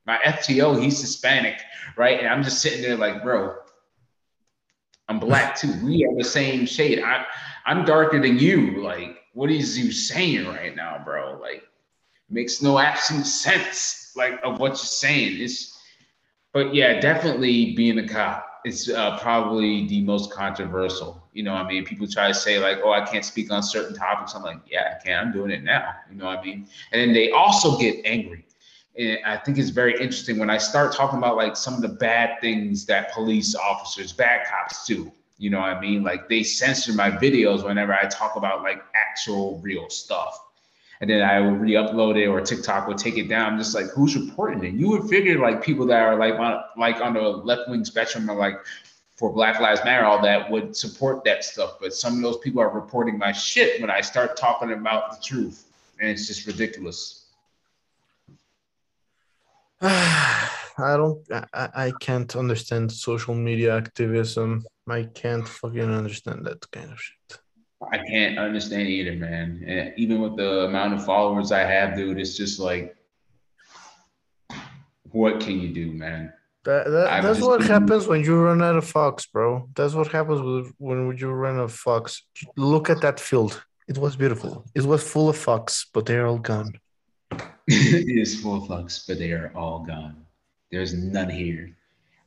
[0.06, 1.60] my FTO, he's Hispanic,
[1.98, 3.56] right, and I'm just sitting there like, bro.
[5.08, 5.74] I'm black too.
[5.84, 7.03] We are the same shade.
[7.03, 7.26] I,
[7.66, 8.82] I'm darker than you.
[8.82, 11.38] Like, what is you saying right now, bro?
[11.41, 11.64] Like,
[12.30, 14.14] makes no absolute sense.
[14.16, 15.41] Like of what you're saying.
[15.41, 15.80] It's,
[16.53, 21.27] but yeah, definitely being a cop is uh, probably the most controversial.
[21.33, 23.95] You know, I mean, people try to say like, oh, I can't speak on certain
[23.95, 24.35] topics.
[24.35, 25.27] I'm like, yeah, I can.
[25.27, 25.93] I'm doing it now.
[26.09, 26.67] You know what I mean?
[26.91, 28.45] And then they also get angry.
[28.97, 31.89] And I think it's very interesting when I start talking about like some of the
[31.89, 35.11] bad things that police officers, bad cops do.
[35.38, 36.03] You know what I mean?
[36.03, 40.38] Like they censor my videos whenever I talk about like actual real stuff.
[41.02, 43.53] And then I will re-upload it or TikTok will take it down.
[43.53, 44.73] I'm just like, who's reporting it?
[44.76, 48.30] You would figure like people that are like on like on the left wing spectrum
[48.30, 48.60] or like
[49.22, 51.78] for Black Lives Matter, all that would support that stuff.
[51.80, 55.22] But some of those people are reporting my shit when I start talking about the
[55.23, 55.65] truth.
[55.99, 57.26] And it's just ridiculous.
[59.82, 61.19] I don't.
[61.32, 64.65] I, I can't understand social media activism.
[64.88, 67.40] I can't fucking understand that kind of shit.
[67.91, 69.64] I can't understand either, man.
[69.66, 72.95] And even with the amount of followers I have, dude, it's just like,
[75.12, 76.34] what can you do, man?
[76.64, 79.68] That, that that's what been- happens when you run out of fox, bro.
[79.76, 82.24] That's what happens with, when you run out of fox.
[82.56, 83.64] Look at that field.
[83.88, 84.64] It was beautiful.
[84.76, 86.74] It was full of fox, but they're all gone.
[87.68, 90.26] it is full of fucks, but they are all gone.
[90.72, 91.76] There's none here.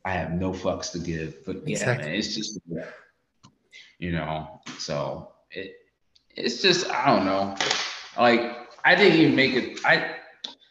[0.03, 1.43] I have no fucks to give.
[1.45, 2.07] But yeah, Exactly.
[2.07, 2.59] man, it's just
[3.97, 5.75] you know, so it
[6.35, 7.55] it's just I don't know.
[8.17, 9.79] Like I didn't even make it.
[9.85, 10.15] I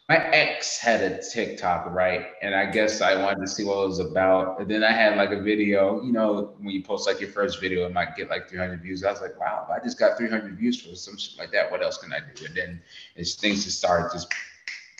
[0.07, 2.27] my ex had a TikTok, right?
[2.43, 4.59] And I guess I wanted to see what it was about.
[4.59, 7.59] And then I had like a video, you know, when you post like your first
[7.59, 9.03] video, it might get like 300 views.
[9.03, 11.71] I was like, wow, I just got 300 views for some shit like that.
[11.71, 12.45] What else can I do?
[12.45, 12.81] And then
[13.17, 14.31] as things just started just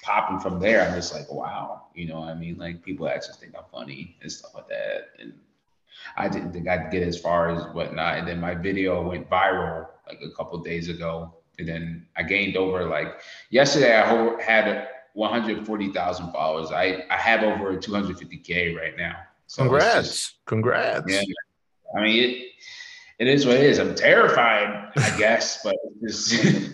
[0.02, 2.58] popping from there, I'm just like, wow, you know what I mean?
[2.58, 5.10] Like people actually think I'm funny and stuff like that.
[5.20, 5.34] And
[6.18, 8.18] I didn't think I'd get as far as whatnot.
[8.18, 11.34] And then my video went viral like a couple days ago.
[11.58, 16.72] And then I gained over like yesterday, I had 140,000 followers.
[16.72, 19.16] I, I have over 250K right now.
[19.48, 20.08] So Congrats.
[20.08, 21.06] Just, Congrats.
[21.08, 21.22] Yeah.
[21.98, 22.46] I mean, it,
[23.20, 23.80] it is what it is.
[23.80, 26.72] I'm terrified, I guess, but just, you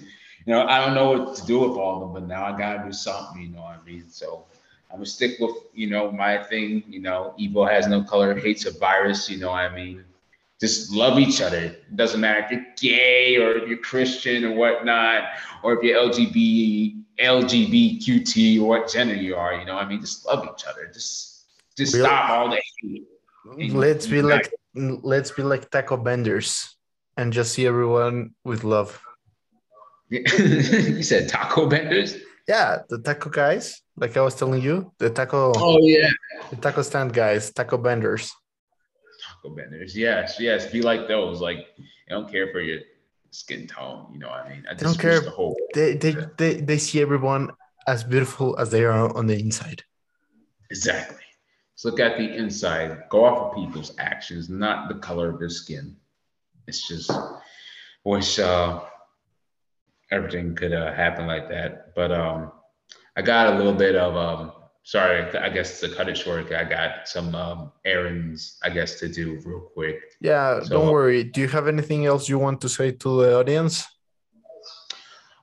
[0.47, 2.77] know, I don't know what to do with all of them, but now I got
[2.77, 4.09] to do something, you know what I mean?
[4.09, 4.45] So
[4.91, 8.65] I'm gonna stick with, you know, my thing, you know, evil has no color, hates
[8.65, 10.03] a virus, you know what I mean?
[10.59, 11.57] Just love each other.
[11.57, 15.23] It doesn't matter if you're gay or if you're Christian or whatnot,
[15.63, 19.55] or if you're LGBT LGBTQT or what gender you are.
[19.55, 20.89] You know, I mean, just love each other.
[20.93, 21.45] Just
[21.77, 22.05] just really?
[22.05, 23.73] stop all the hate.
[23.73, 26.75] Let's be like let's be like taco benders
[27.17, 29.01] and just see everyone with love.
[30.09, 32.17] you said taco benders?
[32.51, 35.53] Yeah, the taco guys, like I was telling you, the taco.
[35.55, 36.11] Oh yeah,
[36.49, 38.33] the taco stand guys, taco benders.
[39.23, 40.67] Taco benders, yes, yes.
[40.67, 41.39] Be like those.
[41.39, 41.59] Like,
[42.07, 42.79] I don't care for your
[43.31, 44.11] skin tone.
[44.11, 44.65] You know what I mean?
[44.69, 45.21] I they don't care.
[45.21, 47.51] The whole, they, they, they, they see everyone
[47.87, 49.83] as beautiful as they are on the inside.
[50.69, 51.23] Exactly.
[51.71, 53.03] Let's look at the inside.
[53.09, 55.95] Go off of people's actions, not the color of their skin.
[56.67, 57.11] It's just
[58.03, 58.81] which uh,
[60.11, 61.95] everything could uh, happen like that.
[61.95, 62.51] But um,
[63.15, 64.51] I got a little bit of um,
[64.83, 69.07] sorry, I guess to cut it short, I got some um, errands, I guess, to
[69.07, 69.99] do real quick.
[70.19, 71.23] Yeah, so, don't worry.
[71.23, 73.85] Do you have anything else you want to say to the audience?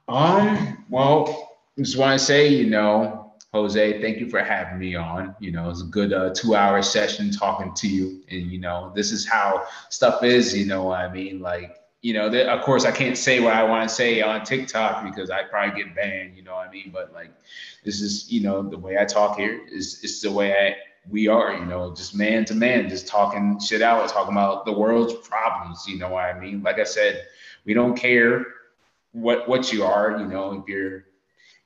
[0.08, 5.34] Um, well, just want to say, you know, Jose, thank you for having me on.
[5.40, 9.10] You know, it's a good uh, two-hour session talking to you, and you know, this
[9.12, 10.56] is how stuff is.
[10.56, 13.64] You know, I mean, like you know, th- of course, I can't say what I
[13.64, 16.36] want to say on TikTok because I probably get banned.
[16.36, 16.90] You know what I mean?
[16.92, 17.32] But like,
[17.84, 20.76] this is, you know, the way I talk here is is the way I
[21.10, 21.52] we are.
[21.52, 25.86] You know, just man to man, just talking shit out, talking about the world's problems.
[25.88, 26.62] You know what I mean?
[26.62, 27.26] Like I said,
[27.64, 28.46] we don't care
[29.12, 30.18] what what you are.
[30.20, 31.06] You know, if you're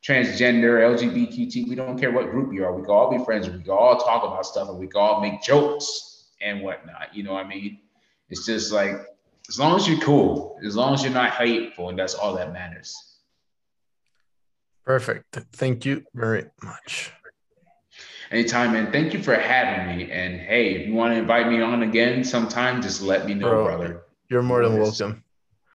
[0.02, 2.74] transgender, LGBTQ, we don't care what group you are.
[2.74, 3.48] We can all be friends.
[3.48, 7.14] We can all talk about stuff, and we can all make jokes and whatnot.
[7.14, 7.80] You know what I mean?
[8.30, 8.96] It's just like
[9.53, 12.55] as long as you're cool, as long as you're not hateful, and that's all that
[12.55, 12.97] matters.
[14.87, 15.37] Perfect.
[15.53, 17.12] Thank you very much.
[18.31, 18.91] Anytime, man.
[18.91, 20.11] Thank you for having me.
[20.11, 23.51] And hey, if you want to invite me on again sometime, just let me know,
[23.51, 24.03] Bro, brother.
[24.31, 25.23] You're more than welcome.